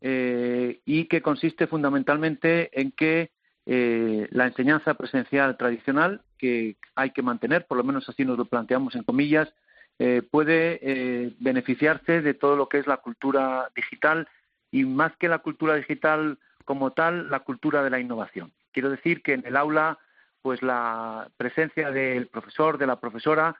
y 0.00 1.04
que 1.04 1.22
consiste 1.22 1.68
fundamentalmente 1.68 2.68
en 2.78 2.90
que 2.90 3.30
eh, 3.64 4.26
la 4.30 4.46
enseñanza 4.46 4.94
presencial 4.94 5.56
tradicional, 5.56 6.22
que 6.36 6.76
hay 6.96 7.10
que 7.10 7.22
mantener, 7.22 7.66
por 7.66 7.78
lo 7.78 7.84
menos 7.84 8.08
así 8.08 8.24
nos 8.24 8.36
lo 8.36 8.44
planteamos 8.44 8.94
en 8.96 9.04
comillas, 9.04 9.52
eh, 9.98 10.22
puede 10.28 10.80
eh, 10.82 11.34
beneficiarse 11.38 12.22
de 12.22 12.34
todo 12.34 12.56
lo 12.56 12.68
que 12.68 12.78
es 12.78 12.86
la 12.86 12.96
cultura 12.96 13.70
digital 13.76 14.28
y 14.72 14.84
más 14.84 15.16
que 15.16 15.28
la 15.28 15.38
cultura 15.38 15.76
digital 15.76 16.38
como 16.64 16.92
tal, 16.92 17.30
la 17.30 17.40
cultura 17.40 17.84
de 17.84 17.90
la 17.90 18.00
innovación. 18.00 18.52
Quiero 18.72 18.90
decir 18.90 19.22
que 19.22 19.34
en 19.34 19.46
el 19.46 19.56
aula, 19.56 19.98
pues 20.40 20.62
la 20.62 21.30
presencia 21.36 21.90
del 21.90 22.26
profesor, 22.26 22.78
de 22.78 22.86
la 22.86 22.98
profesora, 22.98 23.56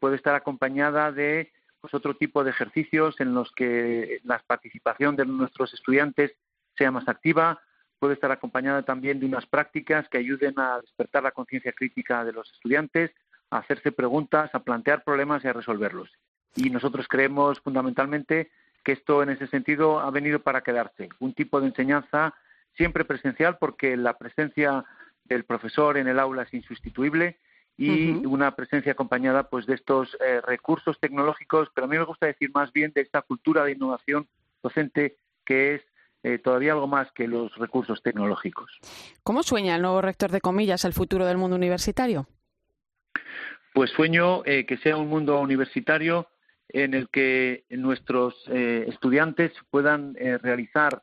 puede 0.00 0.16
estar 0.16 0.34
acompañada 0.34 1.12
de 1.12 1.52
pues, 1.82 1.92
otro 1.92 2.14
tipo 2.16 2.42
de 2.42 2.50
ejercicios 2.50 3.20
en 3.20 3.34
los 3.34 3.52
que 3.52 4.20
la 4.24 4.42
participación 4.46 5.16
de 5.16 5.26
nuestros 5.26 5.74
estudiantes 5.74 6.32
sea 6.76 6.90
más 6.90 7.06
activa, 7.08 7.60
puede 7.98 8.14
estar 8.14 8.30
acompañada 8.30 8.82
también 8.82 9.20
de 9.20 9.26
unas 9.26 9.46
prácticas 9.46 10.08
que 10.08 10.18
ayuden 10.18 10.58
a 10.58 10.80
despertar 10.80 11.22
la 11.22 11.32
conciencia 11.32 11.72
crítica 11.72 12.24
de 12.24 12.32
los 12.32 12.50
estudiantes, 12.52 13.10
a 13.50 13.58
hacerse 13.58 13.92
preguntas, 13.92 14.50
a 14.54 14.60
plantear 14.60 15.04
problemas 15.04 15.44
y 15.44 15.48
a 15.48 15.52
resolverlos. 15.52 16.10
Y 16.54 16.70
nosotros 16.70 17.06
creemos 17.08 17.60
fundamentalmente 17.60 18.50
que 18.84 18.92
esto 18.92 19.22
en 19.22 19.30
ese 19.30 19.46
sentido 19.48 20.00
ha 20.00 20.10
venido 20.10 20.40
para 20.40 20.62
quedarse. 20.62 21.08
Un 21.18 21.34
tipo 21.34 21.60
de 21.60 21.68
enseñanza 21.68 22.34
siempre 22.76 23.04
presencial 23.04 23.58
porque 23.58 23.96
la 23.96 24.16
presencia 24.16 24.84
del 25.24 25.44
profesor 25.44 25.98
en 25.98 26.08
el 26.08 26.18
aula 26.18 26.42
es 26.42 26.54
insustituible 26.54 27.38
y 27.76 28.10
una 28.26 28.56
presencia 28.56 28.92
acompañada 28.92 29.48
pues 29.48 29.64
de 29.66 29.74
estos 29.74 30.16
eh, 30.20 30.40
recursos 30.40 30.98
tecnológicos, 30.98 31.68
pero 31.72 31.84
a 31.84 31.88
mí 31.88 31.96
me 31.96 32.04
gusta 32.04 32.26
decir 32.26 32.50
más 32.52 32.72
bien 32.72 32.92
de 32.92 33.02
esta 33.02 33.22
cultura 33.22 33.64
de 33.64 33.72
innovación 33.72 34.26
docente 34.62 35.16
que 35.44 35.76
es 35.76 35.82
eh, 36.28 36.38
todavía 36.38 36.72
algo 36.72 36.86
más 36.86 37.10
que 37.12 37.26
los 37.26 37.54
recursos 37.56 38.02
tecnológicos. 38.02 38.70
¿Cómo 39.22 39.42
sueña 39.42 39.76
el 39.76 39.80
nuevo 39.80 40.02
rector 40.02 40.30
de 40.30 40.42
comillas 40.42 40.84
el 40.84 40.92
futuro 40.92 41.24
del 41.24 41.38
mundo 41.38 41.56
universitario? 41.56 42.26
Pues 43.72 43.90
sueño 43.92 44.42
eh, 44.44 44.66
que 44.66 44.76
sea 44.76 44.98
un 44.98 45.08
mundo 45.08 45.40
universitario 45.40 46.28
en 46.68 46.92
el 46.92 47.08
que 47.08 47.64
nuestros 47.70 48.34
eh, 48.48 48.84
estudiantes 48.88 49.52
puedan 49.70 50.14
realizar 50.14 51.02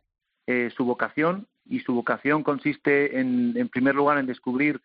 su 0.78 0.86
vocación 0.86 1.48
y 1.68 1.80
su 1.80 1.96
vocación 1.96 2.44
consiste 2.44 3.20
en, 3.20 3.54
en 3.56 3.68
primer 3.68 3.96
lugar, 3.96 4.20
en 4.20 4.28
descubrir 4.28 4.80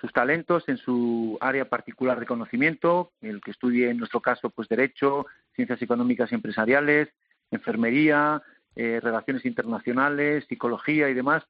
sus 0.00 0.12
talentos 0.12 0.62
en 0.68 0.76
su 0.76 1.36
área 1.40 1.68
particular 1.68 2.20
de 2.20 2.26
conocimiento, 2.26 3.10
el 3.20 3.40
que 3.40 3.50
estudie 3.50 3.90
en 3.90 3.98
nuestro 3.98 4.20
caso 4.20 4.50
pues 4.50 4.68
derecho, 4.68 5.26
ciencias 5.56 5.82
económicas 5.82 6.30
y 6.30 6.36
empresariales, 6.36 7.08
enfermería, 7.50 8.40
eh, 8.78 9.00
relaciones 9.02 9.46
internacionales, 9.46 10.44
psicología 10.50 11.08
y 11.08 11.14
demás, 11.14 11.42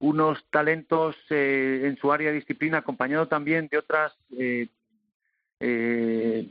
unos 0.00 0.44
talentos 0.50 1.14
eh, 1.30 1.82
en 1.84 1.96
su 1.98 2.10
área 2.10 2.30
de 2.30 2.36
disciplina, 2.38 2.78
acompañado 2.78 3.28
también 3.28 3.68
de 3.70 3.78
otras 3.78 4.12
eh, 4.36 4.66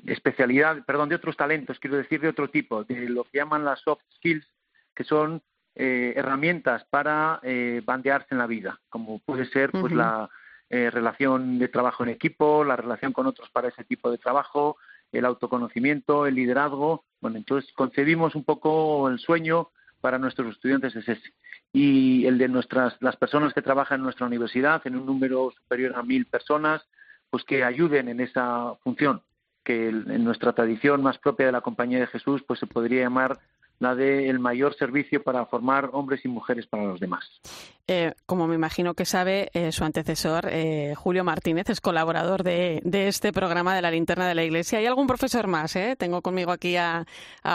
especialidades, 0.07 0.85
perdón, 0.85 1.09
de 1.09 1.15
otros 1.15 1.35
talentos, 1.35 1.77
quiero 1.77 1.97
decir, 1.97 2.21
de 2.21 2.29
otro 2.29 2.49
tipo, 2.49 2.85
de 2.85 3.09
lo 3.09 3.25
que 3.25 3.39
llaman 3.39 3.65
las 3.65 3.81
soft 3.81 4.01
skills, 4.15 4.47
que 4.95 5.03
son 5.03 5.41
herramientas 5.75 6.85
para 6.89 7.41
bandearse 7.83 8.27
en 8.31 8.37
la 8.37 8.47
vida, 8.47 8.79
como 8.89 9.19
puede 9.19 9.45
ser 9.45 9.71
pues 9.71 9.91
la 9.91 10.29
relación 10.69 11.59
de 11.59 11.67
trabajo 11.67 12.03
en 12.03 12.09
equipo, 12.09 12.63
la 12.63 12.75
relación 12.75 13.11
con 13.11 13.25
otros 13.25 13.49
para 13.49 13.69
ese 13.69 13.83
tipo 13.83 14.09
de 14.09 14.19
trabajo, 14.19 14.77
el 15.11 15.25
autoconocimiento, 15.25 16.25
el 16.27 16.35
liderazgo. 16.35 17.03
Bueno, 17.21 17.37
entonces 17.37 17.71
concebimos 17.73 18.35
un 18.35 18.43
poco 18.43 19.09
el 19.09 19.19
sueño 19.19 19.69
para 20.03 20.19
nuestros 20.19 20.53
estudiantes 20.53 20.93
es 20.97 21.07
ese. 21.07 21.33
Y 21.71 22.25
el 22.25 22.37
de 22.37 22.49
nuestras, 22.49 22.97
las 22.99 23.15
personas 23.15 23.53
que 23.53 23.61
trabajan 23.61 24.01
en 24.01 24.03
nuestra 24.03 24.27
universidad, 24.27 24.81
en 24.83 24.97
un 24.97 25.05
número 25.05 25.49
superior 25.51 25.93
a 25.95 26.03
mil 26.03 26.25
personas, 26.25 26.81
pues 27.29 27.45
que 27.45 27.63
ayuden 27.63 28.09
en 28.09 28.19
esa 28.19 28.75
función, 28.83 29.21
que 29.63 29.87
en 29.87 30.25
nuestra 30.25 30.51
tradición 30.51 31.01
más 31.01 31.17
propia 31.19 31.45
de 31.45 31.53
la 31.53 31.61
Compañía 31.61 32.01
de 32.01 32.07
Jesús, 32.07 32.43
pues 32.45 32.59
se 32.59 32.67
podría 32.67 33.03
llamar 33.03 33.39
la 33.83 33.95
de 33.95 34.29
el 34.29 34.39
mayor 34.39 34.75
servicio 34.75 35.21
para 35.21 35.45
formar 35.45 35.89
hombres 35.91 36.23
y 36.25 36.27
mujeres 36.27 36.65
para 36.65 36.85
los 36.85 36.99
demás. 36.99 37.39
Eh, 37.85 38.13
como 38.25 38.47
me 38.47 38.55
imagino 38.55 38.93
que 38.93 39.05
sabe, 39.05 39.49
eh, 39.53 39.73
su 39.73 39.83
antecesor, 39.83 40.47
eh, 40.49 40.93
Julio 40.95 41.25
Martínez, 41.25 41.69
es 41.69 41.81
colaborador 41.81 42.43
de, 42.43 42.81
este 42.85 43.33
programa 43.33 43.75
de 43.75 43.81
la 43.81 43.91
linterna 43.91 44.27
de 44.27 44.35
la 44.35 44.43
Iglesia. 44.45 44.79
¿Hay 44.79 44.85
algún 44.85 45.05
profesor 45.05 45.47
más? 45.47 45.77
Tengo 45.97 46.21
conmigo 46.21 46.51
aquí 46.51 46.77
a, 46.77 47.05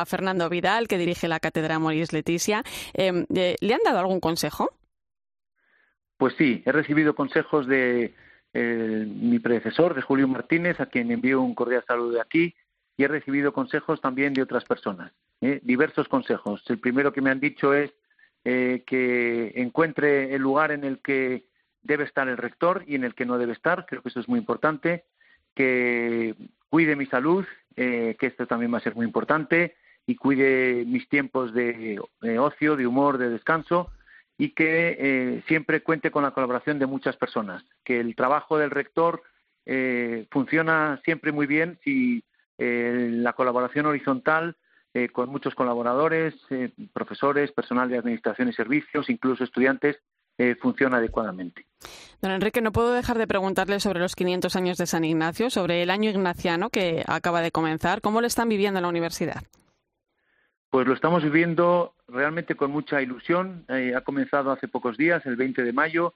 Fernando 0.07 0.49
Vidal, 0.51 0.87
que 0.87 0.99
dirige 0.99 1.29
la 1.29 1.41
cátedra 1.41 1.79
Moris 1.79 2.13
Leticia. 2.13 2.63
¿Le 2.95 3.75
han 3.75 3.81
dado 3.85 3.99
algún 3.99 4.21
consejo? 4.21 4.71
Pues 6.19 6.35
sí, 6.37 6.63
he 6.67 6.73
recibido 6.73 7.15
consejos 7.15 7.67
de 7.67 8.15
mi 8.53 9.39
predecesor, 9.39 9.95
de 9.95 10.03
Julio 10.03 10.29
Martínez, 10.29 10.79
a 10.81 10.87
quien 10.87 11.11
envío 11.11 11.41
un 11.41 11.55
cordial 11.55 11.85
saludo 11.87 12.11
de 12.11 12.21
aquí, 12.21 12.55
y 12.97 13.05
he 13.05 13.09
recibido 13.09 13.53
consejos 13.53 14.01
también 14.01 14.35
de 14.35 14.43
otras 14.43 14.65
personas. 14.65 15.13
¿Eh? 15.41 15.61
diversos 15.63 16.09
consejos. 16.09 16.63
El 16.69 16.79
primero 16.79 17.13
que 17.13 17.21
me 17.21 17.31
han 17.31 17.41
dicho 17.41 17.75
es 17.75 17.93
eh, 18.45 18.85
que 18.87 19.53
encuentre 19.57 20.35
el 20.35 20.43
lugar 20.43 20.73
en 20.73 20.85
el 20.85 20.99
que 21.01 21.47
debe 21.83 22.05
estar 22.05 22.29
el 22.29 22.37
rector 22.37 22.85
y 22.87 22.95
en 22.95 23.05
el 23.05 23.15
que 23.15 23.27
no 23.27 23.39
debe 23.39 23.53
estar, 23.53 23.87
creo 23.87 24.03
que 24.03 24.09
eso 24.09 24.21
es 24.21 24.29
muy 24.29 24.39
importante, 24.39 25.05
que 25.55 26.35
cuide 26.69 26.97
mi 26.97 27.07
salud, 27.07 27.47
eh, 27.77 28.17
que 28.19 28.27
esto 28.27 28.47
también 28.47 28.73
va 28.73 28.79
a 28.79 28.83
ser 28.83 28.95
muy 28.95 29.07
importante, 29.07 29.77
y 30.07 30.17
cuide 30.17 30.85
mis 30.87 31.09
tiempos 31.09 31.53
de, 31.53 32.01
ocio, 32.39 32.77
de 32.77 32.87
humor, 32.87 33.19
de 33.19 33.29
descanso, 33.29 33.91
y 34.39 34.51
que 34.51 35.43
siempre 35.47 35.83
cuente 35.83 36.11
con 36.11 36.23
la 36.23 36.31
colaboración 36.31 36.79
de 36.79 36.87
muchas 36.87 37.17
personas, 37.17 37.63
que 37.85 38.01
el 38.01 38.15
trabajo 38.15 38.57
del 38.57 38.71
rector 38.71 39.23
funciona 40.31 40.99
siempre 41.05 41.31
muy 41.31 41.47
bien. 41.47 41.79
Si 41.85 42.25
la 42.57 43.35
colaboración 43.35 43.85
horizontal 43.85 44.57
eh, 44.95 45.11
con 45.11 45.29
muchos 45.29 45.55
colaboradores, 45.55 46.35
eh, 46.49 46.71
profesores, 46.95 47.53
personal 47.53 47.91
de 47.91 47.99
administración 47.99 48.49
y 48.49 48.55
servicios, 48.55 49.11
incluso 49.11 49.45
estudiantes, 49.45 49.99
eh, 50.39 50.57
funciona 50.61 50.97
adecuadamente. 50.97 51.67
Don 52.23 52.33
Enrique, 52.33 52.63
no 52.63 52.73
puedo 52.73 52.93
dejar 52.93 53.19
de 53.19 53.27
preguntarle 53.27 53.81
sobre 53.81 54.01
los 54.01 54.17
500 54.17 54.57
años 54.57 54.79
de 54.79 54.87
San 54.87 55.05
Ignacio, 55.05 55.51
sobre 55.51 55.83
el 55.83 55.91
año 55.91 56.09
ignaciano 56.09 56.71
que 56.71 57.05
acaba 57.07 57.43
de 57.43 57.51
comenzar. 57.51 58.01
¿Cómo 58.01 58.23
lo 58.23 58.27
están 58.27 58.49
viviendo 58.49 58.79
en 58.79 58.85
la 58.85 58.89
universidad? 58.89 59.43
Pues 60.71 60.87
lo 60.87 60.95
estamos 60.95 61.23
viviendo 61.23 61.95
realmente 62.07 62.55
con 62.55 62.71
mucha 62.71 63.03
ilusión. 63.03 63.67
ha 63.69 64.01
comenzado 64.03 64.53
hace 64.53 64.69
pocos 64.69 64.97
días, 64.97 65.25
el 65.27 65.37
20 65.37 65.65
de 65.65 65.73
mayo. 65.73 66.15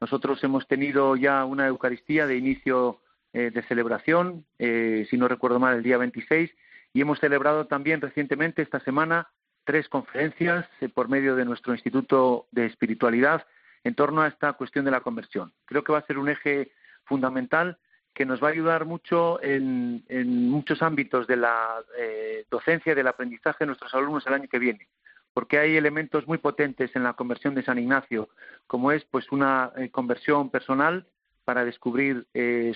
Nosotros 0.00 0.42
hemos 0.44 0.66
tenido 0.68 1.16
ya 1.16 1.44
una 1.44 1.66
Eucaristía 1.66 2.26
de 2.26 2.36
inicio 2.36 3.00
de 3.32 3.64
celebración, 3.68 4.44
si 4.58 5.16
no 5.16 5.28
recuerdo 5.28 5.60
mal, 5.60 5.76
el 5.76 5.82
día 5.82 5.98
26, 5.98 6.50
y 6.92 7.00
hemos 7.00 7.18
celebrado 7.18 7.66
también 7.66 8.00
recientemente, 8.00 8.62
esta 8.62 8.80
semana, 8.80 9.28
tres 9.64 9.88
conferencias 9.88 10.66
eh, 10.80 10.88
por 10.88 11.08
medio 11.08 11.36
de 11.36 11.44
nuestro 11.44 11.72
Instituto 11.72 12.46
de 12.50 12.66
Espiritualidad 12.66 13.46
en 13.84 13.94
torno 13.94 14.22
a 14.22 14.28
esta 14.28 14.52
cuestión 14.54 14.84
de 14.84 14.90
la 14.90 15.00
conversión. 15.00 15.52
Creo 15.64 15.82
que 15.82 15.92
va 15.92 15.98
a 15.98 16.06
ser 16.06 16.18
un 16.18 16.28
eje 16.28 16.72
fundamental 17.04 17.78
que 18.14 18.26
nos 18.26 18.42
va 18.42 18.48
a 18.48 18.52
ayudar 18.52 18.84
mucho 18.84 19.42
en, 19.42 20.04
muchos 20.50 20.82
ámbitos 20.82 21.26
de 21.26 21.36
la 21.36 21.82
eh, 21.98 22.44
docencia 22.50 22.92
y 22.92 22.94
del 22.94 23.08
aprendizaje 23.08 23.58
de 23.60 23.66
nuestros 23.66 23.94
alumnos 23.94 24.26
el 24.26 24.34
año 24.34 24.48
que 24.48 24.58
viene, 24.58 24.86
porque 25.32 25.58
hay 25.58 25.76
elementos 25.76 26.26
muy 26.28 26.36
potentes 26.36 26.94
en 26.94 27.04
la 27.04 27.14
conversión 27.14 27.54
de 27.54 27.64
San 27.64 27.78
Ignacio, 27.78 28.28
como 28.66 28.92
es 28.92 29.02
pues 29.06 29.32
una 29.32 29.72
eh, 29.76 29.90
conversión 29.90 30.50
personal 30.50 31.06
para 31.44 31.64
descubrir 31.64 32.28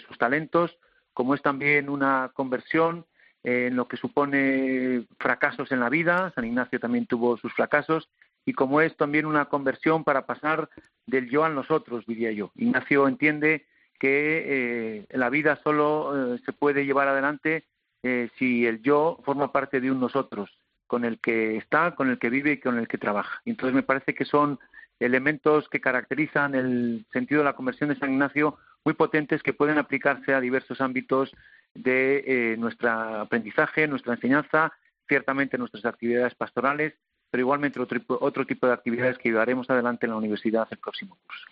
sus 0.09 0.19
talentos, 0.19 0.77
como 1.13 1.37
es 1.37 1.43
también 1.43 1.89
una 1.89 2.33
conversión 2.35 3.07
en 3.47 3.77
lo 3.77 3.87
que 3.87 3.97
supone 3.97 5.05
fracasos 5.21 5.71
en 5.71 5.79
la 5.79 5.89
vida. 5.89 6.33
San 6.35 6.45
Ignacio 6.45 6.81
también 6.81 7.07
tuvo 7.07 7.37
sus 7.37 7.53
fracasos 7.53 8.09
y 8.45 8.53
como 8.55 8.81
es 8.81 8.97
también 8.97 9.25
una 9.25 9.45
conversión 9.45 10.03
para 10.03 10.27
pasar 10.27 10.69
del 11.07 11.31
yo 11.31 11.45
a 11.45 11.49
nosotros, 11.49 12.05
diría 12.07 12.33
yo. 12.33 12.51
Ignacio 12.57 13.07
entiende 13.07 13.65
que 14.01 14.43
eh, 14.47 15.07
la 15.11 15.31
vida 15.31 15.61
solo 15.63 16.35
eh, 16.35 16.41
se 16.45 16.53
puede 16.53 16.87
llevar 16.87 17.07
adelante 17.07 17.65
eh, 18.03 18.31
si 18.37 18.67
el 18.67 18.83
yo 18.83 19.21
forma 19.25 19.53
parte 19.53 19.81
de 19.81 19.93
un 19.93 20.01
nosotros, 20.01 20.51
con 20.89 21.05
el 21.05 21.21
que 21.21 21.57
está, 21.57 21.95
con 21.95 22.11
el 22.11 22.19
que 22.19 22.31
vive 22.31 22.53
y 22.53 22.61
con 22.61 22.79
el 22.79 22.89
que 22.89 22.99
trabaja. 22.99 23.43
Entonces 23.45 23.77
me 23.77 23.85
parece 23.85 24.13
que 24.13 24.25
son 24.25 24.59
elementos 24.99 25.69
que 25.69 25.81
caracterizan 25.81 26.57
el 26.57 27.07
sentido 27.13 27.43
de 27.43 27.45
la 27.45 27.55
conversión 27.55 27.91
de 27.91 27.97
San 27.97 28.13
Ignacio 28.13 28.57
muy 28.85 28.95
potentes 28.95 29.43
que 29.43 29.53
pueden 29.53 29.79
aplicarse 29.79 30.35
a 30.35 30.41
diversos 30.41 30.81
ámbitos 30.81 31.33
de 31.77 32.25
eh, 32.27 32.57
nuestro 32.57 32.91
aprendizaje, 32.91 33.87
nuestra 33.87 34.15
enseñanza, 34.15 34.73
ciertamente 35.09 35.59
nuestras 35.59 35.85
actividades 35.85 36.35
pastorales, 36.35 36.95
pero 37.31 37.43
igualmente 37.43 37.81
otro, 37.81 38.01
otro 38.21 38.47
tipo 38.47 38.67
de 38.67 38.73
actividades 38.73 39.19
que 39.19 39.29
llevaremos 39.31 39.69
adelante 39.69 40.07
en 40.07 40.13
la 40.13 40.19
universidad 40.19 40.67
el 40.71 40.79
próximo 40.79 41.19
curso. 41.27 41.47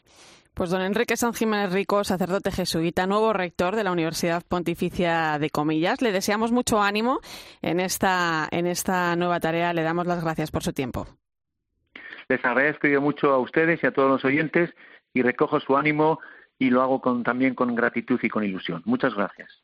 Pues 0.55 0.71
don 0.71 0.83
Enrique 0.83 1.17
San 1.17 1.35
Jiménez 1.35 1.73
Rico, 1.73 2.05
sacerdote 2.05 2.53
jesuita, 2.53 3.09
nuevo 3.09 3.33
rector 3.33 3.75
de 3.75 3.83
la 3.83 3.91
Universidad 3.91 4.45
Pontificia 4.47 5.37
de 5.41 5.51
Comillas, 5.51 6.01
le 6.01 6.13
deseamos 6.13 6.53
mucho 6.53 6.81
ánimo 6.81 7.19
en 7.61 7.81
esta, 7.81 8.47
en 8.53 8.69
esta 8.69 9.17
nueva 9.17 9.41
tarea. 9.41 9.73
Le 9.73 9.83
damos 9.83 10.07
las 10.07 10.23
gracias 10.23 10.53
por 10.53 10.63
su 10.63 10.73
tiempo. 10.73 11.09
Les 12.29 12.43
agradezco 12.45 12.87
yo 12.87 13.01
mucho 13.01 13.33
a 13.33 13.39
ustedes 13.39 13.83
y 13.83 13.87
a 13.89 13.93
todos 13.93 14.09
los 14.09 14.25
oyentes 14.25 14.71
y 15.13 15.23
recojo 15.23 15.59
su 15.59 15.77
ánimo 15.77 16.21
y 16.57 16.71
lo 16.71 16.83
hago 16.83 17.01
con, 17.01 17.25
también 17.25 17.57
con 17.57 17.75
gratitud 17.75 18.21
y 18.23 18.29
con 18.29 18.45
ilusión. 18.45 18.81
Muchas 18.85 19.13
gracias. 19.15 19.64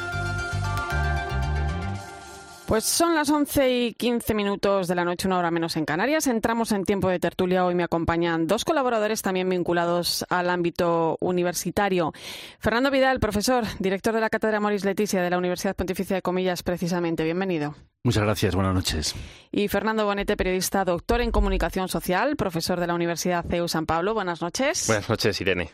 Pues 2.71 2.85
son 2.85 3.15
las 3.15 3.29
11 3.29 3.69
y 3.69 3.93
15 3.95 4.33
minutos 4.33 4.87
de 4.87 4.95
la 4.95 5.03
noche, 5.03 5.27
una 5.27 5.37
hora 5.37 5.51
menos 5.51 5.75
en 5.75 5.83
Canarias. 5.83 6.27
Entramos 6.27 6.71
en 6.71 6.85
tiempo 6.85 7.09
de 7.09 7.19
tertulia. 7.19 7.65
Hoy 7.65 7.75
me 7.75 7.83
acompañan 7.83 8.47
dos 8.47 8.63
colaboradores 8.63 9.21
también 9.21 9.49
vinculados 9.49 10.25
al 10.29 10.49
ámbito 10.49 11.17
universitario. 11.19 12.13
Fernando 12.59 12.89
Vidal, 12.89 13.19
profesor, 13.19 13.65
director 13.79 14.13
de 14.13 14.21
la 14.21 14.29
Cátedra 14.29 14.61
Moris 14.61 14.85
Leticia 14.85 15.21
de 15.21 15.29
la 15.29 15.37
Universidad 15.37 15.75
Pontificia 15.75 16.15
de 16.15 16.21
Comillas, 16.21 16.63
precisamente. 16.63 17.25
Bienvenido. 17.25 17.75
Muchas 18.03 18.23
gracias, 18.23 18.55
buenas 18.55 18.73
noches. 18.73 19.15
Y 19.51 19.67
Fernando 19.67 20.05
Bonete, 20.05 20.37
periodista, 20.37 20.85
doctor 20.85 21.19
en 21.19 21.31
comunicación 21.31 21.89
social, 21.89 22.37
profesor 22.37 22.79
de 22.79 22.87
la 22.87 22.93
Universidad 22.93 23.45
CEU 23.49 23.67
San 23.67 23.85
Pablo. 23.85 24.13
Buenas 24.13 24.41
noches. 24.41 24.87
Buenas 24.87 25.09
noches, 25.09 25.41
Irene. 25.41 25.71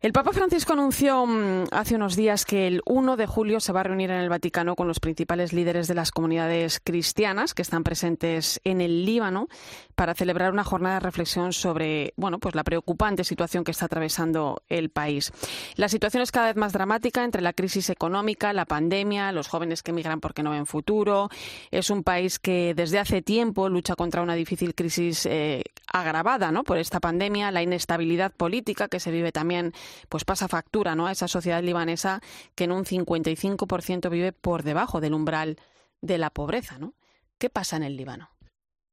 El 0.00 0.12
Papa 0.12 0.30
Francisco 0.32 0.74
anunció 0.74 1.26
mm, 1.26 1.64
hace 1.72 1.96
unos 1.96 2.14
días 2.14 2.44
que 2.44 2.68
el 2.68 2.82
1 2.86 3.16
de 3.16 3.26
julio 3.26 3.58
se 3.58 3.72
va 3.72 3.80
a 3.80 3.82
reunir 3.82 4.12
en 4.12 4.20
el 4.20 4.28
Vaticano 4.28 4.76
con 4.76 4.86
los 4.86 5.00
principales 5.00 5.52
líderes 5.52 5.88
de 5.88 5.94
las 5.94 6.12
comunidades 6.12 6.78
cristianas 6.78 7.52
que 7.52 7.62
están 7.62 7.82
presentes 7.82 8.60
en 8.62 8.80
el 8.80 9.04
Líbano 9.04 9.48
para 9.96 10.14
celebrar 10.14 10.52
una 10.52 10.62
jornada 10.62 10.94
de 10.94 11.00
reflexión 11.00 11.52
sobre, 11.52 12.12
bueno, 12.14 12.38
pues 12.38 12.54
la 12.54 12.62
preocupante 12.62 13.24
situación 13.24 13.64
que 13.64 13.72
está 13.72 13.86
atravesando 13.86 14.62
el 14.68 14.88
país. 14.90 15.32
La 15.74 15.88
situación 15.88 16.22
es 16.22 16.30
cada 16.30 16.46
vez 16.46 16.56
más 16.56 16.72
dramática 16.72 17.24
entre 17.24 17.42
la 17.42 17.52
crisis 17.52 17.90
económica, 17.90 18.52
la 18.52 18.66
pandemia, 18.66 19.32
los 19.32 19.48
jóvenes 19.48 19.82
que 19.82 19.90
emigran 19.90 20.20
porque 20.20 20.44
no 20.44 20.52
ven 20.52 20.66
futuro. 20.66 21.28
Es 21.72 21.90
un 21.90 22.04
país 22.04 22.38
que 22.38 22.72
desde 22.72 23.00
hace 23.00 23.20
tiempo 23.20 23.68
lucha 23.68 23.96
contra 23.96 24.22
una 24.22 24.34
difícil 24.34 24.76
crisis 24.76 25.26
eh, 25.26 25.64
agravada, 25.92 26.52
¿no? 26.52 26.62
Por 26.62 26.78
esta 26.78 27.00
pandemia, 27.00 27.50
la 27.50 27.62
inestabilidad 27.62 28.30
política 28.30 28.86
que 28.86 29.00
se 29.00 29.10
vive 29.10 29.32
también 29.32 29.72
pues 30.08 30.24
pasa 30.24 30.48
factura 30.48 30.94
¿no? 30.94 31.06
a 31.06 31.12
esa 31.12 31.28
sociedad 31.28 31.62
libanesa 31.62 32.20
que 32.54 32.64
en 32.64 32.72
un 32.72 32.84
55% 32.84 34.10
vive 34.10 34.32
por 34.32 34.62
debajo 34.62 35.00
del 35.00 35.14
umbral 35.14 35.58
de 36.00 36.18
la 36.18 36.30
pobreza. 36.30 36.78
¿no? 36.78 36.94
¿Qué 37.38 37.50
pasa 37.50 37.76
en 37.76 37.82
el 37.82 37.96
Líbano? 37.96 38.30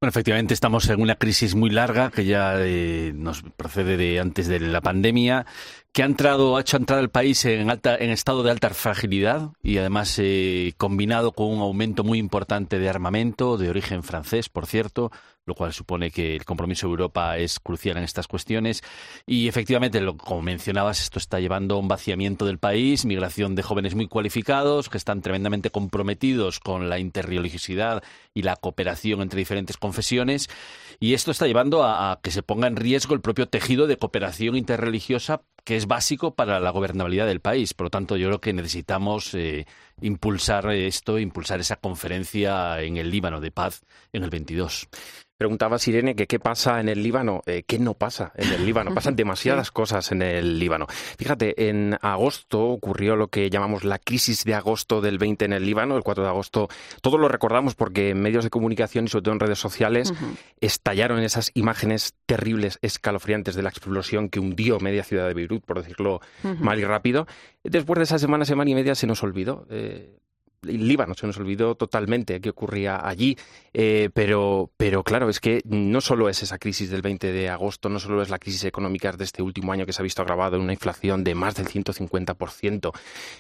Bueno, 0.02 0.10
efectivamente 0.10 0.54
estamos 0.54 0.90
en 0.90 1.02
una 1.02 1.16
crisis 1.16 1.56
muy 1.56 1.70
larga 1.70 2.12
que 2.12 2.26
ya 2.26 2.56
eh, 2.60 3.14
nos 3.16 3.44
procede 3.44 3.98
de 3.98 4.20
antes 4.20 4.48
de 4.48 4.60
la 4.60 4.82
pandemia, 4.82 5.46
que 5.96 6.04
ha 6.04 6.08
entrado, 6.08 6.58
ha 6.58 6.60
hecho 6.60 6.76
entrar 6.76 7.00
al 7.00 7.10
país 7.10 7.46
en 7.46 7.70
alta, 7.70 7.96
en 7.96 8.10
estado 8.10 8.44
de 8.44 8.52
alta 8.52 8.70
fragilidad 8.72 9.52
y 9.64 9.78
además 9.78 10.20
eh, 10.22 10.74
combinado 10.76 11.32
con 11.32 11.48
un 11.48 11.62
aumento 11.62 12.04
muy 12.04 12.20
importante 12.20 12.80
de 12.80 12.90
armamento 12.90 13.58
de 13.58 13.70
origen 13.70 14.04
francés, 14.04 14.50
por 14.50 14.66
cierto, 14.66 15.10
lo 15.46 15.56
cual 15.56 15.72
supone 15.72 16.12
que 16.12 16.36
el 16.36 16.44
compromiso 16.44 16.88
de 16.88 16.92
Europa 16.92 17.38
es 17.38 17.62
crucial 17.62 17.96
en 17.96 18.04
estas 18.04 18.28
cuestiones. 18.28 18.84
Y 19.26 19.48
efectivamente, 19.48 20.06
como 20.18 20.42
mencionabas, 20.42 21.02
esto 21.02 21.18
está 21.18 21.40
llevando 21.40 21.76
a 21.76 21.80
un 21.80 21.88
vaciamiento 21.88 22.46
del 22.46 22.60
país, 22.60 23.06
migración 23.06 23.56
de 23.56 23.64
jóvenes 23.64 23.96
muy 23.96 24.10
cualificados 24.10 24.90
que 24.90 24.98
están 24.98 25.22
tremendamente 25.22 25.70
comprometidos 25.70 26.60
con 26.60 26.90
la 26.90 27.00
interreligiosidad 27.00 28.04
y 28.34 28.42
la 28.42 28.58
cooperación 28.58 29.22
entre 29.22 29.40
diferentes 29.40 29.78
confesiones. 29.78 30.50
Y 31.00 31.14
esto 31.14 31.32
está 31.32 31.48
llevando 31.48 31.86
a, 31.86 32.20
que 32.22 32.32
se 32.32 32.44
ponga 32.44 32.68
en 32.68 32.76
riesgo 32.76 33.14
el 33.14 33.22
propio 33.22 33.48
tejido 33.48 33.88
de 33.88 33.96
cooperación 33.96 34.58
interreligiosa 34.58 35.42
que 35.66 35.76
es 35.76 35.88
básico 35.88 36.36
para 36.36 36.60
la 36.60 36.70
gobernabilidad 36.70 37.26
del 37.26 37.42
país. 37.42 37.74
Por 37.74 37.88
lo 37.88 37.90
tanto, 37.90 38.16
yo 38.16 38.28
creo 38.28 38.40
que 38.40 38.54
necesitamos 38.54 39.34
eh, 39.34 39.66
impulsar 40.00 40.72
esto, 40.72 41.20
impulsar 41.20 41.60
esa 41.60 41.76
conferencia 41.76 42.80
en 42.82 42.98
el 42.98 43.10
Líbano 43.10 43.42
de 43.42 43.52
paz 43.52 43.82
en 44.14 44.24
el 44.24 44.30
22. 44.30 44.88
Preguntaba 45.38 45.78
Irene 45.86 46.16
que 46.16 46.28
qué 46.28 46.40
pasa 46.40 46.80
en 46.80 46.88
el 46.88 47.04
Líbano. 47.04 47.42
Eh, 47.46 47.64
¿Qué 47.68 47.78
no 47.78 47.94
pasa 47.94 48.32
en 48.36 48.54
el 48.54 48.66
Líbano? 48.66 48.94
Pasan 48.94 49.16
demasiadas 49.18 49.70
cosas 49.70 50.12
en 50.12 50.22
el 50.22 50.60
Líbano. 50.60 50.88
Fíjate, 50.88 51.70
en 51.70 51.98
agosto 52.02 52.64
ocurrió 52.64 53.16
lo 53.16 53.28
que 53.28 53.50
llamamos 53.50 53.84
la 53.84 54.00
crisis 54.00 54.46
de 54.46 54.54
agosto 54.56 55.02
del 55.02 55.18
20 55.18 55.46
en 55.46 55.54
el 55.54 55.66
Líbano, 55.66 55.98
el 55.98 56.04
4 56.04 56.24
de 56.24 56.30
agosto. 56.30 56.70
Todos 57.02 57.20
lo 57.20 57.28
recordamos 57.28 57.76
porque 57.76 58.12
en 58.12 58.22
medios 58.22 58.46
de 58.46 58.50
comunicación 58.50 59.06
y 59.06 59.08
sobre 59.10 59.24
todo 59.24 59.34
en 59.34 59.40
redes 59.42 59.60
sociales 59.60 60.14
estallaron 60.62 61.20
esas 61.20 61.52
imágenes 61.54 62.16
terribles, 62.26 62.80
escalofriantes 62.82 63.56
de 63.56 63.64
la 63.64 63.70
explosión 63.70 64.30
que 64.30 64.40
hundió 64.40 64.80
media 64.80 65.04
ciudad 65.04 65.28
de 65.28 65.34
Beirut, 65.34 65.66
por 65.66 65.80
decirlo 65.80 66.22
mal 66.44 66.80
y 66.80 66.86
rápido. 66.86 67.28
Después 67.64 67.98
de 67.98 68.04
esa 68.04 68.20
semana, 68.20 68.46
semana 68.46 68.72
y 68.72 68.76
media 68.76 68.96
se 68.96 69.08
nos 69.08 69.24
olvidó. 69.24 69.66
Eh, 69.70 70.16
Líbano, 70.66 71.14
se 71.14 71.28
nos 71.28 71.38
olvidó 71.38 71.76
totalmente 71.76 72.42
qué 72.42 72.50
ocurría 72.50 73.08
allí, 73.08 73.38
eh, 73.74 74.10
pero, 74.14 74.72
pero 74.78 75.04
claro, 75.04 75.30
es 75.30 75.40
que 75.40 75.62
no 75.66 76.02
solo 76.02 76.30
es 76.30 76.44
esa 76.44 76.58
crisis 76.58 76.90
del 76.90 77.02
20 77.02 77.32
de 77.32 77.50
agosto, 77.50 77.90
no 77.90 78.00
solo 78.00 78.22
es 78.22 78.30
la 78.30 78.40
crisis 78.40 78.64
económica 78.66 79.12
de 79.12 79.24
este 79.24 79.42
último 79.42 79.72
año 79.72 79.86
que 79.86 79.94
se 79.94 80.02
ha 80.02 80.04
visto 80.04 80.22
agravado 80.22 80.58
en 80.58 80.64
una 80.64 80.74
inflación 80.74 81.24
de 81.24 81.36
más 81.36 81.56
del 81.56 81.68
150%, 81.68 82.92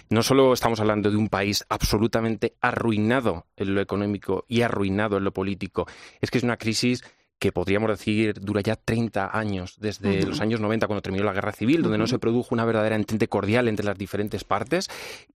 no 0.09 0.23
solo 0.23 0.53
estamos 0.53 0.79
hablando 0.79 1.11
de 1.11 1.17
un 1.17 1.29
país 1.29 1.65
absolutamente 1.69 2.55
arruinado 2.61 3.47
en 3.57 3.75
lo 3.75 3.81
económico 3.81 4.45
y 4.47 4.61
arruinado 4.61 5.17
en 5.17 5.23
lo 5.23 5.33
político, 5.33 5.87
es 6.21 6.31
que 6.31 6.37
es 6.37 6.43
una 6.43 6.57
crisis 6.57 7.03
que 7.45 7.51
podríamos 7.51 7.89
decir 7.89 8.39
dura 8.41 8.61
ya 8.61 8.75
30 8.75 9.37
años, 9.37 9.75
desde 9.79 10.25
los 10.25 10.41
años 10.41 10.59
90 10.59 10.87
cuando 10.87 11.03
terminó 11.03 11.23
la 11.23 11.33
guerra 11.33 11.51
civil, 11.51 11.83
donde 11.83 11.99
no 11.99 12.07
se 12.07 12.17
produjo 12.17 12.55
una 12.55 12.65
verdadera 12.65 12.95
entente 12.95 13.27
cordial 13.27 13.67
entre 13.67 13.85
las 13.85 13.97
diferentes 13.97 14.43
partes 14.43 14.89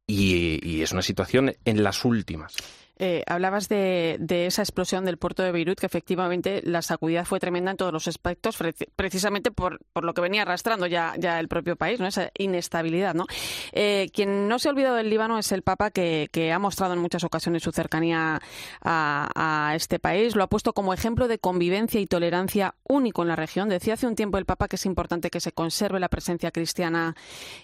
y 0.06 0.82
es 0.82 0.90
una 0.90 1.02
situación 1.02 1.54
en 1.64 1.84
las 1.84 2.04
últimas. 2.04 2.56
Eh, 3.03 3.24
hablabas 3.26 3.70
de, 3.70 4.18
esa 4.28 4.61
explosión 4.61 5.07
del 5.07 5.16
puerto 5.16 5.42
de 5.42 5.53
Beirut, 5.53 5.80
que 5.80 5.86
efectivamente 5.86 6.61
la 6.62 6.82
sacudida 6.82 7.24
fue 7.24 7.40
tremenda 7.40 7.70
en 7.70 7.78
todos 7.78 7.94
los 7.94 8.07
aspectos, 8.07 8.59
precisamente 8.94 9.51
por, 9.51 9.80
lo 9.94 10.12
que 10.12 10.20
venía 10.20 10.42
arrastrando 10.42 10.86
ya, 10.86 11.14
el 11.14 11.48
propio 11.48 11.76
país, 11.76 11.98
¿no? 11.98 12.07
esa 12.07 12.30
inestabilidad. 12.36 13.14
¿no? 13.14 13.24
Eh, 13.72 14.11
quien 14.12 14.48
no 14.48 14.59
se 14.59 14.68
ha 14.68 14.72
olvidado 14.72 14.96
del 14.96 15.09
Líbano 15.09 15.38
es 15.38 15.51
el 15.51 15.62
Papa, 15.62 15.90
que, 15.90 16.28
ha 16.53 16.59
mostrado 16.59 16.92
en 16.92 16.98
muchas 16.98 17.24
ocasiones 17.24 17.62
su 17.62 17.72
cercanía 17.72 18.38
a, 18.82 19.72
este 19.74 19.98
país. 19.98 20.36
Lo 20.36 20.42
ha 20.42 20.48
puesto 20.48 20.74
como 20.74 20.92
ejemplo 20.92 21.26
de 21.26 21.38
convivencia 21.38 22.01
y 22.01 22.07
tolerancia 22.07 22.74
único 22.86 23.22
en 23.22 23.28
la 23.28 23.36
región. 23.36 23.70
Decía 23.70 23.94
hace 23.94 24.07
un 24.07 24.16
tiempo 24.16 24.36
el 24.36 24.44
Papa 24.44 24.68
que 24.68 24.76
es 24.76 24.84
importante 24.84 25.30
que 25.30 25.40
se 25.40 25.53
conserve 25.53 26.01
la 26.01 26.09
presencia 26.11 26.51
cristiana 26.51 27.14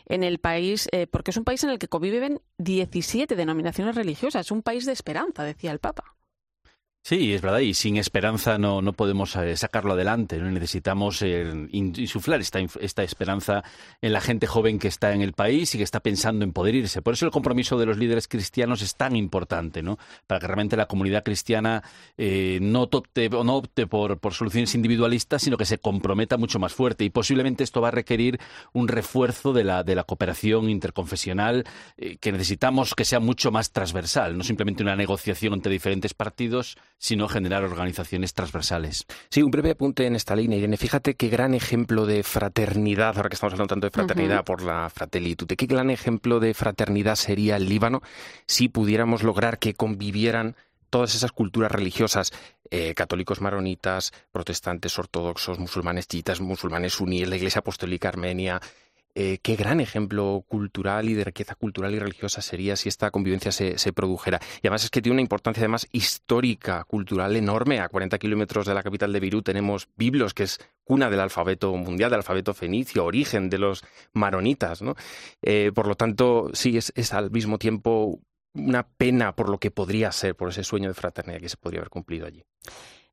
en 0.06 0.24
el 0.24 0.38
país, 0.38 0.88
eh, 0.92 1.06
porque 1.06 1.32
es 1.32 1.36
un 1.36 1.44
país 1.44 1.62
en 1.64 1.70
el 1.70 1.78
que 1.78 1.88
conviven 1.88 2.40
17 2.56 3.36
denominaciones 3.36 3.94
religiosas, 3.96 4.46
es 4.46 4.50
un 4.50 4.62
país 4.62 4.86
de 4.86 4.92
esperanza 4.92 5.25
decía 5.44 5.72
el 5.72 5.78
Papa. 5.80 6.16
Sí, 7.08 7.32
es 7.34 7.40
verdad, 7.40 7.60
y 7.60 7.72
sin 7.72 7.98
esperanza 7.98 8.58
no, 8.58 8.82
no 8.82 8.92
podemos 8.92 9.36
eh, 9.36 9.56
sacarlo 9.56 9.92
adelante. 9.92 10.40
Necesitamos 10.40 11.22
eh, 11.22 11.68
insuflar 11.70 12.40
esta, 12.40 12.58
esta 12.80 13.04
esperanza 13.04 13.62
en 14.02 14.12
la 14.12 14.20
gente 14.20 14.48
joven 14.48 14.80
que 14.80 14.88
está 14.88 15.12
en 15.12 15.22
el 15.22 15.32
país 15.32 15.72
y 15.72 15.78
que 15.78 15.84
está 15.84 16.00
pensando 16.00 16.44
en 16.44 16.52
poder 16.52 16.74
irse. 16.74 17.02
Por 17.02 17.14
eso 17.14 17.24
el 17.24 17.30
compromiso 17.30 17.78
de 17.78 17.86
los 17.86 17.96
líderes 17.96 18.26
cristianos 18.26 18.82
es 18.82 18.96
tan 18.96 19.14
importante, 19.14 19.84
¿no? 19.84 20.00
Para 20.26 20.40
que 20.40 20.48
realmente 20.48 20.76
la 20.76 20.86
comunidad 20.86 21.22
cristiana 21.22 21.84
eh, 22.18 22.58
no 22.60 22.88
opte, 22.90 23.28
no 23.28 23.54
opte 23.54 23.86
por, 23.86 24.18
por, 24.18 24.34
soluciones 24.34 24.74
individualistas, 24.74 25.42
sino 25.42 25.56
que 25.56 25.64
se 25.64 25.78
comprometa 25.78 26.36
mucho 26.38 26.58
más 26.58 26.74
fuerte. 26.74 27.04
Y 27.04 27.10
posiblemente 27.10 27.62
esto 27.62 27.80
va 27.80 27.86
a 27.86 27.92
requerir 27.92 28.40
un 28.72 28.88
refuerzo 28.88 29.52
de 29.52 29.62
la, 29.62 29.84
de 29.84 29.94
la 29.94 30.02
cooperación 30.02 30.68
interconfesional 30.68 31.66
que 31.96 32.32
necesitamos 32.32 32.96
que 32.96 33.04
sea 33.04 33.20
mucho 33.20 33.52
más 33.52 33.70
transversal, 33.70 34.36
no 34.36 34.42
simplemente 34.42 34.82
una 34.82 34.96
negociación 34.96 35.54
entre 35.54 35.70
diferentes 35.70 36.12
partidos, 36.12 36.76
sino 36.98 37.28
generar 37.28 37.64
organizaciones 37.64 38.34
transversales. 38.34 39.06
Sí, 39.30 39.42
un 39.42 39.50
breve 39.50 39.72
apunte 39.72 40.06
en 40.06 40.16
esta 40.16 40.34
línea, 40.34 40.58
Irene. 40.58 40.76
Fíjate 40.76 41.14
qué 41.14 41.28
gran 41.28 41.54
ejemplo 41.54 42.06
de 42.06 42.22
fraternidad, 42.22 43.16
ahora 43.16 43.28
que 43.28 43.34
estamos 43.34 43.52
hablando 43.52 43.74
tanto 43.74 43.86
de 43.86 43.90
fraternidad 43.90 44.44
por 44.44 44.62
la 44.62 44.88
Fratelli 44.90 45.36
qué 45.36 45.66
gran 45.66 45.90
ejemplo 45.90 46.40
de 46.40 46.54
fraternidad 46.54 47.16
sería 47.16 47.56
el 47.56 47.68
Líbano 47.68 48.02
si 48.46 48.68
pudiéramos 48.68 49.22
lograr 49.22 49.58
que 49.58 49.74
convivieran 49.74 50.56
todas 50.90 51.14
esas 51.14 51.32
culturas 51.32 51.70
religiosas, 51.70 52.32
eh, 52.70 52.94
católicos 52.94 53.40
maronitas, 53.40 54.12
protestantes 54.32 54.98
ortodoxos, 54.98 55.58
musulmanes 55.58 56.08
chiitas, 56.08 56.40
musulmanes 56.40 56.94
suníes, 56.94 57.28
la 57.28 57.36
Iglesia 57.36 57.58
Apostólica 57.60 58.08
Armenia, 58.08 58.60
eh, 59.18 59.38
qué 59.40 59.56
gran 59.56 59.80
ejemplo 59.80 60.44
cultural 60.46 61.08
y 61.08 61.14
de 61.14 61.24
riqueza 61.24 61.54
cultural 61.54 61.94
y 61.94 61.98
religiosa 61.98 62.42
sería 62.42 62.76
si 62.76 62.90
esta 62.90 63.10
convivencia 63.10 63.50
se, 63.50 63.92
produjera. 63.94 64.40
Y 64.62 64.66
además 64.66 64.84
es 64.84 64.90
que 64.90 65.00
tiene 65.00 65.14
una 65.14 65.22
importancia 65.22 65.62
además 65.62 65.88
histórica, 65.90 66.84
cultural 66.84 67.34
enorme. 67.34 67.80
A 67.80 67.88
40 67.88 68.18
kilómetros 68.18 68.66
de 68.66 68.74
la 68.74 68.82
capital 68.82 69.14
de 69.14 69.20
Beirut 69.20 69.46
tenemos 69.46 69.88
Biblos, 69.96 70.34
que 70.34 70.42
es 70.42 70.60
cuna 70.84 71.08
del 71.08 71.20
alfabeto 71.20 71.74
mundial, 71.74 72.10
del 72.10 72.18
alfabeto 72.18 72.52
fenicio, 72.52 73.06
origen 73.06 73.48
de 73.48 73.56
los 73.56 73.84
maronitas. 74.12 74.82
¿no? 74.82 74.96
Eh, 75.40 75.72
por 75.74 75.86
lo 75.86 75.94
tanto, 75.94 76.50
sí, 76.52 76.76
es 76.76 77.12
al 77.14 77.30
mismo 77.30 77.58
tiempo 77.58 78.20
una 78.52 78.86
pena 78.86 79.34
por 79.34 79.48
lo 79.48 79.58
que 79.58 79.70
podría 79.70 80.12
ser, 80.12 80.36
por 80.36 80.50
ese 80.50 80.62
sueño 80.62 80.88
de 80.88 80.94
fraternidad 80.94 81.40
que 81.40 81.48
se 81.48 81.56
podría 81.56 81.80
haber 81.80 81.90
cumplido 81.90 82.26
allí. 82.26 82.44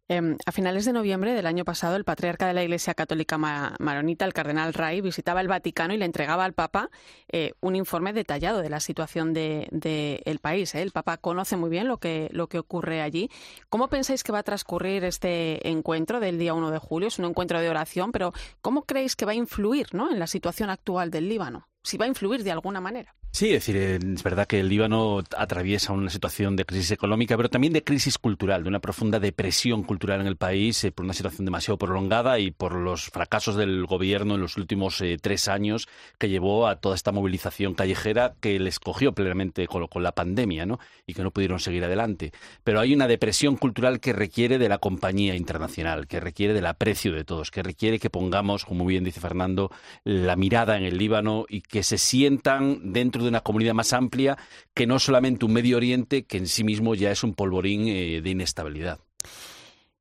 Eh, 0.10 0.36
a 0.46 0.52
finales 0.52 0.84
de 0.84 0.92
noviembre 0.92 1.34
del 1.34 1.46
año 1.46 1.64
pasado, 1.64 1.96
el 1.96 2.04
patriarca 2.04 2.46
de 2.46 2.54
la 2.54 2.64
Iglesia 2.64 2.94
Católica 2.94 3.38
Maronita, 3.38 4.26
el 4.26 4.34
cardenal 4.34 4.74
Ray, 4.74 5.00
visitaba 5.00 5.40
el 5.40 5.48
Vaticano 5.48 5.94
y 5.94 5.98
le 5.98 6.04
entregaba 6.04 6.44
al 6.44 6.54
Papa 6.54 6.90
eh, 7.30 7.54
un 7.62 7.78
informe 7.78 8.12
detallado 8.12 8.62
de 8.62 8.70
la 8.70 8.82
situación 8.82 9.34
del 9.34 9.68
de, 9.72 10.22
el 10.26 10.40
país. 10.40 10.76
¿eh? 10.76 10.82
El 10.82 10.92
Papa 10.92 11.18
conoce 11.18 11.56
muy 11.56 11.70
bien 11.70 11.88
lo 11.88 12.00
que, 12.00 12.28
lo 12.34 12.48
que 12.48 12.60
ocurre 12.60 13.02
allí. 13.02 13.30
¿Cómo 13.70 13.88
pensáis 13.88 14.24
que 14.24 14.34
va 14.34 14.40
a 14.40 14.44
transcurrir 14.44 15.06
este 15.06 15.70
encuentro 15.70 16.20
del 16.20 16.38
día 16.38 16.54
1 16.54 16.72
de 16.72 16.80
julio? 16.80 17.08
Es 17.08 17.18
un 17.18 17.26
encuentro 17.26 17.62
de 17.62 17.70
oración, 17.70 18.12
pero 18.12 18.34
¿cómo 18.62 18.84
creéis 18.84 19.16
que 19.16 19.26
va 19.26 19.32
a 19.32 19.36
influir 19.36 19.88
¿no? 19.94 20.12
en 20.12 20.20
la 20.20 20.28
situación 20.28 20.70
actual 20.70 21.12
del 21.12 21.30
Líbano? 21.30 21.70
Si 21.82 21.98
va 21.98 22.06
a 22.06 22.10
influir 22.10 22.44
de 22.44 22.52
alguna 22.52 22.82
manera. 22.82 23.16
Sí, 23.36 23.48
es 23.48 23.66
decir, 23.66 23.78
es 23.78 24.22
verdad 24.22 24.46
que 24.46 24.60
el 24.60 24.70
Líbano 24.70 25.24
atraviesa 25.36 25.92
una 25.92 26.12
situación 26.12 26.56
de 26.56 26.66
crisis 26.66 26.92
económica, 26.92 27.36
pero 27.36 27.50
también 27.50 27.74
de 27.74 27.84
crisis 27.84 28.20
cultural, 28.20 28.62
de 28.62 28.70
una 28.70 28.78
profunda 28.78 29.20
depresión 29.20 29.82
cultural 29.82 30.22
en 30.22 30.28
el 30.28 30.38
país 30.38 30.84
eh, 30.84 30.92
por 30.92 31.04
una 31.04 31.16
situación 31.16 31.46
demasiado 31.46 31.80
prolongada 31.80 32.38
y 32.38 32.52
por 32.52 32.76
los 32.76 33.06
fracasos 33.06 33.56
del 33.56 33.88
gobierno 33.88 34.36
en 34.36 34.42
los 34.42 34.56
últimos 34.56 35.02
eh, 35.02 35.18
tres 35.20 35.48
años 35.48 35.88
que 36.20 36.30
llevó 36.30 36.68
a 36.68 36.76
toda 36.76 36.94
esta 36.94 37.12
movilización 37.12 37.74
callejera 37.74 38.36
que 38.40 38.60
les 38.60 38.80
cogió 38.80 39.14
plenamente 39.14 39.66
con, 39.66 39.88
con, 39.88 40.04
la 40.04 40.12
pandemia 40.12 40.68
¿no? 40.68 40.78
y 41.08 41.16
que 41.16 41.24
no 41.24 41.32
pudieron 41.32 41.60
seguir 41.60 41.84
adelante. 41.84 42.34
Pero 42.64 42.82
hay 42.82 42.94
una 42.94 43.08
depresión 43.08 43.56
cultural 43.58 44.00
que 44.00 44.14
requiere 44.14 44.60
de 44.60 44.70
la 44.70 44.78
compañía 44.78 45.36
internacional, 45.36 46.06
que 46.06 46.20
requiere 46.20 46.54
del 46.54 46.68
aprecio 46.68 47.14
de 47.14 47.24
todos, 47.24 47.50
que 47.50 47.64
requiere 47.64 47.98
que 47.98 48.12
pongamos, 48.12 48.64
como 48.64 48.86
bien 48.86 49.04
dice 49.04 49.22
Fernando, 49.22 49.72
la 50.04 50.36
mirada 50.36 50.78
en 50.78 50.84
el 50.84 51.00
Líbano 51.00 51.46
y 51.50 51.62
que 51.62 51.82
se 51.82 51.98
sientan 51.98 52.94
dentro 52.94 53.23
de 53.24 53.30
una 53.30 53.42
comunidad 53.42 53.74
más 53.74 53.94
amplia 53.94 54.38
que 54.74 54.88
no 54.88 55.00
solamente 55.00 55.46
un 55.46 55.54
Medio 55.54 55.78
Oriente 55.78 56.26
que 56.26 56.38
en 56.38 56.48
sí 56.48 56.64
mismo 56.64 56.96
ya 56.96 57.12
es 57.12 57.24
un 57.24 57.34
polvorín 57.34 57.88
eh, 57.88 58.22
de 58.22 58.30
inestabilidad. 58.30 59.00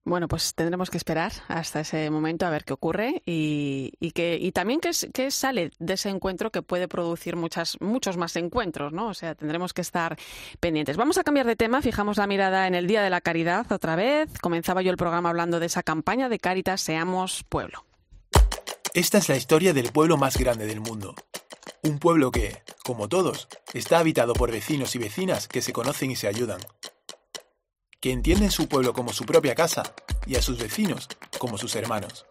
Bueno, 0.05 0.27
pues 0.27 0.55
tendremos 0.55 0.91
que 0.91 0.97
esperar 0.97 1.33
hasta 1.47 1.81
ese 1.81 2.11
momento 2.11 2.45
a 2.45 2.51
ver 2.51 2.65
qué 2.65 2.73
ocurre 2.73 3.23
y, 3.25 3.93
y 4.01 4.11
que 4.11 4.37
y 4.41 4.51
también 4.51 4.81
qué, 4.81 4.91
qué, 5.15 5.31
sale 5.31 5.71
de 5.79 5.95
ese 5.95 6.09
encuentro 6.09 6.51
que 6.51 6.61
puede 6.61 6.89
producir 6.89 7.37
muchas, 7.37 7.81
muchos 7.81 8.17
más 8.17 8.35
encuentros, 8.35 8.93
¿no? 8.93 9.07
O 9.07 9.15
sea, 9.15 9.37
tendremos 9.37 9.73
que 9.73 9.81
estar 9.81 10.19
pendientes. 10.59 10.97
Vamos 10.97 11.19
a 11.19 11.25
cambiar 11.25 11.47
de 11.47 11.55
tema, 11.55 11.83
fijamos 11.83 12.17
la 12.17 12.27
mirada 12.27 12.67
en 12.67 12.75
el 12.75 12.89
Día 12.89 13.01
de 13.01 13.11
la 13.11 13.21
Caridad 13.21 13.71
otra 13.71 13.95
vez. 13.95 14.29
Comenzaba 14.41 14.83
yo 14.83 14.91
el 14.91 14.97
programa 14.97 15.29
hablando 15.29 15.61
de 15.61 15.67
esa 15.67 15.85
campaña 15.85 16.29
de 16.29 16.41
Caritas 16.41 16.81
Seamos 16.81 17.45
Pueblo. 17.49 17.85
Esta 18.95 19.19
es 19.19 19.29
la 19.29 19.37
historia 19.37 19.73
del 19.73 19.93
pueblo 19.93 20.17
más 20.17 20.37
grande 20.37 20.67
del 20.67 20.81
mundo. 20.81 21.15
Un 21.83 21.99
pueblo 21.99 22.31
que, 22.31 22.63
como 22.85 23.09
todos, 23.09 23.49
está 23.75 23.99
habitado 23.99 24.33
por 24.35 24.51
vecinos 24.51 24.95
y 24.95 24.99
vecinas 24.99 25.49
que 25.49 25.63
se 25.63 25.73
conocen 25.73 26.11
y 26.11 26.17
se 26.17 26.29
ayudan. 26.29 26.61
Que 28.01 28.11
entienden 28.11 28.51
su 28.51 28.69
pueblo 28.69 28.93
como 28.93 29.13
su 29.13 29.25
propia 29.25 29.55
casa 29.55 29.95
y 30.27 30.37
a 30.37 30.43
sus 30.43 30.59
vecinos 30.59 31.09
como 31.39 31.59
sus 31.59 31.75
hermanos. 31.77 32.27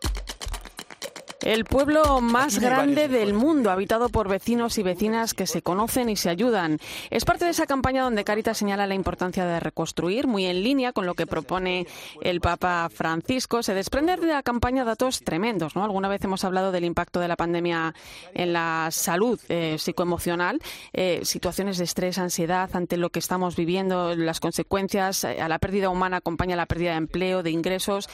El 1.43 1.65
pueblo 1.65 2.21
más 2.21 2.59
grande 2.59 3.07
del 3.07 3.33
mundo, 3.33 3.71
habitado 3.71 4.09
por 4.09 4.29
vecinos 4.29 4.77
y 4.77 4.83
vecinas 4.83 5.33
que 5.33 5.47
se 5.47 5.63
conocen 5.63 6.07
y 6.09 6.15
se 6.15 6.29
ayudan. 6.29 6.77
Es 7.09 7.25
parte 7.25 7.45
de 7.45 7.51
esa 7.51 7.65
campaña 7.65 8.03
donde 8.03 8.23
Caritas 8.23 8.59
señala 8.59 8.85
la 8.85 8.93
importancia 8.93 9.43
de 9.45 9.59
reconstruir, 9.59 10.27
muy 10.27 10.45
en 10.45 10.63
línea 10.63 10.93
con 10.93 11.07
lo 11.07 11.15
que 11.15 11.25
propone 11.25 11.87
el 12.21 12.41
Papa 12.41 12.89
Francisco. 12.93 13.63
Se 13.63 13.73
desprende 13.73 14.17
de 14.17 14.27
la 14.27 14.43
campaña 14.43 14.85
datos 14.85 15.21
tremendos. 15.21 15.75
¿no? 15.75 15.83
Alguna 15.83 16.09
vez 16.09 16.23
hemos 16.23 16.43
hablado 16.43 16.71
del 16.71 16.85
impacto 16.85 17.19
de 17.19 17.27
la 17.27 17.35
pandemia 17.35 17.95
en 18.35 18.53
la 18.53 18.89
salud 18.91 19.39
eh, 19.49 19.77
psicoemocional, 19.79 20.59
eh, 20.93 21.21
situaciones 21.23 21.79
de 21.79 21.85
estrés, 21.85 22.19
ansiedad 22.19 22.69
ante 22.73 22.97
lo 22.97 23.09
que 23.09 23.19
estamos 23.19 23.55
viviendo, 23.55 24.15
las 24.15 24.39
consecuencias 24.39 25.23
eh, 25.23 25.41
a 25.41 25.49
la 25.49 25.57
pérdida 25.57 25.89
humana 25.89 26.17
acompaña 26.17 26.55
la 26.55 26.67
pérdida 26.67 26.91
de 26.91 26.97
empleo, 26.97 27.41
de 27.41 27.49
ingresos. 27.49 28.07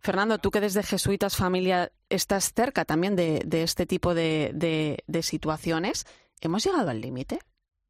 Fernando, 0.00 0.38
tú 0.38 0.50
que 0.50 0.60
desde 0.60 0.82
Jesuitas 0.82 1.36
Familia 1.36 1.92
estás 2.08 2.52
cerca 2.54 2.84
también 2.84 3.16
de, 3.16 3.44
este 3.50 3.86
tipo 3.86 4.14
de, 4.14 4.52
de, 4.54 5.02
de, 5.06 5.22
situaciones, 5.22 6.06
¿hemos 6.40 6.64
llegado 6.64 6.90
al 6.90 7.00
límite? 7.00 7.40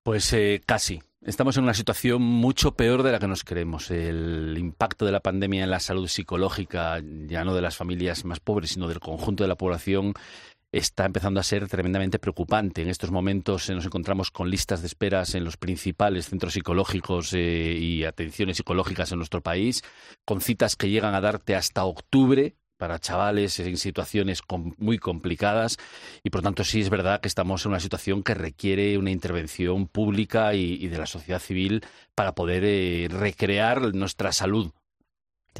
Pues 0.02 0.32
eh, 0.32 0.62
casi. 0.64 1.02
Estamos 1.22 1.56
en 1.56 1.64
una 1.64 1.74
situación 1.74 2.22
mucho 2.22 2.72
peor 2.72 3.02
de 3.02 3.12
la 3.12 3.18
que 3.18 3.26
nos 3.26 3.44
creemos. 3.44 3.90
El 3.90 4.56
impacto 4.56 5.04
de 5.04 5.12
la 5.12 5.20
pandemia 5.20 5.64
en 5.64 5.70
la 5.70 5.80
salud 5.80 6.06
psicológica, 6.06 7.02
ya 7.26 7.44
no 7.44 7.54
de 7.54 7.60
las 7.60 7.76
familias 7.76 8.24
más 8.24 8.40
pobres, 8.40 8.70
sino 8.70 8.88
del 8.88 9.00
conjunto 9.00 9.44
de 9.44 9.48
la 9.48 9.56
población, 9.56 10.14
está 10.72 11.06
empezando 11.06 11.40
a 11.40 11.42
ser 11.42 11.68
tremendamente 11.68 12.18
preocupante. 12.18 12.82
En 12.82 12.88
estos 12.88 13.10
momentos 13.10 13.68
eh, 13.68 13.74
nos 13.74 13.86
encontramos 13.86 14.30
con 14.30 14.50
listas 14.50 14.80
de 14.80 14.86
esperas 14.86 15.34
en 15.34 15.44
los 15.44 15.56
principales 15.56 16.28
centros 16.28 16.52
psicológicos 16.52 17.32
eh, 17.32 17.76
y 17.78 18.04
atenciones 18.04 18.58
psicológicas 18.58 19.10
en 19.12 19.18
nuestro 19.18 19.40
país, 19.42 19.82
con 20.24 20.40
citas 20.40 20.76
que 20.76 20.90
llegan 20.90 21.14
a 21.14 21.20
darte 21.20 21.54
hasta 21.54 21.84
octubre 21.84 22.56
para 22.76 23.00
chavales 23.00 23.58
en 23.58 23.76
situaciones 23.76 24.40
com 24.40 24.72
muy 24.78 24.98
complicadas 24.98 25.78
y 26.22 26.30
por 26.30 26.42
tanto 26.42 26.62
sí 26.62 26.80
es 26.80 26.90
verdad 26.90 27.20
que 27.20 27.28
estamos 27.28 27.64
en 27.64 27.72
una 27.72 27.80
situación 27.80 28.22
que 28.22 28.34
requiere 28.34 28.96
una 28.98 29.10
intervención 29.10 29.88
pública 29.88 30.54
y, 30.54 30.86
de 30.86 30.96
la 30.96 31.06
sociedad 31.06 31.40
civil 31.40 31.84
para 32.14 32.34
poder 32.34 32.62
eh, 32.64 33.08
recrear 33.10 33.94
nuestra 33.94 34.32
salud. 34.32 34.70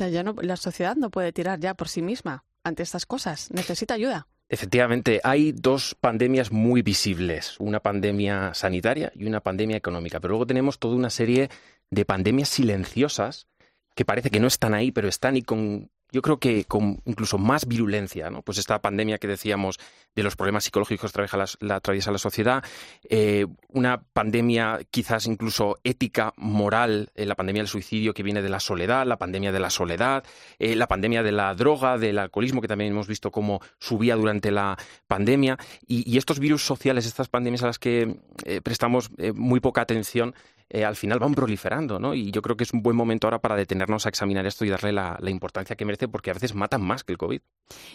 O 0.01 0.07
ya 0.07 0.23
no, 0.23 0.35
la 0.41 0.57
sociedad 0.57 0.95
no 0.95 1.11
puede 1.11 1.33
tirar 1.33 1.59
ya 1.59 1.75
por 1.75 1.89
sí 1.89 2.03
misma 2.03 2.45
ante 2.63 2.85
estas 2.85 3.05
cosas, 3.05 3.51
necesita 3.51 3.95
ayuda. 3.95 4.29
Efectivamente, 4.51 5.21
hay 5.25 5.53
dos 5.53 5.95
pandemias 5.95 6.51
muy 6.51 6.81
visibles, 6.81 7.57
una 7.59 7.81
pandemia 7.81 8.55
sanitaria 8.55 9.13
y 9.15 9.27
una 9.27 9.41
pandemia 9.41 9.77
económica, 9.77 10.21
pero 10.21 10.33
luego 10.33 10.47
tenemos 10.47 10.79
toda 10.79 10.97
una 10.97 11.11
serie 11.11 11.51
de 11.91 12.05
pandemias 12.07 12.49
silenciosas 12.49 13.47
que 13.95 14.07
parece 14.07 14.31
que 14.31 14.41
no 14.41 14.47
están 14.47 14.73
ahí, 14.73 14.91
pero 14.91 15.09
están 15.09 15.37
y 15.37 15.43
con 15.43 15.91
yo 16.11 16.23
creo 16.23 16.39
que 16.39 16.65
con 16.65 17.01
incluso 17.05 17.39
más 17.39 17.67
virulencia, 17.67 18.31
¿no? 18.31 18.43
Pues 18.43 18.59
esta 18.59 18.81
pandemia 18.81 19.19
que 19.19 19.29
decíamos 19.29 19.79
de 20.15 20.23
los 20.23 20.37
problemas 20.37 20.65
psicológicos 20.65 21.13
que 21.13 21.23
atraviesa 21.71 22.11
la 22.11 22.19
sociedad, 22.19 22.65
eh, 23.09 23.47
una 23.69 24.01
pandemia 24.01 24.81
quizás 24.91 25.27
incluso 25.27 25.79
ética, 25.85 26.33
moral, 26.37 27.11
eh, 27.15 27.27
la 27.27 27.35
pandemia 27.35 27.63
del 27.63 27.69
suicidio 27.69 28.15
que 28.15 28.23
viene 28.23 28.43
de 28.43 28.49
la 28.49 28.59
soledad, 28.59 29.07
la 29.07 29.19
pandemia 29.19 29.53
de 29.53 29.61
la 29.61 29.71
soledad, 29.71 30.25
eh, 30.59 30.77
la 30.77 30.89
pandemia 30.89 31.23
de 31.23 31.33
la 31.33 31.55
droga, 31.55 31.99
del 31.99 32.19
alcoholismo 32.19 32.61
que 32.61 32.69
también 32.69 32.93
hemos 32.93 33.07
visto 33.07 33.31
cómo 33.31 33.61
subía 33.79 34.17
durante 34.17 34.51
la 34.51 34.79
pandemia 35.07 35.59
y, 35.87 36.17
estos 36.19 36.41
virus 36.41 36.65
sociales, 36.65 37.07
estas 37.07 37.29
pandemias 37.29 37.63
a 37.63 37.67
las 37.67 37.79
que 37.79 38.17
prestamos 38.65 39.11
muy 39.35 39.61
poca 39.61 39.83
atención, 39.83 40.35
eh, 40.71 40.85
al 40.85 40.97
final 40.97 41.19
van 41.19 41.35
proliferando, 41.35 41.99
¿no? 41.99 42.13
Y 42.13 42.31
yo 42.31 42.43
creo 42.43 42.57
que 42.57 42.65
es 42.65 42.73
un 42.75 42.83
buen 42.83 42.95
momento 42.95 43.27
ahora 43.27 43.39
para 43.39 43.57
detenernos 43.57 44.05
a 44.05 44.11
examinar 44.11 44.45
esto 44.47 44.67
y 44.67 44.69
darle 44.69 44.93
la, 44.93 45.19
importancia 45.29 45.77
que 45.77 45.85
merece, 45.85 46.09
porque 46.09 46.31
a 46.31 46.35
veces 46.35 46.55
matan 46.55 46.83
más 46.83 47.05
que 47.05 47.13
el 47.13 47.19
COVID. 47.19 47.41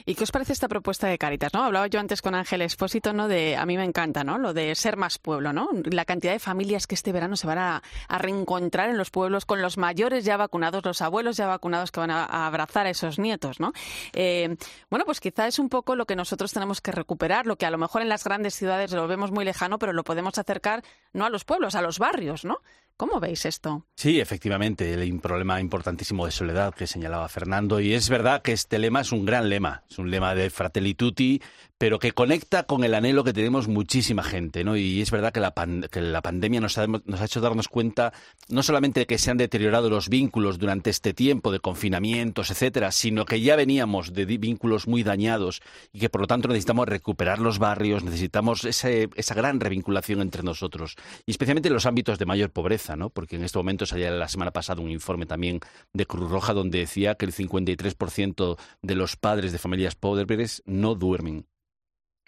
¿Y 0.05 0.15
qué 0.15 0.23
os 0.23 0.31
parece 0.31 0.53
esta 0.53 0.67
propuesta 0.67 1.07
de 1.07 1.17
Caritas, 1.17 1.53
no? 1.53 1.63
Hablaba 1.63 1.87
yo 1.87 1.99
antes 1.99 2.21
con 2.21 2.33
Ángel 2.33 2.61
Espósito, 2.63 3.13
¿no? 3.13 3.27
De, 3.27 3.55
a 3.55 3.65
mí 3.65 3.77
me 3.77 3.83
encanta, 3.83 4.23
¿no? 4.23 4.39
Lo 4.39 4.53
de 4.53 4.73
ser 4.73 4.97
más 4.97 5.19
pueblo, 5.19 5.53
¿no? 5.53 5.69
La 5.83 6.05
cantidad 6.05 6.33
de 6.33 6.39
familias 6.39 6.87
que 6.87 6.95
este 6.95 7.11
verano 7.11 7.35
se 7.35 7.45
van 7.45 7.59
a, 7.59 7.83
reencontrar 8.09 8.89
en 8.89 8.97
los 8.97 9.11
pueblos 9.11 9.45
con 9.45 9.61
los 9.61 9.77
mayores 9.77 10.25
ya 10.25 10.37
vacunados, 10.37 10.83
los 10.83 11.01
abuelos 11.01 11.37
ya 11.37 11.47
vacunados 11.47 11.91
que 11.91 11.99
van 11.99 12.11
a, 12.11 12.25
a 12.25 12.47
abrazar 12.47 12.87
a 12.87 12.89
esos 12.89 13.19
nietos, 13.19 13.59
¿no? 13.59 13.71
Eh, 14.13 14.55
bueno, 14.89 15.05
pues 15.05 15.19
quizá 15.19 15.47
es 15.47 15.59
un 15.59 15.69
poco 15.69 15.95
lo 15.95 16.05
que 16.05 16.15
nosotros 16.15 16.51
tenemos 16.53 16.81
que 16.81 16.91
recuperar, 16.91 17.45
lo 17.45 17.55
que 17.55 17.65
a 17.65 17.71
lo 17.71 17.77
mejor 17.77 18.01
en 18.01 18.09
las 18.09 18.23
grandes 18.23 18.55
ciudades 18.55 18.91
lo 18.91 19.07
vemos 19.07 19.31
muy 19.31 19.45
lejano, 19.45 19.77
pero 19.77 19.93
lo 19.93 20.03
podemos 20.03 20.37
acercar 20.37 20.83
no 21.13 21.25
a 21.25 21.29
los 21.29 21.45
pueblos, 21.45 21.75
a 21.75 21.81
los 21.81 21.99
barrios, 21.99 22.45
¿no? 22.45 22.62
¿Cómo 22.95 23.19
veis 23.19 23.45
esto? 23.45 23.87
Sí, 23.95 24.19
efectivamente, 24.19 24.93
el 24.93 25.19
problema 25.19 25.59
importantísimo 25.59 26.25
de 26.25 26.31
soledad 26.31 26.73
que 26.75 26.85
señalaba 26.85 27.27
Fernando. 27.27 27.79
Y 27.79 27.93
es 27.93 28.07
verdad 28.07 28.41
que 28.41 28.51
este 28.51 28.77
lema 28.77 29.01
es 29.01 29.11
un 29.11 29.25
gran 29.25 29.49
lema, 29.49 29.83
es 29.89 29.97
un 29.97 30.11
lema 30.11 30.35
de 30.35 30.49
Fratelli 30.49 30.93
Tutti, 30.93 31.41
pero 31.83 31.99
que 31.99 32.13
conecta 32.13 32.63
con 32.63 32.85
el 32.85 32.93
anhelo 32.93 33.25
que 33.25 33.33
tenemos 33.33 33.67
muchísima 33.67 34.23
gente, 34.23 34.63
¿no? 34.63 34.77
Y 34.77 35.01
es 35.01 35.11
verdad 35.11 35.33
que 35.33 35.41
la, 35.41 35.53
pan 35.53 35.85
que 35.91 35.99
la 35.99 36.21
pandemia 36.21 36.61
nos 36.61 36.77
ha, 36.77 36.85
hecho 37.25 37.41
darnos 37.41 37.67
cuenta 37.67 38.13
no 38.47 38.63
solamente 38.63 39.01
de 39.01 39.05
que 39.05 39.17
se 39.17 39.31
han 39.31 39.35
deteriorado 39.35 39.89
los 39.89 40.07
vínculos 40.07 40.59
durante 40.59 40.89
este 40.89 41.13
tiempo 41.13 41.51
de 41.51 41.59
confinamientos, 41.59 42.51
etcétera, 42.51 42.93
sino 42.93 43.25
que 43.25 43.41
ya 43.41 43.57
veníamos 43.57 44.13
de 44.13 44.23
vínculos 44.23 44.87
muy 44.87 45.03
dañados 45.03 45.61
y 45.91 45.99
que 45.99 46.07
por 46.07 46.21
lo 46.21 46.27
tanto 46.27 46.47
necesitamos 46.47 46.87
recuperar 46.87 47.39
los 47.39 47.59
barrios, 47.59 48.05
necesitamos 48.05 48.63
ese, 48.63 49.09
esa 49.17 49.35
gran 49.35 49.59
revinculación 49.59 50.21
entre 50.21 50.41
nosotros, 50.41 50.95
y 51.25 51.31
especialmente 51.31 51.67
en 51.67 51.73
los 51.73 51.85
ámbitos 51.85 52.17
de 52.17 52.25
mayor 52.25 52.51
pobreza, 52.51 52.95
¿no? 52.95 53.09
Porque 53.09 53.35
en 53.35 53.43
este 53.43 53.59
momento 53.59 53.85
salía 53.85 54.09
la 54.09 54.29
semana 54.29 54.51
pasada 54.51 54.81
un 54.81 54.89
informe 54.89 55.25
también 55.25 55.59
de 55.91 56.05
Cruz 56.05 56.31
Roja 56.31 56.53
donde 56.53 56.79
decía 56.79 57.15
que 57.15 57.25
el 57.25 57.33
53% 57.33 58.57
de 58.81 58.95
los 58.95 59.17
padres 59.17 59.51
de 59.51 59.57
familias 59.57 59.95
pobres 59.95 60.63
no 60.65 60.95
duermen. 60.95 61.45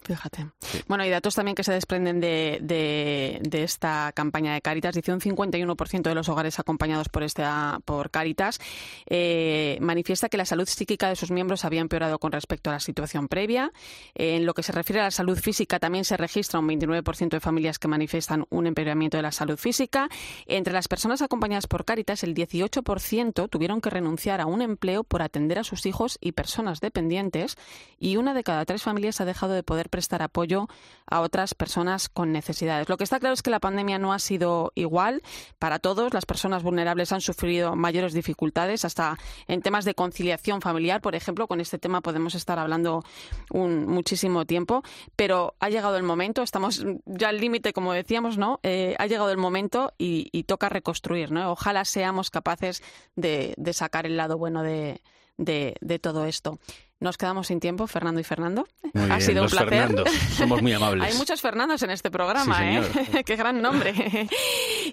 Fíjate. 0.05 0.47
Bueno, 0.87 1.03
hay 1.03 1.09
datos 1.09 1.33
también 1.33 1.55
que 1.55 1.63
se 1.63 1.73
desprenden 1.73 2.19
de, 2.21 2.59
de, 2.61 3.63
esta 3.63 4.11
campaña 4.13 4.53
de 4.53 4.61
Caritas. 4.61 4.93
Dice 4.93 5.11
un 5.11 5.19
51% 5.19 6.01
de 6.03 6.13
los 6.13 6.29
hogares 6.29 6.59
acompañados 6.59 7.09
por, 7.09 7.23
esta, 7.23 7.79
por 7.85 8.11
Caritas 8.11 8.59
eh, 9.07 9.79
manifiesta 9.81 10.29
que 10.29 10.37
la 10.37 10.45
salud 10.45 10.67
psíquica 10.67 11.09
de 11.09 11.15
sus 11.15 11.31
miembros 11.31 11.65
había 11.65 11.81
empeorado 11.81 12.19
con 12.19 12.31
respecto 12.31 12.69
a 12.69 12.73
la 12.73 12.79
situación 12.79 13.27
previa. 13.27 13.71
en 14.13 14.45
lo 14.45 14.53
que 14.53 14.61
se 14.61 14.71
refiere 14.71 14.99
a 15.01 15.05
la 15.05 15.11
salud 15.11 15.39
física, 15.39 15.79
también 15.79 16.05
se 16.05 16.17
registra 16.17 16.59
un 16.59 16.67
29% 16.67 17.29
de 17.29 17.39
familias 17.39 17.79
que 17.79 17.87
manifiestan 17.87 18.45
un 18.49 18.67
empeoramiento 18.67 19.17
de 19.17 19.23
la 19.23 19.31
salud 19.31 19.57
física. 19.57 20.07
Entre 20.45 20.71
las 20.71 20.87
personas 20.87 21.23
acompañadas 21.23 21.65
por 21.65 21.83
Caritas, 21.83 22.23
el 22.23 22.35
18% 22.35 23.49
tuvieron 23.49 23.81
que 23.81 23.89
renunciar 23.89 24.39
a 24.39 24.45
un 24.45 24.61
empleo 24.61 25.03
por 25.03 25.23
atender 25.23 25.57
a 25.57 25.63
sus 25.63 25.87
hijos 25.87 26.19
y 26.21 26.33
personas 26.33 26.79
dependientes 26.79 27.57
y 27.99 28.17
una 28.17 28.35
de 28.35 28.43
cada 28.43 28.65
tres 28.65 28.83
familias 28.83 29.19
ha 29.19 29.25
dejado 29.25 29.53
de 29.53 29.63
poder 29.63 29.89
prestar 29.95 30.21
apoyo 30.21 30.67
a 31.09 31.21
otras 31.21 31.53
personas 31.53 32.09
con 32.09 32.33
necesidades. 32.33 32.89
Lo 32.89 32.97
que 32.97 33.05
está 33.05 33.17
claro 33.17 33.33
es 33.33 33.41
que 33.41 33.49
la 33.49 33.61
pandemia 33.61 33.97
no 33.97 34.11
ha 34.11 34.19
sido 34.19 34.73
igual 34.75 35.21
para 35.57 35.79
todos. 35.79 36.13
Las 36.13 36.25
personas 36.25 36.63
vulnerables 36.63 37.13
han 37.13 37.21
sufrido 37.21 37.77
mayores 37.77 38.11
dificultades, 38.11 38.83
hasta 38.83 39.17
en 39.47 39.61
temas 39.61 39.85
de 39.85 39.95
conciliación 39.95 40.59
familiar, 40.59 40.99
por 40.99 41.15
ejemplo. 41.15 41.47
Con 41.47 41.61
este 41.61 41.79
tema 41.79 42.01
podemos 42.01 42.35
estar 42.35 42.59
hablando 42.59 43.05
un, 43.51 43.85
muchísimo 43.85 44.43
tiempo, 44.43 44.83
pero 45.15 45.55
ha 45.61 45.69
llegado 45.69 45.95
el 45.95 46.03
momento, 46.03 46.41
estamos 46.41 46.85
ya 47.05 47.29
al 47.29 47.39
límite, 47.39 47.71
como 47.71 47.93
decíamos, 47.93 48.37
¿no? 48.37 48.59
Eh, 48.63 48.95
ha 48.99 49.07
llegado 49.07 49.31
el 49.31 49.37
momento 49.37 49.93
y, 49.97 50.43
toca 50.43 50.67
reconstruir, 50.67 51.31
¿no? 51.31 51.53
Ojalá 51.53 51.85
seamos 51.85 52.29
capaces 52.31 52.83
de, 53.15 53.55
sacar 53.71 54.05
el 54.05 54.17
lado 54.17 54.37
bueno 54.37 54.61
de, 54.61 55.01
de 55.37 55.99
todo 55.99 56.25
esto. 56.25 56.59
Nos 57.01 57.17
quedamos 57.17 57.47
sin 57.47 57.59
tiempo, 57.59 57.87
Fernando 57.87 58.21
y 58.21 58.23
Fernando. 58.23 58.65
ha 59.11 59.19
sido 59.19 59.43
un 59.43 59.49
placer. 59.49 59.93
Somos 60.37 60.61
muy 60.61 60.71
amables. 60.71 61.11
Hay 61.11 61.17
muchos 61.17 61.41
Fernandos 61.41 61.83
en 61.83 61.91
este 61.91 62.09
programa, 62.09 62.57
¿eh? 62.71 62.81
Qué 63.25 63.35
gran 63.35 63.61
nombre. 63.61 64.29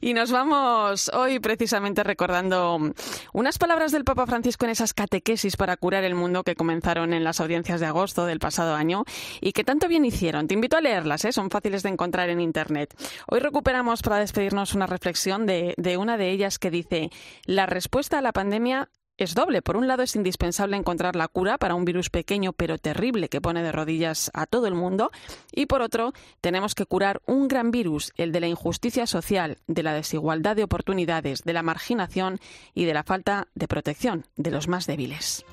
y 0.00 0.12
nos 0.12 0.32
vamos 0.32 1.10
hoy 1.14 1.38
precisamente 1.38 2.02
recordando 2.02 2.92
unas 3.32 3.58
palabras 3.58 3.92
del 3.92 4.04
Papa 4.04 4.26
Francisco 4.26 4.64
en 4.64 4.72
esas 4.72 4.94
catequesis 4.94 5.56
para 5.56 5.76
curar 5.76 6.02
el 6.02 6.16
mundo 6.16 6.42
que 6.42 6.56
comenzaron 6.56 7.12
en 7.12 7.22
las 7.22 7.38
audiencias 7.38 7.78
de 7.78 7.86
agosto 7.86 8.26
del 8.26 8.40
pasado 8.40 8.74
año 8.74 9.04
y 9.40 9.52
que 9.52 9.62
tanto 9.62 9.86
bien 9.86 10.04
hicieron. 10.04 10.48
Te 10.48 10.54
invito 10.54 10.76
a 10.76 10.80
leerlas, 10.80 11.24
¿eh? 11.24 11.32
son 11.32 11.50
fáciles 11.50 11.84
de 11.84 11.90
encontrar 11.90 12.30
en 12.30 12.40
Internet. 12.40 12.94
Hoy 13.28 13.38
recuperamos 13.38 14.02
para 14.02 14.18
despedirnos 14.18 14.74
una 14.74 14.86
reflexión 14.88 15.46
de, 15.46 15.74
de 15.76 15.96
una 15.96 16.16
de 16.16 16.30
ellas 16.30 16.58
que 16.58 16.72
dice, 16.72 17.10
la 17.44 17.66
respuesta 17.66 18.18
a 18.18 18.22
la 18.22 18.32
pandemia 18.32 18.88
es 19.22 19.34
doble. 19.34 19.62
Por 19.62 19.76
un 19.76 19.86
lado, 19.86 20.02
es 20.02 20.16
indispensable 20.16 20.76
encontrar 20.76 21.16
la 21.16 21.28
cura 21.28 21.58
para 21.58 21.74
un 21.74 21.84
virus 21.84 22.10
pequeño 22.10 22.52
pero 22.52 22.78
terrible 22.78 23.28
que 23.28 23.40
pone 23.40 23.62
de 23.62 23.72
rodillas 23.72 24.30
a 24.34 24.46
todo 24.46 24.66
el 24.66 24.74
mundo. 24.74 25.10
Y 25.52 25.66
por 25.66 25.82
otro, 25.82 26.12
tenemos 26.40 26.74
que 26.74 26.86
curar 26.86 27.22
un 27.26 27.48
gran 27.48 27.70
virus, 27.70 28.12
el 28.16 28.32
de 28.32 28.40
la 28.40 28.48
injusticia 28.48 29.06
social, 29.06 29.58
de 29.66 29.82
la 29.82 29.94
desigualdad 29.94 30.56
de 30.56 30.64
oportunidades, 30.64 31.42
de 31.42 31.52
la 31.52 31.62
marginación 31.62 32.40
y 32.74 32.84
de 32.84 32.94
la 32.94 33.04
falta 33.04 33.48
de 33.54 33.68
protección 33.68 34.26
de 34.36 34.50
los 34.50 34.68
más 34.68 34.86
débiles. 34.86 35.44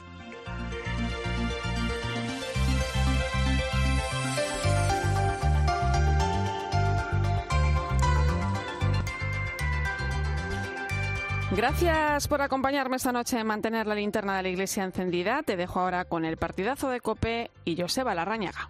Gracias 11.59 12.29
por 12.29 12.41
acompañarme 12.41 12.95
esta 12.95 13.11
noche 13.11 13.37
en 13.37 13.45
mantener 13.45 13.85
la 13.85 13.93
linterna 13.93 14.37
de 14.37 14.43
la 14.43 14.47
iglesia 14.47 14.85
encendida. 14.85 15.43
Te 15.43 15.57
dejo 15.57 15.81
ahora 15.81 16.05
con 16.05 16.23
el 16.23 16.37
partidazo 16.37 16.87
de 16.87 17.01
Cope 17.01 17.51
y 17.65 17.75
Joseba 17.75 18.15
Larrañaga. 18.15 18.69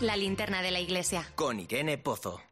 La 0.00 0.14
linterna 0.14 0.60
de 0.60 0.70
la 0.70 0.78
iglesia. 0.78 1.26
Con 1.36 1.58
Irene 1.58 1.96
Pozo. 1.96 2.49